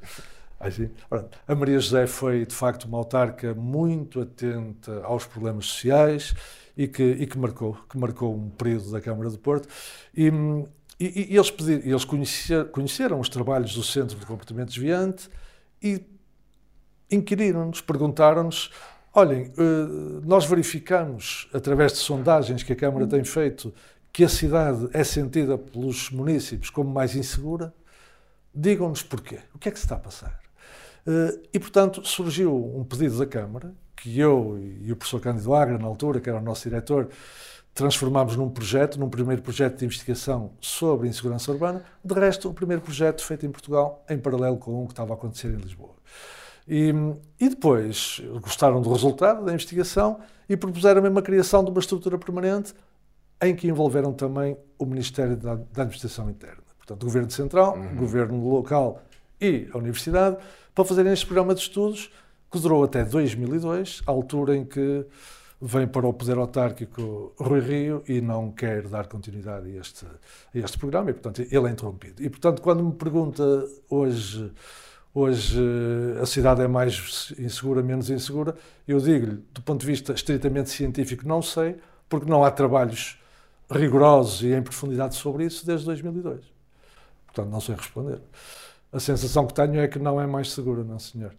A 1.47 1.55
Maria 1.55 1.79
José 1.79 2.07
foi, 2.07 2.47
de 2.47 2.55
facto, 2.55 2.85
uma 2.85 2.99
autarca 2.99 3.55
muito 3.55 4.21
atenta 4.21 5.03
aos 5.05 5.27
problemas 5.27 5.67
sociais 5.67 6.35
e 6.77 6.89
que, 6.89 7.03
e 7.03 7.27
que, 7.27 7.39
marcou, 7.39 7.77
que 7.89 7.99
marcou 7.99 8.35
um 8.35 8.51
período 8.51 8.91
da 8.91 9.01
Câmara 9.01 9.31
de 9.31 9.39
Porto. 9.39 9.69
E, 10.17 10.29
e, 10.99 11.33
e 11.33 11.37
eles, 11.37 11.53
eles 11.61 12.05
conhecer, 12.05 12.71
conheceram 12.71 13.21
os 13.21 13.29
trabalhos 13.29 13.75
do 13.75 13.83
Centro 13.83 14.19
de 14.19 14.25
Comportamento 14.25 14.69
Desviante 14.69 15.29
e 15.83 16.03
inquiriram-nos, 17.11 17.81
perguntaram-nos 17.81 18.71
olhem, 19.17 19.51
eh, 19.57 20.23
nós 20.25 20.45
verificamos, 20.45 21.49
através 21.53 21.93
de 21.93 21.99
sondagens 21.99 22.63
que 22.63 22.73
a 22.73 22.77
Câmara 22.77 23.07
tem 23.07 23.25
feito, 23.25 23.73
que 24.13 24.23
a 24.23 24.29
cidade 24.29 24.89
é 24.93 25.03
sentida 25.03 25.57
pelos 25.57 26.11
municípios 26.11 26.69
como 26.69 26.91
mais 26.91 27.17
insegura. 27.17 27.75
Digam-nos 28.55 29.03
porquê. 29.03 29.41
O 29.55 29.59
que 29.59 29.69
é 29.69 29.73
que 29.73 29.79
se 29.79 29.85
está 29.85 29.97
a 29.97 29.99
passar? 29.99 30.46
Eh, 31.07 31.39
e, 31.55 31.59
portanto, 31.59 32.07
surgiu 32.07 32.55
um 32.55 32.85
pedido 32.85 33.19
da 33.19 33.27
Câmara, 33.27 33.73
que 33.95 34.19
eu 34.19 34.59
e 34.83 34.91
o 34.93 34.97
professor 34.97 35.21
Cândido 35.21 35.55
Agra, 35.55 35.79
na 35.79 35.87
altura, 35.87 36.21
que 36.21 36.29
era 36.29 36.39
o 36.39 36.43
nosso 36.43 36.69
diretor, 36.69 37.09
transformámos 37.73 38.37
num 38.37 38.49
projeto, 38.49 38.99
num 38.99 39.09
primeiro 39.09 39.43
projeto 39.43 39.79
de 39.79 39.85
investigação 39.85 40.53
sobre 40.61 41.09
insegurança 41.09 41.53
urbana. 41.53 41.85
De 42.05 42.15
resto, 42.15 42.49
o 42.49 42.55
primeiro 42.55 42.83
projeto 42.83 43.25
feito 43.25 43.47
em 43.47 43.51
Portugal, 43.51 44.05
em 44.09 44.19
paralelo 44.19 44.57
com 44.57 44.83
o 44.83 44.87
que 44.87 44.93
estava 44.93 45.13
a 45.13 45.17
acontecer 45.17 45.49
em 45.49 45.57
Lisboa. 45.57 45.95
E, 46.67 46.93
e 47.39 47.49
depois 47.49 48.21
gostaram 48.41 48.81
do 48.81 48.91
resultado 48.91 49.45
da 49.45 49.53
investigação 49.53 50.19
e 50.49 50.57
propuseram 50.57 51.01
mesmo 51.01 51.19
a 51.19 51.23
criação 51.23 51.63
de 51.63 51.71
uma 51.71 51.79
estrutura 51.79 52.19
permanente 52.19 52.75
em 53.41 53.55
que 53.55 53.69
envolveram 53.69 54.13
também 54.13 54.57
o 54.79 54.87
Ministério 54.87 55.37
da, 55.37 55.55
da 55.55 55.83
Administração 55.83 56.29
Interna. 56.31 56.63
Portanto, 56.79 57.03
o 57.03 57.07
Governo 57.07 57.31
Central, 57.31 57.77
uhum. 57.77 57.93
o 57.93 57.97
Governo 57.97 58.49
Local 58.49 59.03
e 59.41 59.69
a 59.73 59.79
Universidade, 59.79 60.37
para 60.75 60.85
fazerem 60.85 61.13
este 61.13 61.27
programa 61.27 61.55
de 61.55 61.61
estudos 61.61 62.11
que 62.51 62.59
durou 62.59 62.85
até 62.85 63.05
2002, 63.05 64.03
a 64.07 64.11
altura 64.11 64.57
em 64.57 64.65
que 64.65 65.05
vem 65.61 65.87
para 65.87 66.07
o 66.07 66.13
poder 66.13 66.37
autárquico 66.37 67.35
Rui 67.39 67.61
Rio 67.61 68.03
e 68.07 68.21
não 68.21 68.51
quer 68.51 68.87
dar 68.89 69.07
continuidade 69.07 69.71
a 69.71 69.81
este, 69.81 70.05
a 70.05 70.59
este 70.59 70.79
programa 70.79 71.11
e, 71.11 71.13
portanto, 71.15 71.41
ele 71.41 71.69
é 71.69 71.71
interrompido. 71.71 72.23
E, 72.23 72.29
portanto, 72.29 72.61
quando 72.61 72.85
me 72.85 72.93
pergunta 72.93 73.43
hoje, 73.89 74.53
hoje 75.15 75.59
a 76.21 76.27
cidade 76.27 76.63
é 76.63 76.69
mais 76.69 77.33
insegura, 77.39 77.83
menos 77.83 78.11
insegura, 78.11 78.55
eu 78.87 78.99
digo-lhe, 79.01 79.43
do 79.53 79.63
ponto 79.63 79.81
de 79.81 79.87
vista 79.87 80.13
estritamente 80.13 80.71
científico, 80.71 81.27
não 81.27 81.41
sei, 81.41 81.77
porque 82.09 82.29
não 82.31 82.45
há 82.45 82.51
trabalhos 82.51 83.19
rigorosos 83.71 84.43
e 84.43 84.53
em 84.53 84.63
profundidade 84.63 85.15
sobre 85.15 85.45
isso 85.45 85.67
desde 85.67 85.87
2002. 85.87 86.41
Portanto, 87.27 87.51
não 87.51 87.61
sei 87.61 87.75
responder. 87.75 88.21
A 88.93 89.01
sensação 89.01 89.47
que 89.47 89.53
tenho 89.53 89.81
é 89.81 89.89
que 89.89 89.99
não 89.99 90.21
é 90.21 90.27
mais 90.27 90.53
segura, 90.53 90.83
não 90.85 90.99
senhor. 90.99 91.35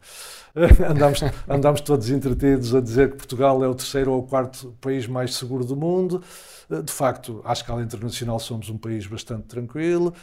andamos, 0.89 1.21
andamos 1.47 1.81
todos 1.81 2.10
entretidos 2.10 2.75
a 2.75 2.81
dizer 2.81 3.12
que 3.12 3.17
Portugal 3.17 3.63
é 3.63 3.67
o 3.67 3.73
terceiro 3.73 4.12
ou 4.12 4.19
o 4.19 4.23
quarto 4.23 4.75
país 4.81 5.07
mais 5.07 5.36
seguro 5.36 5.65
do 5.65 5.75
mundo. 5.75 6.21
De 6.69 6.91
facto, 6.91 7.41
à 7.45 7.53
escala 7.53 7.81
internacional 7.81 8.39
somos 8.39 8.69
um 8.69 8.77
país 8.77 9.07
bastante 9.07 9.43
tranquilo. 9.43 10.13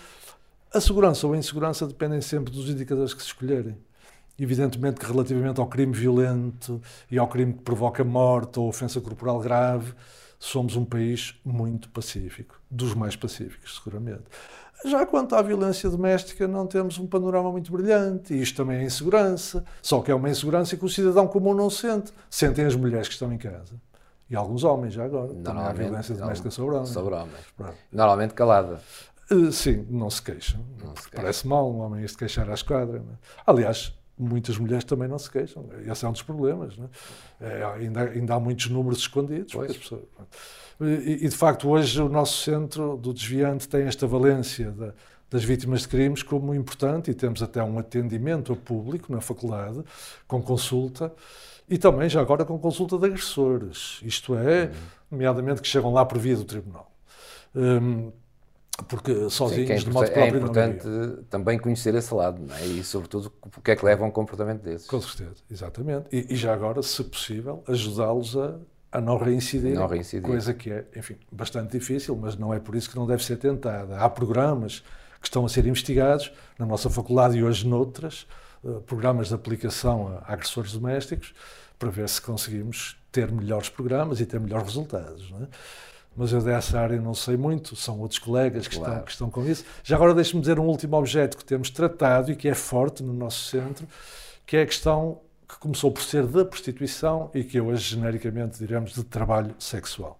A 0.72 0.80
segurança 0.80 1.26
ou 1.26 1.32
a 1.32 1.36
insegurança 1.36 1.86
dependem 1.86 2.20
sempre 2.20 2.52
dos 2.52 2.68
indicadores 2.68 3.14
que 3.14 3.22
se 3.22 3.28
escolherem. 3.28 3.76
Evidentemente 4.38 4.98
que 4.98 5.06
relativamente 5.06 5.60
ao 5.60 5.68
crime 5.68 5.92
violento 5.92 6.82
e 7.10 7.18
ao 7.18 7.28
crime 7.28 7.52
que 7.52 7.62
provoca 7.62 8.02
morte 8.02 8.58
ou 8.58 8.68
ofensa 8.68 9.00
corporal 9.00 9.38
grave, 9.38 9.94
somos 10.38 10.76
um 10.76 10.84
país 10.84 11.34
muito 11.44 11.88
pacífico, 11.88 12.60
dos 12.70 12.94
mais 12.94 13.16
pacíficos, 13.16 13.76
seguramente. 13.76 14.24
Já 14.84 15.06
quanto 15.06 15.34
à 15.34 15.40
violência 15.40 15.88
doméstica, 15.88 16.46
não 16.46 16.66
temos 16.66 16.98
um 16.98 17.06
panorama 17.06 17.50
muito 17.50 17.72
brilhante, 17.72 18.34
e 18.34 18.42
isto 18.42 18.56
também 18.56 18.78
é 18.78 18.84
insegurança, 18.84 19.64
só 19.80 20.00
que 20.00 20.10
é 20.10 20.14
uma 20.14 20.28
insegurança 20.28 20.76
que 20.76 20.84
o 20.84 20.88
cidadão 20.88 21.26
comum 21.26 21.54
não 21.54 21.70
sente. 21.70 22.12
Sentem 22.28 22.66
as 22.66 22.76
mulheres 22.76 23.08
que 23.08 23.14
estão 23.14 23.32
em 23.32 23.38
casa. 23.38 23.74
E 24.28 24.36
alguns 24.36 24.64
homens, 24.64 24.94
já 24.94 25.04
agora. 25.04 25.32
Também 25.34 25.62
há 25.62 25.72
violência 25.72 26.14
doméstica 26.14 26.50
sobre 26.50 26.76
homens. 26.76 26.90
Sobre 26.90 27.14
homens. 27.14 27.54
Normalmente 27.92 28.34
calada. 28.34 28.80
Uh, 29.30 29.50
sim, 29.50 29.86
não 29.88 30.10
se 30.10 30.20
queixam. 30.20 30.60
Não 30.82 30.94
se 30.96 31.10
Parece 31.10 31.46
mal 31.46 31.70
um 31.70 31.80
homem 31.80 32.06
se 32.06 32.16
queixar 32.16 32.48
à 32.50 32.54
esquadra. 32.54 32.98
É? 32.98 33.02
Aliás, 33.46 33.94
muitas 34.18 34.56
mulheres 34.58 34.84
também 34.84 35.08
não 35.08 35.18
se 35.18 35.30
queixam. 35.30 35.68
Esse 35.86 36.04
é 36.04 36.08
um 36.08 36.12
dos 36.12 36.22
problemas. 36.22 36.74
É? 37.40 37.60
É, 37.60 37.64
ainda, 37.64 38.00
ainda 38.02 38.34
há 38.34 38.40
muitos 38.40 38.68
números 38.68 39.00
escondidos. 39.00 39.54
Pessoas... 39.54 40.02
E, 40.80 41.24
e, 41.24 41.28
de 41.28 41.36
facto, 41.36 41.68
hoje 41.68 42.00
o 42.00 42.08
nosso 42.08 42.42
centro 42.42 42.96
do 42.96 43.12
desviante 43.12 43.68
tem 43.68 43.82
esta 43.82 44.06
valência 44.06 44.70
da, 44.72 44.92
das 45.30 45.44
vítimas 45.44 45.82
de 45.82 45.88
crimes 45.88 46.22
como 46.22 46.54
importante 46.54 47.10
e 47.10 47.14
temos 47.14 47.42
até 47.42 47.62
um 47.62 47.78
atendimento 47.78 48.52
a 48.52 48.56
público 48.56 49.12
na 49.12 49.20
faculdade, 49.20 49.82
com 50.26 50.42
consulta. 50.42 51.12
E 51.68 51.78
também, 51.78 52.08
já 52.08 52.20
agora, 52.20 52.44
com 52.44 52.58
consulta 52.58 52.98
de 52.98 53.06
agressores, 53.06 54.00
isto 54.02 54.36
é, 54.36 54.70
nomeadamente 55.10 55.62
que 55.62 55.68
chegam 55.68 55.92
lá 55.92 56.04
por 56.04 56.18
via 56.18 56.36
do 56.36 56.44
tribunal. 56.44 56.90
Um, 57.54 58.12
porque 58.88 59.30
sozinhos, 59.30 59.68
Sim, 59.68 59.72
é 59.72 59.76
de 59.76 59.90
modo 59.90 60.10
próprio, 60.10 60.34
É 60.34 60.38
importante 60.38 60.88
também 61.30 61.58
conhecer 61.58 61.94
esse 61.94 62.12
lado, 62.12 62.42
não 62.42 62.54
é? 62.56 62.66
E, 62.66 62.82
sobretudo, 62.82 63.32
o 63.42 63.60
que 63.60 63.70
é 63.70 63.76
que 63.76 63.84
leva 63.84 64.04
a 64.04 64.08
um 64.08 64.10
comportamento 64.10 64.62
desses. 64.62 64.86
Com 64.86 65.00
certeza, 65.00 65.36
exatamente. 65.50 66.06
E, 66.12 66.34
e 66.34 66.36
já 66.36 66.52
agora, 66.52 66.82
se 66.82 67.02
possível, 67.04 67.62
ajudá-los 67.68 68.36
a, 68.36 68.56
a 68.90 69.00
não 69.00 69.16
reincidir, 69.16 69.74
não 69.74 69.86
reincidir, 69.86 70.22
coisa 70.22 70.52
que 70.52 70.70
é, 70.70 70.84
enfim, 70.96 71.16
bastante 71.30 71.72
difícil, 71.72 72.16
mas 72.16 72.36
não 72.36 72.52
é 72.52 72.58
por 72.58 72.74
isso 72.74 72.90
que 72.90 72.96
não 72.96 73.06
deve 73.06 73.24
ser 73.24 73.36
tentada. 73.36 73.96
Há 73.96 74.08
programas 74.08 74.82
que 75.20 75.28
estão 75.28 75.44
a 75.44 75.48
ser 75.48 75.66
investigados 75.66 76.32
na 76.58 76.66
nossa 76.66 76.90
faculdade 76.90 77.38
e 77.38 77.44
hoje 77.44 77.66
noutras, 77.66 78.26
uh, 78.62 78.80
programas 78.82 79.28
de 79.28 79.34
aplicação 79.34 80.20
a 80.26 80.32
agressores 80.32 80.72
domésticos, 80.72 81.32
para 81.78 81.90
ver 81.90 82.08
se 82.08 82.20
conseguimos 82.20 82.96
ter 83.10 83.30
melhores 83.30 83.68
programas 83.68 84.20
e 84.20 84.26
ter 84.26 84.40
melhores 84.40 84.66
resultados. 84.66 85.32
É? 85.40 85.46
Mas 86.16 86.32
eu 86.32 86.40
dessa 86.40 86.78
área 86.78 87.00
não 87.00 87.14
sei 87.14 87.36
muito, 87.36 87.74
são 87.74 87.98
outros 87.98 88.18
colegas 88.20 88.68
que, 88.68 88.76
claro. 88.76 88.92
estão, 88.92 89.04
que 89.04 89.10
estão 89.10 89.30
com 89.30 89.44
isso. 89.44 89.64
Já 89.82 89.96
agora 89.96 90.14
deixe-me 90.14 90.40
dizer 90.40 90.60
um 90.60 90.66
último 90.66 90.96
objeto 90.96 91.36
que 91.36 91.44
temos 91.44 91.70
tratado 91.70 92.30
e 92.30 92.36
que 92.36 92.48
é 92.48 92.54
forte 92.54 93.02
no 93.02 93.12
nosso 93.12 93.48
centro, 93.48 93.86
que 94.46 94.56
é 94.56 94.62
a 94.62 94.66
questão 94.66 95.20
que 95.48 95.58
começou 95.58 95.90
por 95.90 96.02
ser 96.02 96.26
da 96.26 96.44
prostituição 96.44 97.30
e 97.34 97.42
que 97.44 97.60
hoje 97.60 97.94
genericamente 97.94 98.58
diremos 98.58 98.94
de 98.94 99.02
trabalho 99.02 99.54
sexual. 99.58 100.18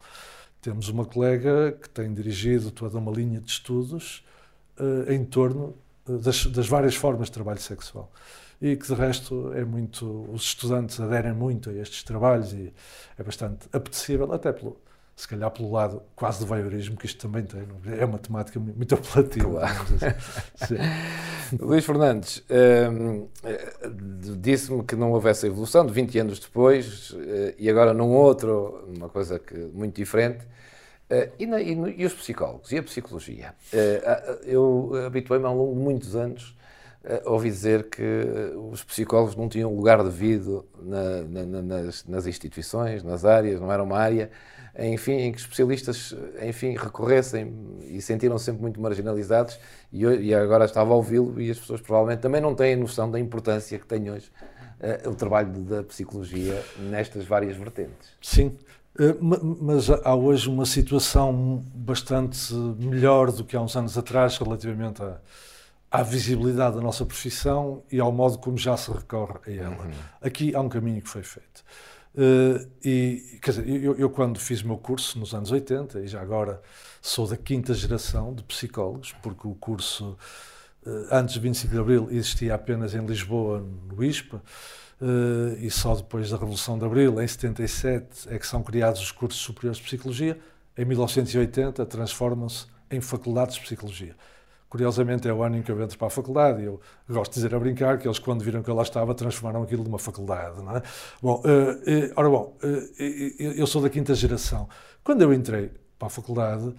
Temos 0.60 0.88
uma 0.88 1.04
colega 1.04 1.72
que 1.80 1.88
tem 1.88 2.12
dirigido 2.12 2.70
toda 2.70 2.98
uma 2.98 3.12
linha 3.12 3.40
de 3.40 3.50
estudos 3.50 4.24
uh, 4.78 5.10
em 5.12 5.24
torno 5.24 5.74
eh, 6.08 6.12
das, 6.12 6.46
das, 6.46 6.66
várias 6.66 6.94
formas 6.94 7.28
de 7.28 7.32
trabalho 7.32 7.60
sexual 7.60 8.10
e 8.60 8.76
que 8.76 8.86
de 8.86 8.94
resto 8.94 9.52
é 9.52 9.64
muito 9.64 10.26
os 10.32 10.42
estudantes 10.42 10.98
aderem 11.00 11.34
muito 11.34 11.68
a 11.68 11.72
estes 11.74 12.02
trabalhos 12.02 12.52
e 12.52 12.72
é 13.18 13.22
bastante 13.22 13.66
apetecível 13.72 14.32
até 14.32 14.52
pelo 14.52 14.78
se 15.16 15.28
calhar 15.28 15.50
pelo 15.50 15.70
lado 15.70 16.02
quase 16.16 16.40
do 16.40 16.46
voyeurismo 16.46 16.96
que 16.96 17.06
isto 17.06 17.20
também 17.20 17.44
tem. 17.44 17.62
É 17.98 18.04
uma 18.04 18.18
temática 18.18 18.58
muito 18.58 18.94
apelativa. 18.94 19.60
Claro. 19.60 19.84
Assim. 20.60 20.76
Luís 21.60 21.84
Fernandes, 21.84 22.42
hum, 22.90 23.28
disse-me 24.38 24.82
que 24.82 24.96
não 24.96 25.12
houvesse 25.12 25.46
evolução 25.46 25.86
de 25.86 25.92
20 25.92 26.18
anos 26.18 26.38
depois 26.40 27.14
eh, 27.16 27.54
e 27.58 27.70
agora 27.70 27.94
num 27.94 28.12
outro, 28.12 28.84
uma 28.88 29.08
coisa 29.08 29.38
que, 29.38 29.54
muito 29.54 29.96
diferente. 29.96 30.44
Uh, 31.04 31.30
e, 31.38 31.46
na, 31.46 31.60
e, 31.60 31.74
no, 31.74 31.88
e, 31.88 32.04
os 32.04 32.14
psicólogos? 32.14 32.72
E 32.72 32.78
a 32.78 32.82
psicologia? 32.82 33.54
Eu 34.42 34.90
habituei-me 35.06 35.44
ao 35.44 35.54
longo 35.54 35.74
de 35.74 35.80
muitos 35.80 36.16
anos 36.16 36.56
a 37.04 37.30
ouvir 37.30 37.50
dizer 37.50 37.90
que 37.90 38.02
os 38.72 38.82
psicólogos 38.82 39.36
não 39.36 39.46
tinham 39.46 39.74
lugar 39.74 40.02
devido 40.02 40.66
na, 40.82 41.20
na, 41.22 41.62
nas, 41.62 42.04
nas, 42.06 42.26
instituições, 42.26 43.02
nas 43.02 43.26
áreas, 43.26 43.60
não 43.60 43.70
era 43.70 43.82
uma 43.82 43.98
área, 43.98 44.30
enfim, 44.78 45.12
em 45.12 45.32
que 45.32 45.38
especialistas, 45.38 46.14
enfim, 46.42 46.76
recorressem 46.76 47.54
e 47.88 48.00
sentiram 48.00 48.36
-se 48.38 48.46
sempre 48.46 48.62
muito 48.62 48.80
marginalizados 48.80 49.58
e, 49.92 50.04
e 50.04 50.34
agora 50.34 50.64
estava 50.64 50.92
a 50.92 50.96
ouvi-lo 50.96 51.40
e 51.40 51.50
as 51.50 51.58
pessoas 51.58 51.80
provavelmente 51.80 52.20
também 52.20 52.40
não 52.40 52.54
têm 52.54 52.76
noção 52.76 53.10
da 53.10 53.20
importância 53.20 53.78
que 53.78 53.86
tem 53.86 54.10
hoje 54.10 54.30
uh, 54.80 55.10
o 55.10 55.14
trabalho 55.14 55.52
da 55.62 55.82
psicologia 55.84 56.60
nestas 56.78 57.24
várias 57.24 57.56
vertentes. 57.56 58.10
Sim, 58.20 58.56
eh, 58.98 59.16
mas 59.20 59.90
há 59.90 60.14
hoje 60.14 60.48
uma 60.48 60.66
situação 60.66 61.64
bastante 61.74 62.54
melhor 62.54 63.32
do 63.32 63.44
que 63.44 63.56
há 63.56 63.60
uns 63.60 63.76
anos 63.76 63.98
atrás 63.98 64.38
relativamente 64.38 65.02
à, 65.02 65.18
à 65.90 66.02
visibilidade 66.02 66.76
da 66.76 66.80
nossa 66.82 67.04
profissão 67.04 67.82
e 67.90 67.98
ao 67.98 68.12
modo 68.12 68.38
como 68.38 68.56
já 68.56 68.76
se 68.76 68.90
recorre 68.90 69.38
a 69.46 69.50
ela. 69.50 69.84
Uhum. 69.84 69.90
Aqui 70.20 70.54
há 70.54 70.60
um 70.60 70.68
caminho 70.68 71.02
que 71.02 71.08
foi 71.08 71.22
feito. 71.22 71.64
Uh, 72.14 72.64
e, 72.84 73.38
quer 73.42 73.50
dizer, 73.50 73.68
eu, 73.68 73.96
eu, 73.96 74.08
quando 74.08 74.38
fiz 74.38 74.62
meu 74.62 74.78
curso 74.78 75.18
nos 75.18 75.34
anos 75.34 75.50
80, 75.50 76.00
e 76.00 76.06
já 76.06 76.20
agora 76.20 76.62
sou 77.02 77.26
da 77.26 77.36
quinta 77.36 77.74
geração 77.74 78.32
de 78.32 78.44
psicólogos, 78.44 79.12
porque 79.20 79.48
o 79.48 79.54
curso 79.54 80.16
uh, 80.86 81.06
antes 81.10 81.34
de 81.34 81.40
25 81.40 81.74
de 81.74 81.80
Abril 81.80 82.08
existia 82.10 82.54
apenas 82.54 82.94
em 82.94 83.04
Lisboa, 83.04 83.66
no 83.88 84.04
ISPA, 84.04 84.36
uh, 85.00 85.58
e 85.58 85.68
só 85.70 85.96
depois 85.96 86.30
da 86.30 86.36
Revolução 86.36 86.78
de 86.78 86.84
Abril, 86.84 87.20
em 87.20 87.26
77, 87.26 88.28
é 88.28 88.38
que 88.38 88.46
são 88.46 88.62
criados 88.62 89.00
os 89.00 89.10
cursos 89.10 89.40
superiores 89.42 89.78
de 89.78 89.84
Psicologia. 89.84 90.38
Em 90.78 90.84
1980 90.84 91.84
transformam-se 91.86 92.66
em 92.90 93.00
faculdades 93.00 93.56
de 93.56 93.62
Psicologia. 93.62 94.14
Curiosamente, 94.74 95.28
é 95.28 95.32
o 95.32 95.40
ano 95.40 95.58
em 95.58 95.62
que 95.62 95.70
eu 95.70 95.80
entro 95.80 95.96
para 95.96 96.08
a 96.08 96.10
faculdade 96.10 96.64
eu 96.64 96.80
gosto 97.08 97.30
de 97.30 97.36
dizer 97.36 97.54
a 97.54 97.60
brincar 97.60 97.96
que 97.96 98.08
eles, 98.08 98.18
quando 98.18 98.42
viram 98.42 98.60
que 98.60 98.68
eu 98.68 98.74
lá 98.74 98.82
estava, 98.82 99.14
transformaram 99.14 99.62
aquilo 99.62 99.84
numa 99.84 100.00
faculdade. 100.00 100.60
Não 100.60 100.76
é? 100.76 100.82
Bom, 101.22 101.40
uh, 101.44 102.08
uh, 102.08 102.12
ora 102.16 102.28
bom, 102.28 102.58
uh, 102.60 103.02
eu 103.56 103.68
sou 103.68 103.80
da 103.80 103.88
quinta 103.88 104.12
geração. 104.16 104.68
Quando 105.04 105.22
eu 105.22 105.32
entrei 105.32 105.70
para 105.96 106.08
a 106.08 106.10
faculdade, 106.10 106.74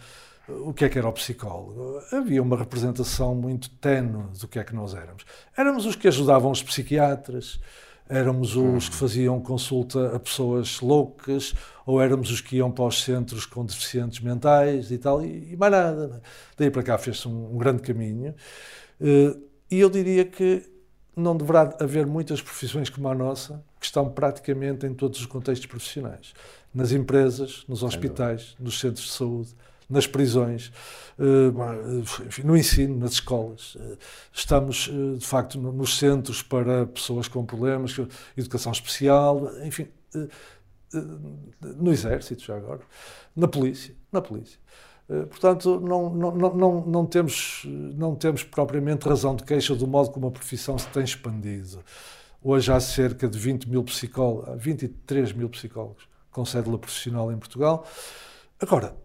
o 0.50 0.74
que 0.74 0.84
é 0.84 0.90
que 0.90 1.00
era 1.00 1.08
o 1.08 1.14
psicólogo? 1.14 2.02
Havia 2.12 2.44
uma 2.44 2.58
representação 2.58 3.34
muito 3.34 3.70
tenue 3.70 4.26
do 4.42 4.46
que 4.46 4.60
é 4.60 4.64
que 4.66 4.76
nós 4.76 4.94
éramos. 4.94 5.26
Éramos 5.56 5.86
os 5.86 5.96
que 5.96 6.10
ajudavam 6.10 6.52
os 6.52 6.62
psiquiatras, 6.62 7.62
éramos 8.08 8.56
os 8.56 8.88
que 8.88 8.96
faziam 8.96 9.40
consulta 9.42 10.16
a 10.16 10.20
pessoas 10.20 10.80
loucas, 10.80 11.54
ou 11.86 12.02
éramos 12.02 12.32
os 12.32 12.42
que 12.42 12.58
iam 12.58 12.72
para 12.72 12.86
os 12.86 13.04
centros 13.04 13.46
com 13.46 13.66
deficientes 13.66 14.20
mentais 14.20 14.92
e 14.92 14.98
tal, 14.98 15.24
e, 15.24 15.54
e 15.54 15.58
mais 15.58 15.72
nada. 15.72 16.08
Né? 16.08 16.22
Daí 16.58 16.70
para 16.70 16.84
cá 16.84 16.98
fez-se 16.98 17.28
um, 17.28 17.56
um, 17.56 17.58
grande 17.58 17.82
caminho. 17.82 18.34
Uh, 19.00 19.42
e 19.70 19.80
eu 19.80 19.90
diria 19.90 20.26
que 20.26 20.64
não 21.16 21.36
deverá 21.36 21.76
haver 21.80 22.06
muitas 22.06 22.42
profissões 22.42 22.90
como 22.90 23.08
a 23.08 23.16
nossa 23.16 23.64
que 23.80 23.86
estão 23.86 24.10
praticamente 24.10 24.86
em 24.86 24.94
todos 24.94 25.20
os 25.20 25.26
contextos 25.26 25.66
profissionais. 25.66 26.34
Nas 26.74 26.92
empresas, 26.92 27.64
nos 27.68 27.84
hospitais, 27.84 28.56
nos 28.60 28.80
centros 28.80 29.06
de 29.06 29.12
saúde, 29.12 29.56
nas 29.90 30.08
prisões, 30.08 30.72
eh, 31.20 32.44
no 32.44 32.58
ensino, 32.58 32.98
nas 32.98 33.14
escolas. 33.14 33.78
Eh, 33.80 33.98
estamos, 34.34 34.90
de 35.18 35.26
facto, 35.26 35.60
nos 35.60 35.98
centros 35.98 36.42
para 36.42 36.86
pessoas 36.88 37.28
com 37.28 37.46
problemas, 37.46 37.96
educação 38.36 38.72
especial, 38.72 39.52
enfim, 39.64 39.88
no 41.62 41.92
exército 41.92 42.44
já 42.44 42.56
agora, 42.56 42.82
na 43.36 43.48
polícia, 43.48 43.94
na 44.12 44.22
polícia. 44.22 44.60
Eh, 45.10 45.26
portanto, 45.26 45.80
não, 45.80 46.10
não, 46.10 46.32
não, 46.36 46.86
não, 46.86 47.06
temos, 47.06 47.64
não 47.66 48.16
temos 48.16 48.44
propriamente 48.44 49.08
razão 49.08 49.36
de 49.36 49.44
queixa 49.44 49.76
do 49.76 49.88
modo 49.88 50.12
como 50.12 50.28
a 50.28 50.32
profissão 50.32 50.78
se 50.78 50.88
tem 50.90 51.04
expandido. 51.04 51.84
Hoje 52.42 52.72
há 52.72 52.80
cerca 52.80 53.28
de 53.28 53.38
20 53.38 53.70
mil 53.70 53.84
psicólogos, 53.84 54.62
23 54.64 55.34
mil 55.34 55.50
psicólogos 55.50 56.08
com 56.32 56.46
cédula 56.46 56.78
profissional 56.78 57.32
em 57.32 57.38
Portugal. 57.38 57.88
Agora, 58.60 58.96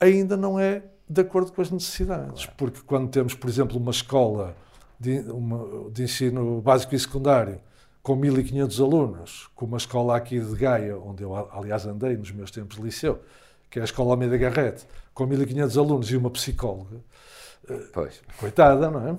ainda 0.00 0.36
não 0.36 0.58
é 0.58 0.82
de 1.08 1.20
acordo 1.20 1.52
com 1.52 1.62
as 1.62 1.70
necessidades, 1.70 2.46
porque 2.56 2.80
quando 2.86 3.08
temos, 3.08 3.34
por 3.34 3.48
exemplo, 3.48 3.78
uma 3.78 3.90
escola 3.90 4.54
de, 5.00 5.20
uma, 5.20 5.90
de 5.90 6.02
ensino 6.02 6.60
básico 6.60 6.94
e 6.94 6.98
secundário 6.98 7.60
com 8.02 8.18
1.500 8.18 8.82
alunos, 8.82 9.50
com 9.54 9.66
uma 9.66 9.76
escola 9.76 10.16
aqui 10.16 10.40
de 10.40 10.54
Gaia, 10.56 10.98
onde 10.98 11.22
eu, 11.22 11.34
aliás, 11.52 11.86
andei 11.86 12.16
nos 12.16 12.30
meus 12.30 12.50
tempos 12.50 12.76
de 12.76 12.82
liceu, 12.82 13.20
que 13.68 13.78
é 13.78 13.82
a 13.82 13.84
Escola 13.84 14.12
Almeida 14.12 14.36
Garrete, 14.38 14.86
com 15.12 15.26
1.500 15.26 15.76
alunos 15.78 16.10
e 16.10 16.16
uma 16.16 16.30
psicóloga, 16.30 16.96
eh, 17.68 17.84
pois. 17.92 18.22
coitada, 18.38 18.90
não 18.90 19.08
é? 19.08 19.18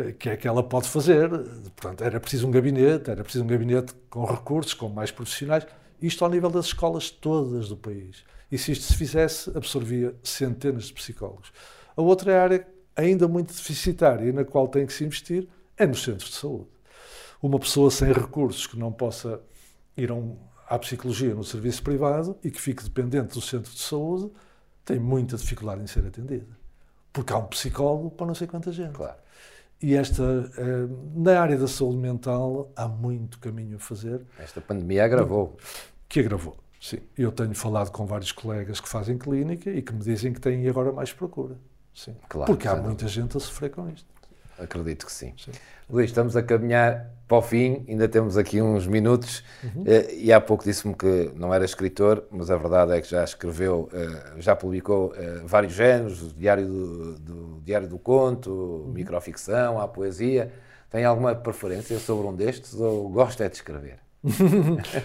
Eh, 0.00 0.12
que 0.12 0.30
é 0.30 0.36
que 0.36 0.48
ela 0.48 0.62
pode 0.62 0.88
fazer? 0.88 1.28
Portanto, 1.76 2.02
era 2.02 2.18
preciso 2.18 2.46
um 2.46 2.50
gabinete, 2.50 3.10
era 3.10 3.22
preciso 3.22 3.44
um 3.44 3.46
gabinete 3.46 3.92
com 4.08 4.24
recursos, 4.24 4.72
com 4.72 4.88
mais 4.88 5.10
profissionais, 5.10 5.66
isto 6.00 6.24
ao 6.24 6.30
nível 6.30 6.48
das 6.48 6.66
escolas 6.66 7.10
todas 7.10 7.68
do 7.68 7.76
país. 7.76 8.24
E 8.50 8.58
se 8.58 8.72
isto 8.72 8.84
se 8.84 8.96
fizesse, 8.96 9.50
absorvia 9.56 10.14
centenas 10.22 10.84
de 10.84 10.92
psicólogos. 10.92 11.52
A 11.96 12.02
outra 12.02 12.42
área 12.42 12.66
ainda 12.94 13.26
muito 13.26 13.52
deficitária 13.52 14.28
e 14.28 14.32
na 14.32 14.44
qual 14.44 14.68
tem 14.68 14.86
que 14.86 14.92
se 14.92 15.04
investir 15.04 15.48
é 15.76 15.86
nos 15.86 16.02
centros 16.02 16.30
de 16.30 16.36
saúde 16.36 16.76
uma 17.42 17.58
pessoa 17.58 17.90
sem 17.90 18.12
recursos 18.12 18.66
que 18.66 18.78
não 18.78 18.92
possa 18.92 19.40
ir 19.96 20.10
um, 20.10 20.36
à 20.68 20.78
psicologia 20.78 21.34
no 21.34 21.44
serviço 21.44 21.82
privado 21.82 22.36
e 22.42 22.50
que 22.50 22.60
fique 22.60 22.82
dependente 22.82 23.34
do 23.34 23.40
centro 23.40 23.72
de 23.72 23.80
saúde 23.80 24.30
tem 24.84 24.98
muita 24.98 25.36
dificuldade 25.36 25.82
em 25.82 25.86
ser 25.86 26.06
atendida. 26.06 26.46
Porque 27.12 27.32
há 27.32 27.38
um 27.38 27.46
psicólogo 27.46 28.10
para 28.10 28.26
não 28.26 28.34
sei 28.34 28.46
quanta 28.46 28.70
gente. 28.70 28.92
Claro. 28.92 29.16
E 29.82 29.94
esta, 29.94 30.22
eh, 30.56 30.88
na 31.14 31.40
área 31.40 31.58
da 31.58 31.66
saúde 31.66 31.98
mental, 31.98 32.70
há 32.76 32.86
muito 32.86 33.38
caminho 33.38 33.76
a 33.76 33.78
fazer. 33.78 34.24
Esta 34.38 34.60
pandemia 34.60 35.04
agravou. 35.04 35.56
Que 36.08 36.20
agravou, 36.20 36.56
sim. 36.90 36.98
Eu 37.16 37.32
tenho 37.32 37.54
falado 37.54 37.90
com 37.90 38.06
vários 38.06 38.32
colegas 38.32 38.80
que 38.80 38.88
fazem 38.88 39.18
clínica 39.18 39.70
e 39.70 39.82
que 39.82 39.92
me 39.92 40.00
dizem 40.00 40.32
que 40.32 40.40
têm 40.40 40.68
agora 40.68 40.92
mais 40.92 41.12
procura. 41.12 41.56
sim. 41.94 42.14
Claro, 42.28 42.52
Porque 42.52 42.68
há 42.68 42.76
muita 42.76 43.08
gente 43.08 43.36
a 43.36 43.40
sofrer 43.40 43.70
com 43.70 43.88
isto. 43.88 44.06
Acredito 44.58 45.04
que 45.04 45.12
sim. 45.12 45.34
sim. 45.36 45.50
Luís, 45.88 46.06
estamos 46.10 46.34
a 46.36 46.42
caminhar 46.42 47.10
para 47.28 47.36
o 47.36 47.42
fim, 47.42 47.84
ainda 47.88 48.08
temos 48.08 48.36
aqui 48.36 48.62
uns 48.62 48.86
minutos, 48.86 49.42
uhum. 49.62 49.84
Eh, 49.84 50.14
e 50.14 50.32
há 50.32 50.40
pouco 50.40 50.64
disse-me 50.64 50.94
que 50.94 51.30
não 51.34 51.52
era 51.52 51.64
escritor, 51.64 52.24
mas 52.30 52.50
a 52.50 52.56
verdade 52.56 52.92
é 52.92 53.00
que 53.00 53.08
já 53.08 53.22
escreveu, 53.22 53.88
eh, 53.92 54.40
já 54.40 54.56
publicou 54.56 55.12
eh, 55.14 55.42
vários 55.44 55.74
géneros, 55.74 56.22
o 56.22 56.28
Diário 56.34 56.66
do, 56.66 57.18
do 57.18 57.60
Diário 57.62 57.88
do 57.88 57.98
Conto, 57.98 58.50
uhum. 58.50 58.92
microficção, 58.92 59.80
a 59.80 59.86
poesia. 59.86 60.52
Tem 60.88 61.04
alguma 61.04 61.34
preferência 61.34 61.98
sobre 61.98 62.26
um 62.26 62.34
destes 62.34 62.74
ou 62.74 63.08
gosta 63.10 63.48
de 63.48 63.56
escrever? 63.56 64.05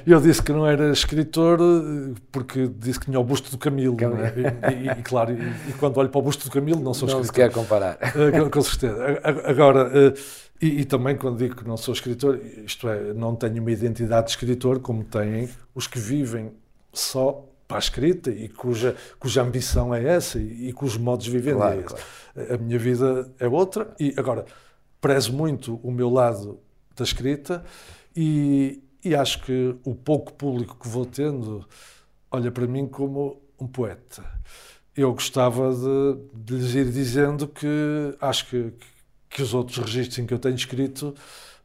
Eu 0.05 0.19
disse 0.19 0.41
que 0.41 0.51
não 0.51 0.65
era 0.65 0.91
escritor 0.91 1.59
porque 2.31 2.67
disse 2.67 2.99
que 2.99 3.05
tinha 3.05 3.19
o 3.19 3.23
busto 3.23 3.51
do 3.51 3.57
Camilo. 3.57 3.95
É? 4.01 4.73
E, 4.73 4.87
e, 4.87 4.99
e, 4.99 5.03
claro, 5.03 5.33
e, 5.33 5.69
e, 5.69 5.73
quando 5.73 5.97
olho 5.97 6.09
para 6.09 6.19
o 6.19 6.21
busto 6.21 6.45
do 6.45 6.51
Camilo 6.51 6.81
não 6.81 6.93
sou 6.93 7.07
não 7.07 7.21
escritor. 7.21 7.45
Não 7.45 7.51
se 7.51 7.53
quer 7.53 7.53
comparar. 7.53 7.97
Uh, 8.15 8.49
com 8.49 8.61
certeza. 8.61 9.21
Agora, 9.45 9.87
uh, 9.87 10.13
e, 10.61 10.85
também 10.85 11.15
quando 11.15 11.37
digo 11.37 11.55
que 11.55 11.67
não 11.67 11.77
sou 11.77 11.93
escritor, 11.93 12.39
isto 12.65 12.87
é, 12.87 13.13
não 13.13 13.35
tenho 13.35 13.61
uma 13.61 13.71
identidade 13.71 14.27
de 14.27 14.31
escritor 14.31 14.79
como 14.79 15.03
têm 15.03 15.49
os 15.73 15.87
que 15.87 15.99
vivem 15.99 16.51
só 16.93 17.47
para 17.67 17.77
a 17.77 17.79
escrita 17.79 18.29
e 18.29 18.49
cuja, 18.49 18.95
cuja 19.17 19.41
ambição 19.41 19.93
é 19.93 20.03
essa 20.03 20.39
e, 20.39 20.69
e 20.69 20.73
cujos 20.73 20.97
modos 20.97 21.25
de 21.25 21.31
viver 21.31 21.55
claro, 21.55 21.73
é 21.73 21.83
esse. 21.83 21.87
Claro. 21.87 22.53
A 22.53 22.57
minha 22.57 22.77
vida 22.77 23.31
é 23.39 23.47
outra 23.47 23.93
e 23.99 24.13
agora 24.17 24.45
prezo 24.99 25.33
muito 25.33 25.79
o 25.81 25.91
meu 25.91 26.09
lado 26.09 26.59
da 26.95 27.03
escrita 27.03 27.63
e, 28.15 28.83
e 29.03 29.15
acho 29.15 29.41
que 29.43 29.75
o 29.83 29.95
pouco 29.95 30.33
público 30.33 30.77
que 30.79 30.87
vou 30.87 31.05
tendo 31.05 31.65
olha 32.31 32.51
para 32.51 32.65
mim 32.65 32.87
como 32.87 33.41
um 33.59 33.67
poeta. 33.67 34.23
Eu 34.95 35.13
gostava 35.13 35.73
de, 35.73 36.17
de 36.33 36.55
lhes 36.55 36.75
ir 36.75 36.91
dizendo 36.91 37.47
que 37.47 37.67
acho 38.19 38.49
que, 38.49 38.73
que 39.29 39.41
os 39.41 39.53
outros 39.53 39.77
registros 39.77 40.19
em 40.19 40.25
que 40.25 40.33
eu 40.33 40.39
tenho 40.39 40.55
escrito 40.55 41.13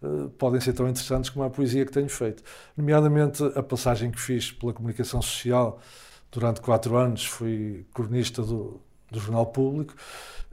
uh, 0.03 0.29
podem 0.31 0.61
ser 0.61 0.73
tão 0.73 0.89
interessantes 0.89 1.31
como 1.31 1.45
a 1.45 1.51
poesia 1.51 1.85
que 1.85 1.93
tenho 1.93 2.09
feito. 2.09 2.43
Nomeadamente 2.77 3.43
a 3.55 3.63
passagem 3.63 4.11
que 4.11 4.21
fiz 4.21 4.53
pela 4.53 4.73
comunicação 4.73 5.23
social 5.23 5.81
durante 6.31 6.61
quatro 6.61 6.97
anos, 6.97 7.25
fui 7.25 7.87
cronista 7.95 8.43
do, 8.43 8.81
do 9.11 9.19
Jornal 9.19 9.47
Público. 9.47 9.95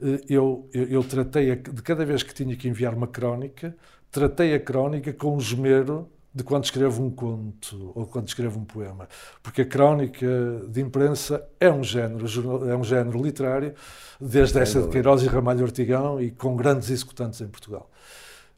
Uh, 0.00 0.20
eu, 0.28 0.68
eu, 0.72 0.84
eu, 0.88 1.04
tratei, 1.04 1.52
a, 1.52 1.54
de 1.54 1.82
cada 1.82 2.04
vez 2.04 2.22
que 2.22 2.34
tinha 2.34 2.56
que 2.56 2.68
enviar 2.68 2.94
uma 2.94 3.06
crónica, 3.06 3.76
tratei 4.10 4.54
a 4.54 4.60
crónica 4.60 5.12
com 5.12 5.36
o 5.36 5.38
esmero 5.38 6.08
de 6.34 6.42
quando 6.42 6.64
escrevo 6.64 7.02
um 7.02 7.10
conto 7.10 7.92
ou 7.94 8.06
quando 8.06 8.26
escrevo 8.26 8.58
um 8.58 8.64
poema, 8.64 9.08
porque 9.42 9.62
a 9.62 9.64
crónica 9.64 10.26
de 10.68 10.80
imprensa 10.80 11.46
é 11.60 11.70
um 11.70 11.84
género, 11.84 12.26
é 12.68 12.76
um 12.76 12.82
género 12.82 13.22
literário, 13.22 13.74
desde 14.20 14.58
essa 14.58 14.82
de 14.82 14.88
Queiroz 14.88 15.22
e 15.22 15.26
Ramalho 15.26 15.62
Ortigão 15.62 16.20
e 16.20 16.32
com 16.32 16.56
grandes 16.56 16.90
executantes 16.90 17.40
em 17.40 17.46
Portugal. 17.46 17.88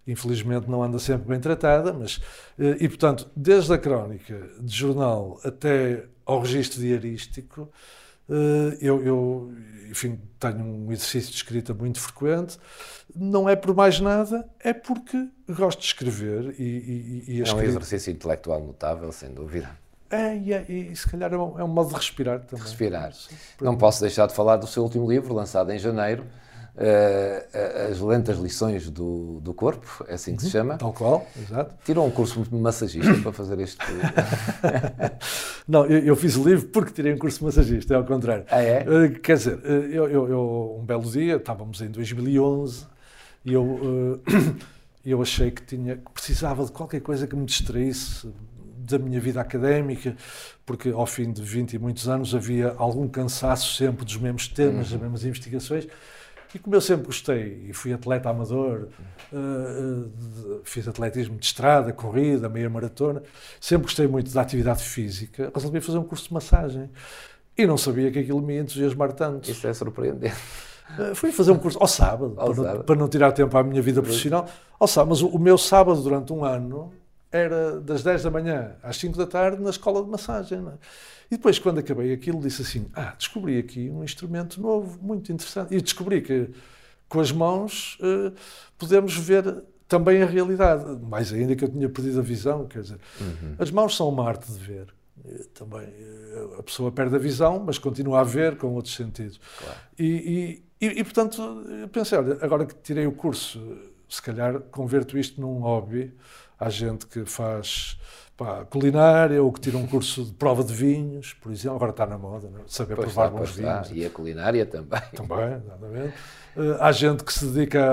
Infelizmente 0.06 0.70
não 0.70 0.82
anda 0.82 0.98
sempre 0.98 1.28
bem 1.28 1.40
tratada, 1.40 1.92
mas 1.92 2.20
eh, 2.58 2.76
e 2.80 2.88
portanto, 2.88 3.28
desde 3.36 3.74
a 3.74 3.78
crónica 3.78 4.40
de 4.60 4.74
jornal 4.74 5.38
até 5.44 6.04
ao 6.24 6.40
registro 6.40 6.80
diarístico, 6.80 7.68
eu, 8.80 9.02
eu, 9.04 9.52
enfim, 9.88 10.18
tenho 10.38 10.64
um 10.64 10.92
exercício 10.92 11.30
de 11.30 11.36
escrita 11.36 11.72
muito 11.72 12.00
frequente. 12.00 12.58
Não 13.14 13.48
é 13.48 13.56
por 13.56 13.74
mais 13.74 14.00
nada, 14.00 14.48
é 14.60 14.72
porque 14.72 15.28
gosto 15.48 15.80
de 15.80 15.86
escrever. 15.86 16.54
E, 16.58 16.62
e, 16.62 17.24
e 17.28 17.42
é 17.42 17.52
um 17.52 17.60
exercício 17.60 18.12
intelectual 18.12 18.60
notável, 18.60 19.10
sem 19.12 19.32
dúvida. 19.32 19.70
É, 20.10 20.36
e, 20.36 20.52
é, 20.52 20.64
e 20.70 20.94
se 20.94 21.08
calhar 21.08 21.32
é 21.32 21.36
um, 21.36 21.58
é 21.58 21.64
um 21.64 21.68
modo 21.68 21.88
de 21.88 21.94
respirar 21.96 22.40
também. 22.40 22.64
Respirar. 22.64 23.12
Não 23.60 23.76
posso 23.76 24.00
deixar 24.00 24.26
de 24.26 24.34
falar 24.34 24.56
do 24.56 24.66
seu 24.66 24.82
último 24.82 25.10
livro, 25.10 25.34
lançado 25.34 25.72
em 25.72 25.78
janeiro, 25.78 26.24
uh, 26.76 27.90
as 27.90 28.00
lentas 28.00 28.38
lições 28.38 28.90
do, 28.90 29.40
do 29.40 29.54
corpo, 29.54 30.04
é 30.08 30.14
assim 30.14 30.36
que 30.36 30.42
uhum, 30.42 30.46
se 30.46 30.52
chama. 30.52 30.76
Tal 30.76 30.92
qual, 30.92 31.26
exato. 31.40 31.74
Tirou 31.84 32.06
um 32.06 32.10
curso 32.10 32.42
de 32.42 32.54
massagista 32.54 33.14
para 33.22 33.32
fazer 33.32 33.58
este. 33.60 33.78
Não, 35.66 35.86
eu, 35.86 35.98
eu, 36.00 36.16
fiz 36.16 36.36
o 36.36 36.48
livro 36.48 36.68
porque 36.68 36.92
tirei 36.92 37.12
um 37.14 37.18
curso 37.18 37.38
de 37.38 37.44
massagista, 37.44 37.94
é 37.94 37.96
ao 37.96 38.04
contrário. 38.04 38.44
Ah, 38.50 38.60
é? 38.60 38.80
Uh, 38.82 39.18
quer 39.20 39.36
dizer, 39.36 39.58
eu, 39.64 40.08
eu, 40.08 40.28
eu, 40.28 40.78
um 40.80 40.84
belo 40.84 41.10
dia, 41.10 41.36
estávamos 41.36 41.80
em 41.80 41.88
2011, 41.88 42.86
e 43.44 43.52
eu, 43.52 43.62
uh, 43.62 44.20
eu 45.04 45.22
achei 45.22 45.50
que 45.50 45.62
tinha 45.62 45.96
que 45.96 46.12
precisava 46.12 46.64
de 46.64 46.72
qualquer 46.72 47.00
coisa 47.00 47.26
que 47.26 47.34
me 47.34 47.46
distraísse 47.46 48.28
da 48.86 48.98
minha 48.98 49.20
vida 49.20 49.40
académica, 49.40 50.16
porque 50.64 50.90
ao 50.90 51.06
fim 51.06 51.32
de 51.32 51.42
20 51.42 51.72
e 51.72 51.78
muitos 51.78 52.08
anos 52.08 52.34
havia 52.34 52.74
algum 52.78 53.08
cansaço 53.08 53.74
sempre 53.74 54.04
dos 54.04 54.16
mesmos 54.16 54.46
temas, 54.48 54.86
uhum. 54.86 54.92
das 54.92 55.02
mesmas 55.02 55.24
investigações, 55.24 55.88
e 56.54 56.58
como 56.58 56.74
eu 56.74 56.80
sempre 56.80 57.06
gostei, 57.06 57.66
e 57.68 57.72
fui 57.72 57.92
atleta 57.92 58.30
amador, 58.30 58.88
uh, 59.32 59.36
uh, 59.36 60.60
fiz 60.64 60.86
atletismo 60.86 61.36
de 61.36 61.46
estrada, 61.46 61.92
corrida, 61.92 62.48
meia 62.48 62.70
maratona, 62.70 63.22
sempre 63.60 63.86
gostei 63.86 64.06
muito 64.06 64.32
da 64.32 64.42
atividade 64.42 64.82
física, 64.82 65.50
resolvi 65.54 65.80
fazer 65.80 65.98
um 65.98 66.04
curso 66.04 66.28
de 66.28 66.34
massagem. 66.34 66.90
E 67.58 67.66
não 67.66 67.78
sabia 67.78 68.10
que 68.10 68.18
aquilo 68.18 68.42
me 68.42 68.54
ia 68.54 68.60
entusiasmar 68.60 69.12
tanto. 69.12 69.50
Isso 69.50 69.66
é 69.66 69.72
surpreendente. 69.72 70.34
Uh, 70.98 71.14
fui 71.14 71.32
fazer 71.32 71.52
um 71.52 71.58
curso 71.58 71.78
ao 71.80 71.88
sábado, 71.88 72.34
ao 72.36 72.46
para, 72.46 72.54
sábado. 72.54 72.76
Não, 72.76 72.84
para, 72.84 72.96
Não, 72.96 73.08
tirar 73.08 73.32
tempo 73.32 73.56
à 73.56 73.62
minha 73.62 73.82
vida 73.82 74.02
profissional. 74.02 74.46
Ao 74.78 74.86
sábado, 74.86 75.10
mas 75.10 75.22
o, 75.22 75.28
o 75.28 75.38
meu 75.38 75.56
sábado 75.56 76.00
durante 76.02 76.32
um 76.32 76.44
ano 76.44 76.92
era 77.30 77.80
das 77.80 78.02
10 78.02 78.22
da 78.24 78.30
manhã 78.30 78.76
às 78.82 78.96
5 78.96 79.16
da 79.16 79.26
tarde 79.26 79.62
na 79.62 79.70
escola 79.70 80.02
de 80.02 80.10
massagem. 80.10 80.58
É? 80.58 80.72
E 81.30 81.36
depois, 81.36 81.58
quando 81.58 81.78
acabei 81.78 82.12
aquilo, 82.12 82.40
disse 82.40 82.62
assim: 82.62 82.86
Ah, 82.94 83.14
descobri 83.16 83.58
aqui 83.58 83.90
um 83.90 84.04
instrumento 84.04 84.60
novo, 84.60 84.98
muito 85.02 85.32
interessante. 85.32 85.74
E 85.74 85.80
descobri 85.80 86.22
que 86.22 86.50
com 87.08 87.20
as 87.20 87.32
mãos 87.32 87.98
uh, 88.00 88.32
podemos 88.78 89.16
ver 89.16 89.64
também 89.88 90.22
a 90.22 90.26
realidade. 90.26 90.84
Mais 91.04 91.32
ainda 91.32 91.54
que 91.54 91.64
eu 91.64 91.68
tinha 91.68 91.88
perdido 91.88 92.20
a 92.20 92.22
visão, 92.22 92.66
quer 92.66 92.82
dizer, 92.82 92.98
uhum. 93.20 93.54
as 93.58 93.70
mãos 93.70 93.96
são 93.96 94.08
uma 94.08 94.26
arte 94.26 94.50
de 94.50 94.58
ver. 94.58 94.94
Também 95.54 95.80
eh, 95.80 96.56
a 96.58 96.62
pessoa 96.62 96.92
perde 96.92 97.16
a 97.16 97.18
visão, 97.18 97.58
mas 97.64 97.78
continua 97.78 98.20
a 98.20 98.22
ver 98.22 98.56
com 98.56 98.74
outros 98.74 98.94
sentidos. 98.94 99.40
Claro. 99.58 99.78
E, 99.98 100.62
e, 100.80 100.86
e, 100.86 101.00
e, 101.00 101.04
portanto, 101.04 101.42
eu 101.80 101.88
pensei: 101.88 102.18
olha, 102.18 102.38
agora 102.40 102.66
que 102.66 102.74
tirei 102.76 103.06
o 103.06 103.12
curso, 103.12 103.60
se 104.08 104.20
calhar 104.22 104.60
converto 104.60 105.18
isto 105.18 105.40
num 105.40 105.58
hobby 105.60 106.14
Há 106.58 106.70
gente 106.70 107.06
que 107.06 107.24
faz 107.24 107.98
pá, 108.36 108.64
culinária 108.64 109.42
ou 109.42 109.52
que 109.52 109.60
tira 109.60 109.76
um 109.78 109.86
curso 109.86 110.24
de 110.24 110.32
prova 110.32 110.62
de 110.62 110.72
vinhos, 110.72 111.34
por 111.34 111.50
exemplo. 111.52 111.76
Agora 111.76 111.90
está 111.90 112.06
na 112.06 112.18
moda, 112.18 112.48
não? 112.50 112.60
É? 112.60 112.64
saber 112.66 112.94
pois 112.96 113.12
provar 113.12 113.26
está, 113.26 113.38
bons 113.38 113.50
vinhos. 113.50 113.90
E 113.92 114.04
a 114.04 114.10
culinária 114.10 114.66
também. 114.66 115.00
Também, 115.14 115.54
exatamente. 115.54 116.14
Uh, 116.56 116.76
há 116.80 116.92
gente 116.92 117.24
que 117.24 117.32
se 117.32 117.46
dedica 117.46 117.84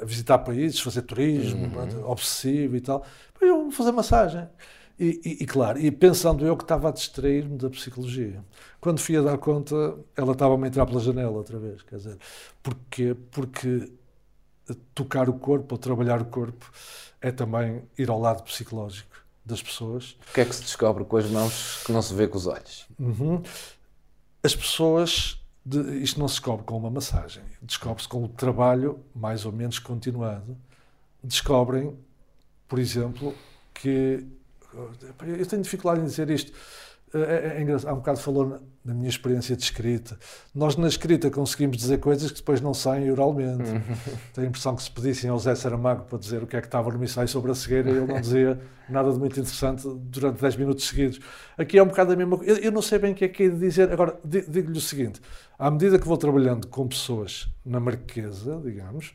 a, 0.00 0.04
visitar 0.04 0.38
países, 0.38 0.80
fazer 0.80 1.02
turismo, 1.02 1.66
uhum. 1.66 2.10
obsessivo 2.10 2.76
e 2.76 2.80
tal. 2.80 3.04
Eu 3.40 3.62
vou 3.62 3.70
fazer 3.70 3.92
massagem. 3.92 4.48
E, 4.98 5.20
e, 5.24 5.42
e, 5.42 5.46
claro, 5.46 5.78
e 5.78 5.90
pensando 5.90 6.46
eu 6.46 6.56
que 6.56 6.64
estava 6.64 6.90
a 6.90 6.92
distrair-me 6.92 7.56
da 7.56 7.70
psicologia. 7.70 8.44
Quando 8.80 9.00
fui 9.00 9.16
a 9.16 9.22
dar 9.22 9.38
conta, 9.38 9.74
ela 10.16 10.32
estava 10.32 10.62
a 10.62 10.66
entrar 10.66 10.86
pela 10.86 11.00
janela 11.00 11.32
outra 11.32 11.58
vez. 11.58 11.82
Quer 11.82 11.96
dizer, 11.96 12.18
porquê? 12.62 13.16
Porque 13.30 13.90
tocar 14.94 15.28
o 15.28 15.34
corpo 15.34 15.74
ou 15.74 15.78
trabalhar 15.78 16.20
o 16.20 16.26
corpo 16.26 16.70
é 17.22 17.30
também 17.30 17.82
ir 17.96 18.10
ao 18.10 18.20
lado 18.20 18.42
psicológico 18.42 19.24
das 19.44 19.62
pessoas. 19.62 20.16
O 20.30 20.34
que 20.34 20.40
é 20.40 20.44
que 20.44 20.54
se 20.54 20.62
descobre 20.62 21.04
com 21.04 21.16
as 21.16 21.26
mãos 21.26 21.82
que 21.84 21.92
não 21.92 22.02
se 22.02 22.12
vê 22.12 22.26
com 22.28 22.36
os 22.36 22.46
olhos? 22.46 22.86
Uhum. 22.98 23.42
As 24.42 24.54
pessoas, 24.54 25.40
de, 25.64 25.78
isto 26.02 26.18
não 26.18 26.28
se 26.28 26.34
descobre 26.34 26.64
com 26.64 26.76
uma 26.76 26.90
massagem, 26.90 27.42
descobre-se 27.62 28.08
com 28.08 28.24
o 28.24 28.28
trabalho 28.28 29.00
mais 29.14 29.46
ou 29.46 29.52
menos 29.52 29.78
continuado. 29.78 30.56
Descobrem, 31.22 31.96
por 32.68 32.78
exemplo, 32.78 33.34
que. 33.72 34.26
Eu 35.20 35.46
tenho 35.46 35.62
dificuldade 35.62 36.00
em 36.00 36.06
dizer 36.06 36.28
isto. 36.30 36.52
É, 37.14 37.18
é, 37.18 37.58
é 37.58 37.62
engraçado, 37.62 37.90
há 37.90 37.92
um 37.92 37.96
bocado 37.96 38.18
falou 38.20 38.60
na 38.84 38.94
minha 38.94 39.08
experiência 39.08 39.54
de 39.54 39.62
escrita. 39.62 40.18
Nós, 40.54 40.76
na 40.76 40.88
escrita, 40.88 41.30
conseguimos 41.30 41.76
dizer 41.76 41.98
coisas 41.98 42.30
que 42.30 42.38
depois 42.38 42.60
não 42.60 42.74
saem 42.74 43.10
oralmente. 43.10 43.70
Uhum. 43.70 43.96
Tenho 44.34 44.46
a 44.46 44.48
impressão 44.48 44.74
que 44.74 44.82
se 44.82 44.90
pedissem 44.90 45.30
ao 45.30 45.38
Zé 45.38 45.54
Saramago 45.54 46.04
para 46.04 46.18
dizer 46.18 46.42
o 46.42 46.46
que 46.46 46.56
é 46.56 46.60
que 46.60 46.66
estava 46.66 46.90
no 46.90 47.02
ensaio 47.02 47.28
sobre 47.28 47.52
a 47.52 47.54
cegueira, 47.54 47.90
ele 47.90 48.06
não 48.06 48.20
dizia 48.20 48.60
nada 48.88 49.12
de 49.12 49.18
muito 49.18 49.38
interessante 49.38 49.82
durante 49.86 50.40
10 50.40 50.56
minutos 50.56 50.88
seguidos. 50.88 51.20
Aqui 51.56 51.78
é 51.78 51.82
um 51.82 51.86
bocado 51.86 52.12
a 52.12 52.16
mesma 52.16 52.36
coisa. 52.36 52.60
Eu, 52.60 52.72
não 52.72 52.82
sei 52.82 52.98
bem 52.98 53.12
o 53.12 53.14
que 53.14 53.24
é 53.24 53.28
que 53.28 53.44
é 53.44 53.48
de 53.48 53.58
dizer. 53.58 53.92
Agora, 53.92 54.18
digo-lhe 54.24 54.78
o 54.78 54.80
seguinte: 54.80 55.20
à 55.58 55.70
medida 55.70 55.98
que 55.98 56.06
vou 56.06 56.16
trabalhando 56.16 56.66
com 56.66 56.88
pessoas 56.88 57.48
na 57.64 57.78
marquesa, 57.78 58.60
digamos, 58.64 59.12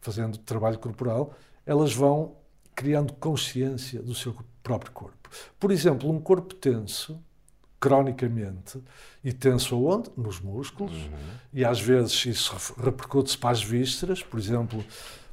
fazendo 0.00 0.38
trabalho 0.38 0.78
corporal, 0.78 1.34
elas 1.66 1.92
vão 1.92 2.36
criando 2.74 3.12
consciência 3.14 4.00
do 4.00 4.14
seu 4.14 4.36
próprio 4.62 4.92
corpo. 4.92 5.28
Por 5.58 5.72
exemplo, 5.72 6.08
um 6.10 6.20
corpo 6.20 6.54
tenso 6.54 7.20
cronicamente 7.80 8.80
e 9.22 9.32
tenso 9.32 9.74
aonde? 9.74 10.10
Nos 10.16 10.40
músculos. 10.40 10.92
Uhum. 10.92 11.10
E 11.52 11.64
às 11.64 11.80
vezes 11.80 12.26
isso 12.26 12.74
repercute-se 12.80 13.38
para 13.38 13.50
as 13.50 13.62
vísceras, 13.62 14.22
por 14.22 14.38
exemplo, 14.38 14.84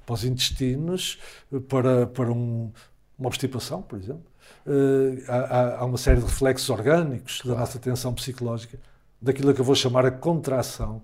para 0.05 0.13
os 0.13 0.23
intestinos, 0.23 1.19
para, 1.67 2.07
para 2.07 2.31
um, 2.31 2.71
uma 3.17 3.27
obstipação, 3.27 3.81
por 3.81 3.99
exemplo. 3.99 4.25
Uh, 4.65 5.23
há, 5.27 5.79
há, 5.79 5.85
uma 5.85 5.97
série 5.97 6.19
de 6.19 6.25
reflexos 6.25 6.69
orgânicos 6.69 7.41
claro. 7.41 7.55
da 7.55 7.61
nossa 7.61 7.79
tensão 7.79 8.13
psicológica, 8.13 8.79
daquilo 9.21 9.53
que 9.53 9.61
eu 9.61 9.65
vou 9.65 9.75
chamar 9.75 10.05
a 10.05 10.11
contração. 10.11 11.01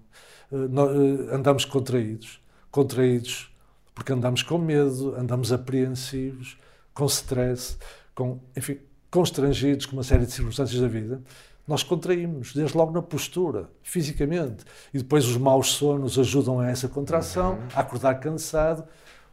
andamos 1.32 1.66
contraídos. 1.66 2.40
Contraídos 2.70 3.52
porque 3.94 4.14
andamos 4.14 4.42
com 4.44 4.58
medo, 4.58 5.16
andamos 5.16 5.52
apreensivos, 5.52 6.58
com 6.94 7.06
stress, 7.06 7.78
com, 8.16 8.40
enfim, 8.56 8.80
constrangidos 9.12 9.86
com 9.86 9.98
uma 9.98 10.04
série 10.04 10.26
de 10.26 10.32
circunstâncias 10.32 10.82
da 10.82 10.88
vida 10.88 11.22
nós 11.68 11.84
contraímos, 11.84 12.54
desde 12.54 12.76
logo 12.76 12.92
na 12.92 13.02
postura, 13.02 13.70
fisicamente. 13.84 14.66
E 14.94 14.98
depois 14.98 15.26
os 15.26 15.38
maus 15.38 15.72
sonos 15.72 16.18
ajudam 16.18 16.60
a 16.60 16.68
essa 16.68 16.88
contração, 16.88 17.54
uhum. 17.54 17.68
a 17.76 17.80
acordar 17.80 18.16
cansado. 18.16 18.84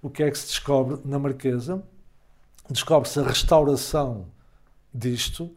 O 0.02 0.08
que 0.10 0.22
é 0.22 0.30
que 0.30 0.38
se 0.38 0.46
descobre 0.46 1.00
na 1.04 1.18
Marquesa? 1.18 1.82
Descobre-se 2.70 3.18
a 3.18 3.22
restauração 3.22 4.26
disto, 4.92 5.50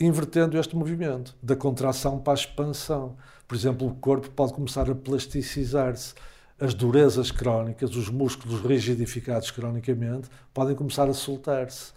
invertendo 0.00 0.58
este 0.58 0.74
movimento, 0.74 1.36
da 1.42 1.54
contração 1.54 2.18
para 2.18 2.32
a 2.32 2.34
expansão. 2.34 3.16
Por 3.46 3.54
exemplo, 3.54 3.86
o 3.86 3.94
corpo 3.94 4.30
pode 4.30 4.52
começar 4.52 4.90
a 4.90 4.94
plasticizar-se. 4.94 6.14
As 6.58 6.72
durezas 6.72 7.30
crónicas, 7.30 7.96
os 7.96 8.08
músculos 8.08 8.60
rigidificados 8.60 9.50
cronicamente, 9.50 10.28
podem 10.52 10.76
começar 10.76 11.08
a 11.08 11.14
soltar-se, 11.14 11.92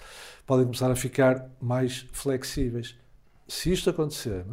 podem 0.45 0.65
começar 0.65 0.89
a 0.89 0.95
ficar 0.95 1.49
mais 1.61 2.07
flexíveis 2.11 2.95
se 3.47 3.71
isto 3.71 3.89
acontecer, 3.89 4.45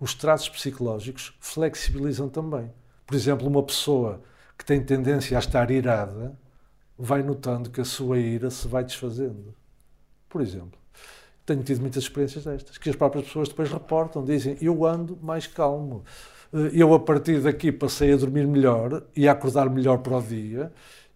os 0.00 0.14
traços 0.14 0.48
psicológicos 0.48 1.36
flexibilizam 1.38 2.30
também. 2.30 2.72
Por 3.06 3.14
exemplo, 3.14 3.46
uma 3.46 3.62
pessoa 3.62 4.22
que 4.56 4.64
tem 4.64 4.82
tendência 4.82 5.36
a 5.36 5.40
estar 5.40 5.70
irada 5.70 6.38
vai 6.98 7.22
notando 7.22 7.68
que 7.68 7.80
a 7.80 7.84
sua 7.84 8.18
ira 8.18 8.50
se 8.50 8.66
vai 8.66 8.82
desfazendo. 8.82 9.54
Por 10.30 10.40
exemplo, 10.40 10.78
tenho 11.44 11.62
tido 11.62 11.82
muitas 11.82 12.04
experiências 12.04 12.44
destas, 12.44 12.78
que 12.78 12.88
as 12.88 12.96
próprias 12.96 13.26
pessoas 13.26 13.48
depois 13.50 13.70
reportam, 13.70 14.24
dizem: 14.24 14.56
Eu 14.62 14.86
ando 14.86 15.18
mais 15.20 15.46
calmo. 15.46 16.04
Eh, 16.52 16.70
eu, 16.74 16.92
a 16.94 17.00
partir 17.00 17.40
daqui, 17.40 17.72
passei 17.72 18.12
a 18.12 18.16
dormir 18.16 18.46
melhor 18.46 19.04
e 19.14 19.28
a 19.28 19.32
acordar 19.32 19.68
melhor 19.70 19.98
para 19.98 20.16
o 20.18 20.22
dia 20.22 20.72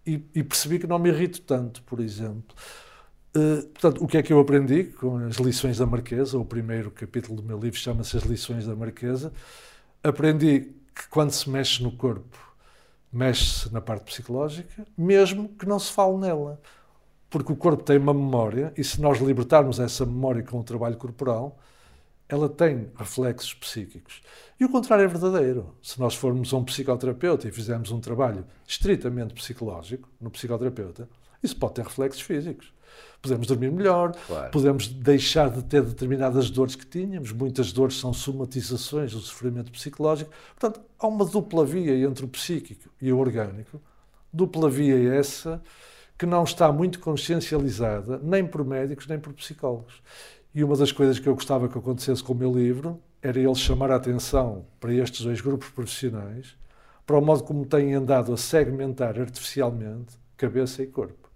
e, 0.07 0.23
e 0.35 0.43
percebi 0.43 0.79
que 0.79 0.87
não 0.87 0.99
me 0.99 1.11
irrito 1.11 1.41
tanto, 1.43 1.83
por 1.85 2.01
exemplo. 2.01 2.55
Uh, 3.35 3.67
portanto, 3.69 4.05
o 4.05 4.07
que 4.07 4.19
é 4.19 4.23
que 4.23 4.33
eu 4.33 4.39
aprendi 4.39 4.85
com 4.85 5.17
as 5.17 5.37
lições 5.37 5.79
da 5.79 5.87
Marquesa? 5.87 6.39
O 6.39 6.45
primeiro 6.45 6.91
capítulo 6.91 7.41
do 7.41 7.43
meu 7.43 7.59
livro 7.59 7.79
chama-se 7.79 8.17
As 8.17 8.25
Lições 8.25 8.67
da 8.67 8.77
Marquesa. 8.77 9.33
Aprendi 10.05 10.75
que 10.95 11.09
quando 11.09 11.31
se 11.31 11.49
mexe 11.49 11.83
no 11.83 11.93
corpo, 11.93 12.37
mexe-se 13.11 13.73
na 13.73 13.81
parte 13.81 14.05
psicológica, 14.05 14.87
mesmo 14.97 15.49
que 15.49 15.67
não 15.67 15.79
se 15.79 15.91
fale 15.93 16.19
nela. 16.19 16.61
Porque 17.31 17.53
o 17.53 17.57
corpo 17.57 17.83
tem 17.83 17.97
uma 17.97 18.13
memória 18.13 18.73
e 18.77 18.85
se 18.85 19.01
nós 19.01 19.19
libertarmos 19.19 19.81
essa 19.81 20.05
memória 20.05 20.43
com 20.43 20.61
o 20.61 20.65
trabalho 20.65 20.99
corporal, 20.99 21.59
ela 22.33 22.49
tem 22.49 22.89
reflexos 22.97 23.53
psíquicos. 23.53 24.23
E 24.59 24.65
o 24.65 24.69
contrário 24.71 25.05
é 25.05 25.07
verdadeiro. 25.07 25.77
Se 25.83 26.01
nós 26.01 26.15
formos 26.15 26.53
a 26.55 26.57
um 26.57 26.65
psicoterapeuta 26.65 27.47
e 27.47 27.53
fizermos 27.53 27.91
um 27.91 28.01
trabalho 28.01 28.47
estritamente 28.67 29.35
psicológico 29.35 30.09
no 30.19 30.31
psicoterapeuta, 30.31 31.11
isso 31.43 31.55
pode 31.55 31.75
ter 31.75 31.85
reflexos 31.85 32.23
físicos 32.23 32.73
podemos 33.23 33.47
dormir 33.47 33.71
melhor, 33.71 34.15
claro. 34.27 34.51
podemos 34.51 34.89
deixar 34.89 35.49
de 35.49 35.63
ter 35.63 35.81
determinadas 35.83 36.51
dores 36.51 36.75
que 36.75 36.85
tínhamos. 36.85 37.31
Muitas 37.31 37.73
dores 37.73 37.99
são 37.99 38.13
somatizações 38.13 39.13
do 39.13 39.21
sofrimento 39.21 39.71
psicológico. 39.71 40.31
Portanto, 40.59 40.85
há 40.99 41.07
uma 41.07 41.25
dupla 41.25 41.65
via 41.65 41.97
entre 42.05 42.25
o 42.25 42.29
psíquico 42.29 42.91
e 43.01 43.13
o 43.13 43.19
orgânico. 43.19 43.81
Dupla 44.33 44.69
via 44.69 45.15
essa 45.15 45.63
que 46.19 46.27
não 46.27 46.43
está 46.43 46.71
muito 46.73 46.99
consciencializada 46.99 48.21
nem 48.23 48.45
por 48.45 48.65
médicos 48.65 49.07
nem 49.07 49.21
por 49.21 49.33
psicólogos. 49.33 50.03
E 50.55 50.63
uma 50.63 50.77
das 50.77 50.93
coisas 50.93 51.19
que 51.19 51.29
eu 51.29 51.35
gostava 51.35 51.69
que 51.69 51.79
acontecesse 51.79 52.23
com 52.23 52.35
o 52.35 52.37
meu 52.37 52.53
livro 52.53 53.01
era 53.23 53.39
ele 53.39 53.55
chamar 53.55 53.91
a 53.91 53.97
atenção 53.97 54.67
para 54.79 54.93
estes 54.93 55.23
dois 55.25 55.41
grupos 55.41 55.71
profissionais, 55.71 56.57
para 57.07 57.17
o 57.17 57.23
modo 57.23 57.43
como 57.45 57.65
têm 57.65 57.95
andado 57.95 58.33
a 58.33 58.37
segmentar 58.37 59.19
artificialmente 59.19 60.15
cabeça 60.37 60.83
e 60.83 60.87
corpo. 60.87 61.31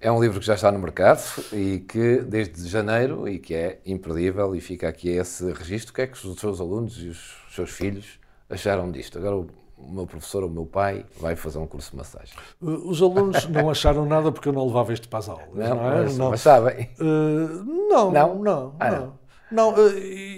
É 0.00 0.12
um 0.12 0.20
livro 0.20 0.38
que 0.38 0.46
já 0.46 0.54
está 0.54 0.70
no 0.70 0.78
mercado 0.78 1.22
e 1.52 1.80
que 1.80 2.18
desde 2.18 2.68
janeiro 2.68 3.28
e 3.28 3.38
que 3.38 3.54
é 3.54 3.80
imperdível 3.84 4.54
e 4.54 4.60
fica 4.60 4.88
aqui 4.88 5.08
esse 5.08 5.50
registro. 5.52 5.90
O 5.90 5.94
que 5.94 6.02
é 6.02 6.06
que 6.06 6.26
os 6.26 6.38
seus 6.38 6.60
alunos 6.60 7.02
e 7.02 7.08
os 7.08 7.36
seus 7.50 7.70
filhos 7.70 8.20
acharam 8.48 8.90
disto? 8.92 9.18
Agora 9.18 9.46
o 9.76 9.92
meu 9.92 10.06
professor, 10.06 10.44
o 10.44 10.48
meu 10.48 10.66
pai, 10.66 11.04
vai 11.20 11.36
fazer 11.36 11.58
um 11.58 11.66
curso 11.66 11.90
de 11.90 11.96
massagem. 11.96 12.34
Uh, 12.60 12.88
os 12.88 13.02
alunos 13.02 13.46
não 13.48 13.70
acharam 13.70 14.06
nada 14.06 14.32
porque 14.32 14.48
eu 14.48 14.52
não 14.52 14.66
levava 14.66 14.92
isto 14.92 15.08
para 15.08 15.18
as 15.18 15.28
aulas. 15.28 15.48
Não, 15.52 15.76
não 15.76 15.90
é? 15.90 16.02
mas, 16.02 16.18
não. 16.18 16.30
mas 16.30 16.40
sabem. 16.40 16.90
Uh, 16.98 17.64
não, 17.88 18.10
não, 18.10 18.34
não. 18.36 18.76
Ah, 18.80 18.90
não. 18.90 19.26
Não, 19.48 19.74
uh, 19.74 19.88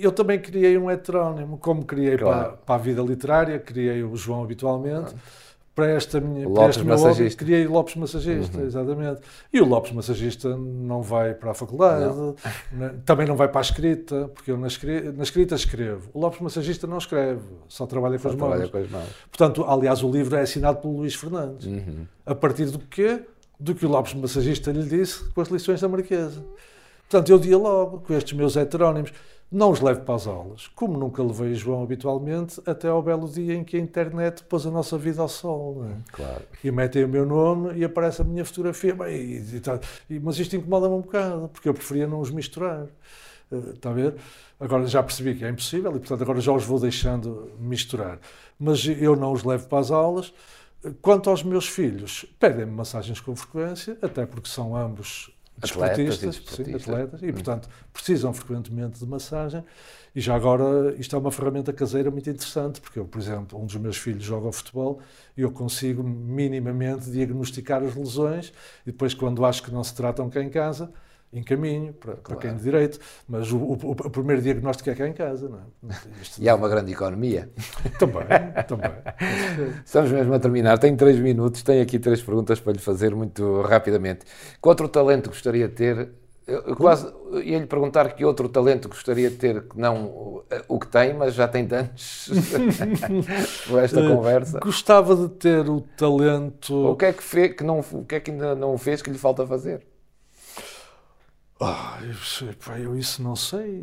eu 0.02 0.12
também 0.12 0.38
criei 0.38 0.76
um 0.76 0.90
heterónimo, 0.90 1.56
como 1.58 1.84
criei 1.84 2.18
claro. 2.18 2.50
para, 2.50 2.56
para, 2.58 2.74
a 2.74 2.78
vida 2.78 3.00
literária, 3.00 3.58
criei 3.58 4.02
o 4.02 4.14
João 4.16 4.42
habitualmente. 4.42 5.14
Ah 5.14 5.47
para 5.78 5.92
esta 5.92 6.20
minha 6.20 6.48
Lopes 6.48 6.76
para 6.78 6.86
massagista. 6.86 7.44
criei 7.44 7.64
Lopes 7.68 7.94
Massagista, 7.94 8.58
uhum. 8.58 8.66
exatamente. 8.66 9.20
E 9.52 9.60
o 9.60 9.64
Lopes 9.64 9.92
Massagista 9.92 10.56
não 10.56 11.02
vai 11.02 11.34
para 11.34 11.52
a 11.52 11.54
faculdade, 11.54 12.04
não. 12.04 12.34
Né, 12.72 12.94
também 13.06 13.28
não 13.28 13.36
vai 13.36 13.46
para 13.46 13.60
a 13.60 13.62
escrita, 13.62 14.28
porque 14.34 14.50
eu 14.50 14.58
na 14.58 14.66
escrita, 14.66 15.12
na 15.12 15.22
escrita, 15.22 15.54
escrevo. 15.54 16.10
O 16.12 16.18
Lopes 16.18 16.40
Massagista 16.40 16.88
não 16.88 16.98
escreve, 16.98 17.42
só 17.68 17.86
trabalha, 17.86 18.18
só 18.18 18.30
com, 18.30 18.36
trabalha 18.36 18.64
as 18.64 18.70
com 18.70 18.78
as 18.78 18.90
mãos. 18.90 19.08
Portanto, 19.30 19.64
aliás, 19.68 20.02
o 20.02 20.10
livro 20.10 20.34
é 20.34 20.40
assinado 20.40 20.78
pelo 20.78 20.96
Luís 20.96 21.14
Fernandes. 21.14 21.66
Uhum. 21.66 22.06
A 22.26 22.34
partir 22.34 22.64
do 22.64 22.80
quê? 22.80 23.22
Do 23.60 23.72
que 23.72 23.86
o 23.86 23.88
Lopes 23.88 24.14
Massagista 24.14 24.72
lhe 24.72 24.82
disse 24.82 25.30
com 25.30 25.40
as 25.40 25.46
lições 25.46 25.80
da 25.80 25.86
Marquesa. 25.86 26.44
Portanto, 27.08 27.30
eu 27.30 27.38
dialogo 27.38 28.00
com 28.00 28.14
estes 28.14 28.32
meus 28.32 28.56
heterónimos. 28.56 29.12
Não 29.50 29.70
os 29.70 29.80
levo 29.80 30.02
para 30.02 30.14
as 30.14 30.26
aulas, 30.26 30.66
como 30.74 30.98
nunca 30.98 31.22
levei 31.22 31.54
João 31.54 31.82
habitualmente, 31.82 32.60
até 32.66 32.88
ao 32.88 33.02
belo 33.02 33.26
dia 33.26 33.54
em 33.54 33.64
que 33.64 33.78
a 33.78 33.80
internet 33.80 34.42
pôs 34.44 34.66
a 34.66 34.70
nossa 34.70 34.98
vida 34.98 35.22
ao 35.22 35.28
sol. 35.28 35.86
É? 35.86 36.12
Claro. 36.12 36.42
E 36.62 36.70
metem 36.70 37.04
o 37.04 37.08
meu 37.08 37.24
nome 37.24 37.78
e 37.78 37.82
aparece 37.82 38.20
a 38.20 38.24
minha 38.24 38.44
fotografia. 38.44 38.94
Bem, 38.94 39.16
e, 39.16 39.62
e, 40.10 40.20
mas 40.20 40.38
isto 40.38 40.54
incomoda-me 40.54 40.94
um 40.94 41.00
bocado, 41.00 41.48
porque 41.48 41.66
eu 41.66 41.72
preferia 41.72 42.06
não 42.06 42.20
os 42.20 42.30
misturar. 42.30 42.84
Uh, 43.50 43.70
está 43.70 43.88
a 43.88 43.94
ver? 43.94 44.16
Agora 44.60 44.86
já 44.86 45.02
percebi 45.02 45.34
que 45.34 45.46
é 45.46 45.48
impossível 45.48 45.92
e, 45.96 45.98
portanto, 45.98 46.20
agora 46.20 46.40
já 46.42 46.52
os 46.52 46.64
vou 46.64 46.78
deixando 46.78 47.50
misturar. 47.58 48.18
Mas 48.60 48.84
eu 48.86 49.16
não 49.16 49.32
os 49.32 49.44
levo 49.44 49.66
para 49.66 49.78
as 49.78 49.90
aulas. 49.90 50.30
Quanto 51.00 51.30
aos 51.30 51.42
meus 51.42 51.66
filhos, 51.66 52.26
pedem-me 52.38 52.72
massagens 52.72 53.18
com 53.18 53.34
frequência, 53.34 53.96
até 54.02 54.26
porque 54.26 54.48
são 54.48 54.76
ambos 54.76 55.30
desportistas, 55.58 56.36
atletas, 56.36 56.66
sim, 56.66 56.74
atletas, 56.74 57.22
e 57.22 57.32
portanto 57.32 57.68
precisam 57.92 58.32
frequentemente 58.32 58.98
de 58.98 59.06
massagem. 59.06 59.64
E 60.14 60.20
já 60.20 60.34
agora 60.34 60.94
isto 60.98 61.14
é 61.14 61.18
uma 61.18 61.30
ferramenta 61.30 61.72
caseira 61.72 62.10
muito 62.10 62.28
interessante, 62.28 62.80
porque 62.80 62.98
eu, 62.98 63.04
por 63.04 63.20
exemplo, 63.20 63.60
um 63.60 63.66
dos 63.66 63.76
meus 63.76 63.96
filhos 63.96 64.24
joga 64.24 64.50
futebol 64.50 65.00
e 65.36 65.42
eu 65.42 65.50
consigo 65.50 66.02
minimamente 66.02 67.10
diagnosticar 67.10 67.82
as 67.82 67.94
lesões 67.94 68.52
e 68.86 68.92
depois, 68.92 69.14
quando 69.14 69.44
acho 69.44 69.62
que 69.62 69.70
não 69.70 69.84
se 69.84 69.94
tratam 69.94 70.28
cá 70.30 70.42
em 70.42 70.50
casa, 70.50 70.90
encaminho 71.32 71.92
para, 71.92 72.16
claro. 72.16 72.22
para 72.22 72.36
quem 72.36 72.56
de 72.56 72.62
direito, 72.62 72.98
mas 73.28 73.52
o, 73.52 73.58
o, 73.58 73.72
o, 73.74 74.10
primeiro 74.10 74.40
diagnóstico 74.40 74.90
é 74.90 74.94
cá 74.94 75.06
em 75.06 75.12
casa. 75.12 75.48
Não 75.48 75.58
é? 75.58 75.96
Isto... 76.22 76.42
E 76.42 76.48
há 76.48 76.54
uma 76.54 76.68
grande 76.68 76.92
economia. 76.92 77.50
também, 77.98 78.26
também. 78.66 78.92
Estamos 79.84 80.10
mesmo 80.10 80.34
a 80.34 80.38
terminar. 80.38 80.78
Tenho 80.78 80.96
três 80.96 81.18
minutos, 81.18 81.62
tenho 81.62 81.82
aqui 81.82 81.98
três 81.98 82.22
perguntas 82.22 82.60
para 82.60 82.72
lhe 82.72 82.78
fazer 82.78 83.14
muito 83.14 83.62
rapidamente. 83.62 84.24
Que 84.60 84.68
outro 84.68 84.88
talento 84.88 85.28
gostaria 85.28 85.68
de 85.68 85.74
ter? 85.74 86.08
Eu 86.46 86.74
quase 86.74 87.06
ia 87.44 87.58
lhe 87.58 87.66
perguntar 87.66 88.10
que 88.14 88.24
outro 88.24 88.48
talento 88.48 88.88
gostaria 88.88 89.28
de 89.28 89.36
ter, 89.36 89.68
que 89.68 89.78
não 89.78 90.42
o 90.66 90.78
que 90.78 90.86
tem, 90.86 91.12
mas 91.12 91.34
já 91.34 91.46
tem 91.46 91.66
tantos 91.66 92.30
por 93.68 93.82
esta 93.82 94.00
uh, 94.00 94.16
conversa. 94.16 94.58
Gostava 94.60 95.14
de 95.14 95.28
ter 95.28 95.68
o 95.68 95.82
talento. 95.94 96.74
O 96.74 96.96
que 96.96 97.04
é 97.04 97.12
que, 97.12 97.22
fez, 97.22 97.52
que, 97.54 97.62
não, 97.62 97.80
o 97.80 98.04
que, 98.04 98.14
é 98.14 98.20
que 98.20 98.30
ainda 98.30 98.54
não 98.54 98.78
fez 98.78 99.02
que 99.02 99.10
lhe 99.10 99.18
falta 99.18 99.46
fazer? 99.46 99.86
Oh, 101.60 102.74
eu, 102.76 102.96
isso 102.96 103.20
não 103.20 103.34
sei. 103.34 103.82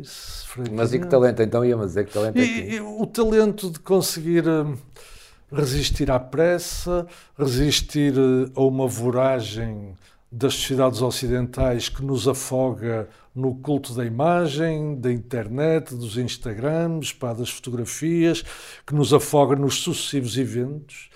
Mas 0.72 0.94
e 0.94 0.98
que 0.98 1.06
talento 1.06 1.42
então 1.42 1.62
ia-me 1.62 1.84
dizer 1.84 2.06
que 2.06 2.12
talento 2.12 2.38
é 2.38 2.42
que... 2.42 2.74
E, 2.74 2.80
o 2.80 3.06
talento 3.06 3.70
de 3.70 3.78
conseguir 3.80 4.48
hum, 4.48 4.76
resistir 5.52 6.10
à 6.10 6.18
pressa, 6.18 7.06
resistir 7.38 8.18
hum, 8.18 8.50
a 8.54 8.62
uma 8.62 8.88
voragem 8.88 9.94
das 10.32 10.54
sociedades 10.54 11.02
ocidentais 11.02 11.90
que 11.90 12.02
nos 12.02 12.26
afoga 12.26 13.08
no 13.34 13.54
culto 13.56 13.94
da 13.94 14.06
imagem, 14.06 14.98
da 14.98 15.12
internet, 15.12 15.94
dos 15.94 16.16
Instagrams, 16.16 17.12
pá, 17.12 17.34
das 17.34 17.50
fotografias, 17.50 18.42
que 18.86 18.94
nos 18.94 19.12
afoga 19.12 19.54
nos 19.54 19.82
sucessivos 19.82 20.38
eventos 20.38 21.10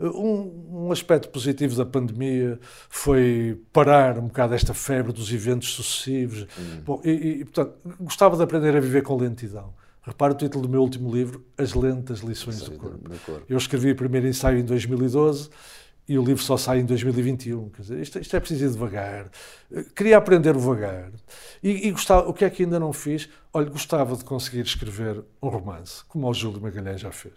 um, 0.00 0.86
um, 0.86 0.92
aspecto 0.92 1.28
positivo 1.28 1.76
da 1.76 1.86
pandemia 1.86 2.58
foi 2.88 3.60
parar 3.72 4.18
um 4.18 4.26
bocado 4.26 4.54
esta 4.54 4.74
febre 4.74 5.12
dos 5.12 5.32
eventos 5.32 5.72
sucessivos. 5.72 6.46
Hum. 6.58 6.80
Bom, 6.84 7.00
e, 7.04 7.10
e, 7.10 7.44
portanto, 7.44 7.74
gostava 8.00 8.36
de 8.36 8.42
aprender 8.42 8.76
a 8.76 8.80
viver 8.80 9.02
com 9.02 9.16
lentidão. 9.16 9.72
Repare 10.02 10.34
o 10.34 10.36
título 10.36 10.62
do 10.62 10.68
meu 10.68 10.82
último 10.82 11.10
livro, 11.10 11.44
As 11.56 11.72
Lentas 11.72 12.20
Lições 12.20 12.60
do 12.62 12.72
corpo. 12.72 13.08
do 13.08 13.18
corpo. 13.20 13.46
Eu 13.48 13.56
escrevi 13.56 13.92
o 13.92 13.96
primeiro 13.96 14.26
ensaio 14.26 14.58
em 14.58 14.64
2012 14.64 15.48
e 16.06 16.18
o 16.18 16.22
livro 16.22 16.42
só 16.42 16.56
sai 16.56 16.80
em 16.80 16.84
2021. 16.84 17.70
Quer 17.70 17.82
dizer, 17.82 17.98
isto, 17.98 18.18
isto 18.18 18.36
é 18.36 18.40
preciso 18.40 18.66
ir 18.66 18.70
devagar. 18.70 19.30
Queria 19.96 20.18
aprender 20.18 20.52
devagar. 20.52 21.10
E, 21.62 21.88
e 21.88 21.90
gostava, 21.92 22.28
o 22.28 22.34
que 22.34 22.44
é 22.44 22.50
que 22.50 22.62
ainda 22.62 22.78
não 22.78 22.92
fiz? 22.92 23.28
Olha, 23.52 23.70
gostava 23.70 24.14
de 24.14 24.22
conseguir 24.22 24.60
escrever 24.60 25.24
um 25.42 25.48
romance, 25.48 26.04
como 26.06 26.28
o 26.28 26.34
Júlio 26.34 26.60
Magalhães 26.60 27.00
já 27.00 27.10
fez. 27.10 27.34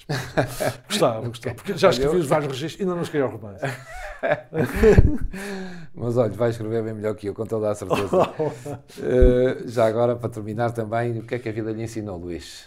gostava, 0.89 1.27
gostava. 1.29 1.55
Porque 1.55 1.77
já 1.77 1.89
escrevi 1.89 2.17
os 2.17 2.27
vários 2.27 2.51
registros 2.51 2.79
e 2.79 2.83
ainda 2.83 2.95
não 2.95 3.03
escrevi 3.03 3.25
o 3.25 3.29
romance. 3.29 3.63
Mas 5.95 6.17
olha, 6.17 6.33
vai 6.33 6.49
escrever 6.49 6.83
bem 6.83 6.93
melhor 6.93 7.15
que 7.15 7.29
eu, 7.29 7.33
com 7.33 7.45
toda 7.45 7.71
a 7.71 7.75
certeza. 7.75 8.17
uh, 8.17 9.63
já 9.69 9.85
agora, 9.85 10.15
para 10.15 10.29
terminar 10.29 10.71
também, 10.71 11.19
o 11.19 11.23
que 11.23 11.35
é 11.35 11.39
que 11.39 11.47
a 11.47 11.51
vida 11.53 11.71
lhe 11.71 11.83
ensinou, 11.83 12.17
Luís? 12.17 12.65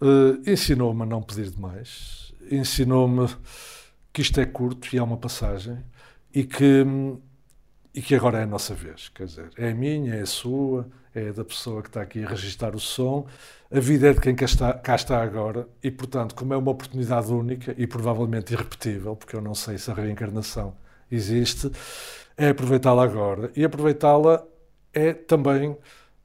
Uh, 0.00 0.42
ensinou-me 0.44 1.02
a 1.02 1.06
não 1.06 1.22
pedir 1.22 1.50
demais. 1.50 2.32
Ensinou-me 2.50 3.28
que 4.12 4.20
isto 4.20 4.40
é 4.40 4.44
curto 4.44 4.94
e 4.94 4.98
é 4.98 5.02
uma 5.02 5.16
passagem 5.16 5.78
e 6.34 6.44
que, 6.44 6.84
e 7.94 8.02
que 8.02 8.14
agora 8.14 8.38
é 8.38 8.42
a 8.42 8.46
nossa 8.46 8.74
vez. 8.74 9.08
Quer 9.08 9.26
dizer, 9.26 9.50
é 9.56 9.70
a 9.70 9.74
minha, 9.74 10.14
é 10.14 10.20
a 10.20 10.26
sua, 10.26 10.88
é 11.14 11.32
da 11.32 11.44
pessoa 11.44 11.82
que 11.82 11.88
está 11.88 12.02
aqui 12.02 12.24
a 12.24 12.28
registrar 12.28 12.74
o 12.74 12.80
som. 12.80 13.26
A 13.70 13.80
vida 13.80 14.08
é 14.08 14.12
de 14.12 14.20
quem 14.20 14.34
cá 14.34 14.44
está, 14.44 14.72
cá 14.74 14.94
está 14.94 15.22
agora 15.22 15.66
e, 15.82 15.90
portanto, 15.90 16.34
como 16.34 16.52
é 16.52 16.56
uma 16.56 16.70
oportunidade 16.70 17.32
única 17.32 17.74
e 17.78 17.86
provavelmente 17.86 18.52
irrepetível, 18.52 19.16
porque 19.16 19.36
eu 19.36 19.40
não 19.40 19.54
sei 19.54 19.78
se 19.78 19.90
a 19.90 19.94
reencarnação 19.94 20.74
existe, 21.10 21.70
é 22.36 22.48
aproveitá-la 22.48 23.04
agora. 23.04 23.50
E 23.56 23.64
aproveitá-la 23.64 24.44
é 24.92 25.12
também 25.12 25.76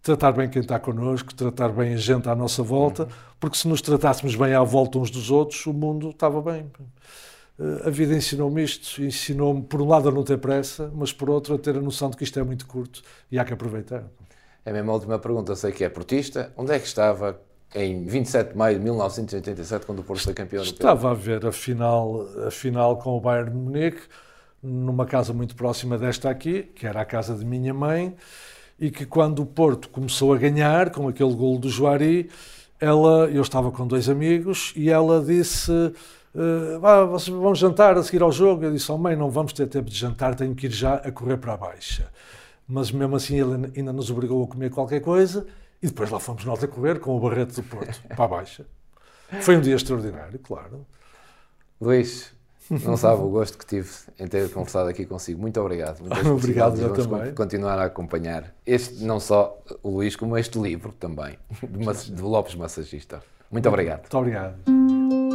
tratar 0.01 0.31
bem 0.31 0.49
quem 0.49 0.61
está 0.61 0.79
connosco, 0.79 1.33
tratar 1.35 1.69
bem 1.69 1.93
a 1.93 1.97
gente 1.97 2.29
à 2.29 2.35
nossa 2.35 2.63
volta, 2.63 3.03
uhum. 3.03 3.09
porque 3.39 3.57
se 3.57 3.67
nos 3.67 3.81
tratássemos 3.81 4.35
bem 4.35 4.53
à 4.53 4.63
volta 4.63 4.97
uns 4.97 5.11
dos 5.11 5.29
outros, 5.29 5.65
o 5.65 5.73
mundo 5.73 6.09
estava 6.09 6.41
bem. 6.41 6.71
Eh, 7.59 7.87
a 7.87 7.89
vida 7.89 8.15
ensinou-me 8.15 8.63
isto, 8.63 9.01
ensinou-me, 9.01 9.61
por 9.61 9.81
um 9.81 9.87
lado, 9.87 10.09
a 10.09 10.11
não 10.11 10.23
ter 10.23 10.37
pressa, 10.37 10.91
mas 10.93 11.11
por 11.11 11.29
outro, 11.29 11.55
a 11.55 11.57
ter 11.57 11.75
a 11.75 11.81
noção 11.81 12.09
de 12.09 12.17
que 12.17 12.23
isto 12.23 12.39
é 12.39 12.43
muito 12.43 12.65
curto 12.65 13.01
e 13.31 13.39
há 13.39 13.45
que 13.45 13.53
aproveitar. 13.53 14.03
É 14.65 14.69
a 14.69 14.73
mesma 14.73 14.93
última 14.93 15.17
pergunta, 15.17 15.55
sei 15.55 15.71
que 15.71 15.83
é 15.83 15.89
portista. 15.89 16.51
Onde 16.57 16.73
é 16.73 16.79
que 16.79 16.85
estava 16.85 17.39
em 17.73 18.05
27 18.05 18.51
de 18.51 18.57
maio 18.57 18.77
de 18.77 18.83
1987, 18.83 19.85
quando 19.85 19.99
o 19.99 20.03
Porto 20.03 20.23
foi 20.23 20.33
campeão 20.33 20.63
Estava 20.63 21.11
a 21.11 21.13
ver 21.13 21.45
a 21.45 21.51
final, 21.51 22.27
a 22.45 22.51
final 22.51 22.97
com 22.97 23.17
o 23.17 23.21
Bayern 23.21 23.51
de 23.51 23.57
Munique, 23.57 24.01
numa 24.61 25.05
casa 25.05 25.33
muito 25.33 25.55
próxima 25.55 25.97
desta 25.97 26.29
aqui, 26.29 26.63
que 26.63 26.87
era 26.87 27.01
a 27.01 27.05
casa 27.05 27.35
de 27.35 27.45
minha 27.45 27.73
mãe, 27.73 28.15
e 28.79 28.91
que 28.91 29.05
quando 29.05 29.41
o 29.41 29.45
Porto 29.45 29.89
começou 29.89 30.33
a 30.33 30.37
ganhar, 30.37 30.91
com 30.91 31.07
aquele 31.07 31.33
golo 31.33 31.59
do 31.59 31.69
Juari, 31.69 32.29
ela, 32.79 33.29
eu 33.29 33.41
estava 33.41 33.71
com 33.71 33.87
dois 33.87 34.07
amigos, 34.07 34.71
e 34.75 34.89
ela 34.89 35.23
disse 35.23 35.71
ah, 36.83 37.05
vocês 37.05 37.35
vão 37.35 37.55
jantar 37.55 37.97
a 37.97 38.03
seguir 38.03 38.21
ao 38.21 38.31
jogo? 38.31 38.63
Eu 38.63 38.71
disse, 38.71 38.91
oh 38.91 38.97
mãe, 38.97 39.15
não 39.15 39.29
vamos 39.29 39.53
ter 39.53 39.67
tempo 39.67 39.89
de 39.89 39.97
jantar, 39.97 40.35
tenho 40.35 40.53
que 40.53 40.67
ir 40.67 40.71
já 40.71 40.95
a 40.95 41.11
correr 41.11 41.37
para 41.37 41.53
a 41.53 41.57
baixa. 41.57 42.09
Mas 42.67 42.91
mesmo 42.91 43.15
assim 43.15 43.39
ele 43.39 43.71
ainda 43.75 43.93
nos 43.93 44.11
obrigou 44.11 44.43
a 44.43 44.47
comer 44.47 44.69
qualquer 44.69 44.99
coisa 44.99 45.47
e 45.81 45.87
depois 45.87 46.09
lá 46.09 46.19
fomos 46.19 46.43
nós 46.45 46.63
a 46.63 46.67
correr 46.67 46.99
com 46.99 47.15
o 47.15 47.19
Barreto 47.19 47.55
do 47.55 47.63
Porto 47.63 48.01
para 48.15 48.25
a 48.25 48.27
baixa. 48.27 48.65
Foi 49.41 49.57
um 49.57 49.61
dia 49.61 49.75
extraordinário, 49.75 50.39
claro. 50.39 50.85
Luís, 51.79 52.31
não 52.69 52.97
sabe 52.97 53.21
o 53.21 53.29
gosto 53.29 53.57
que 53.57 53.65
tive 53.65 53.89
em 54.19 54.27
ter 54.27 54.51
conversado 54.51 54.89
aqui 54.89 55.05
consigo. 55.05 55.39
Muito 55.39 55.59
obrigado. 55.59 56.01
obrigado, 56.31 56.79
eu 56.79 56.93
também. 56.93 57.33
continuar 57.33 57.79
a 57.79 57.85
acompanhar 57.85 58.53
este, 58.65 59.03
não 59.03 59.19
só 59.19 59.57
o 59.81 59.89
Luís, 59.89 60.15
como 60.15 60.37
este 60.37 60.59
livro 60.59 60.93
também, 60.99 61.37
de, 62.09 62.21
Lopes 62.21 62.55
Massagista. 62.55 63.21
Muito 63.51 63.67
obrigado. 63.67 64.01
Muito 64.01 64.17
obrigado. 64.17 65.26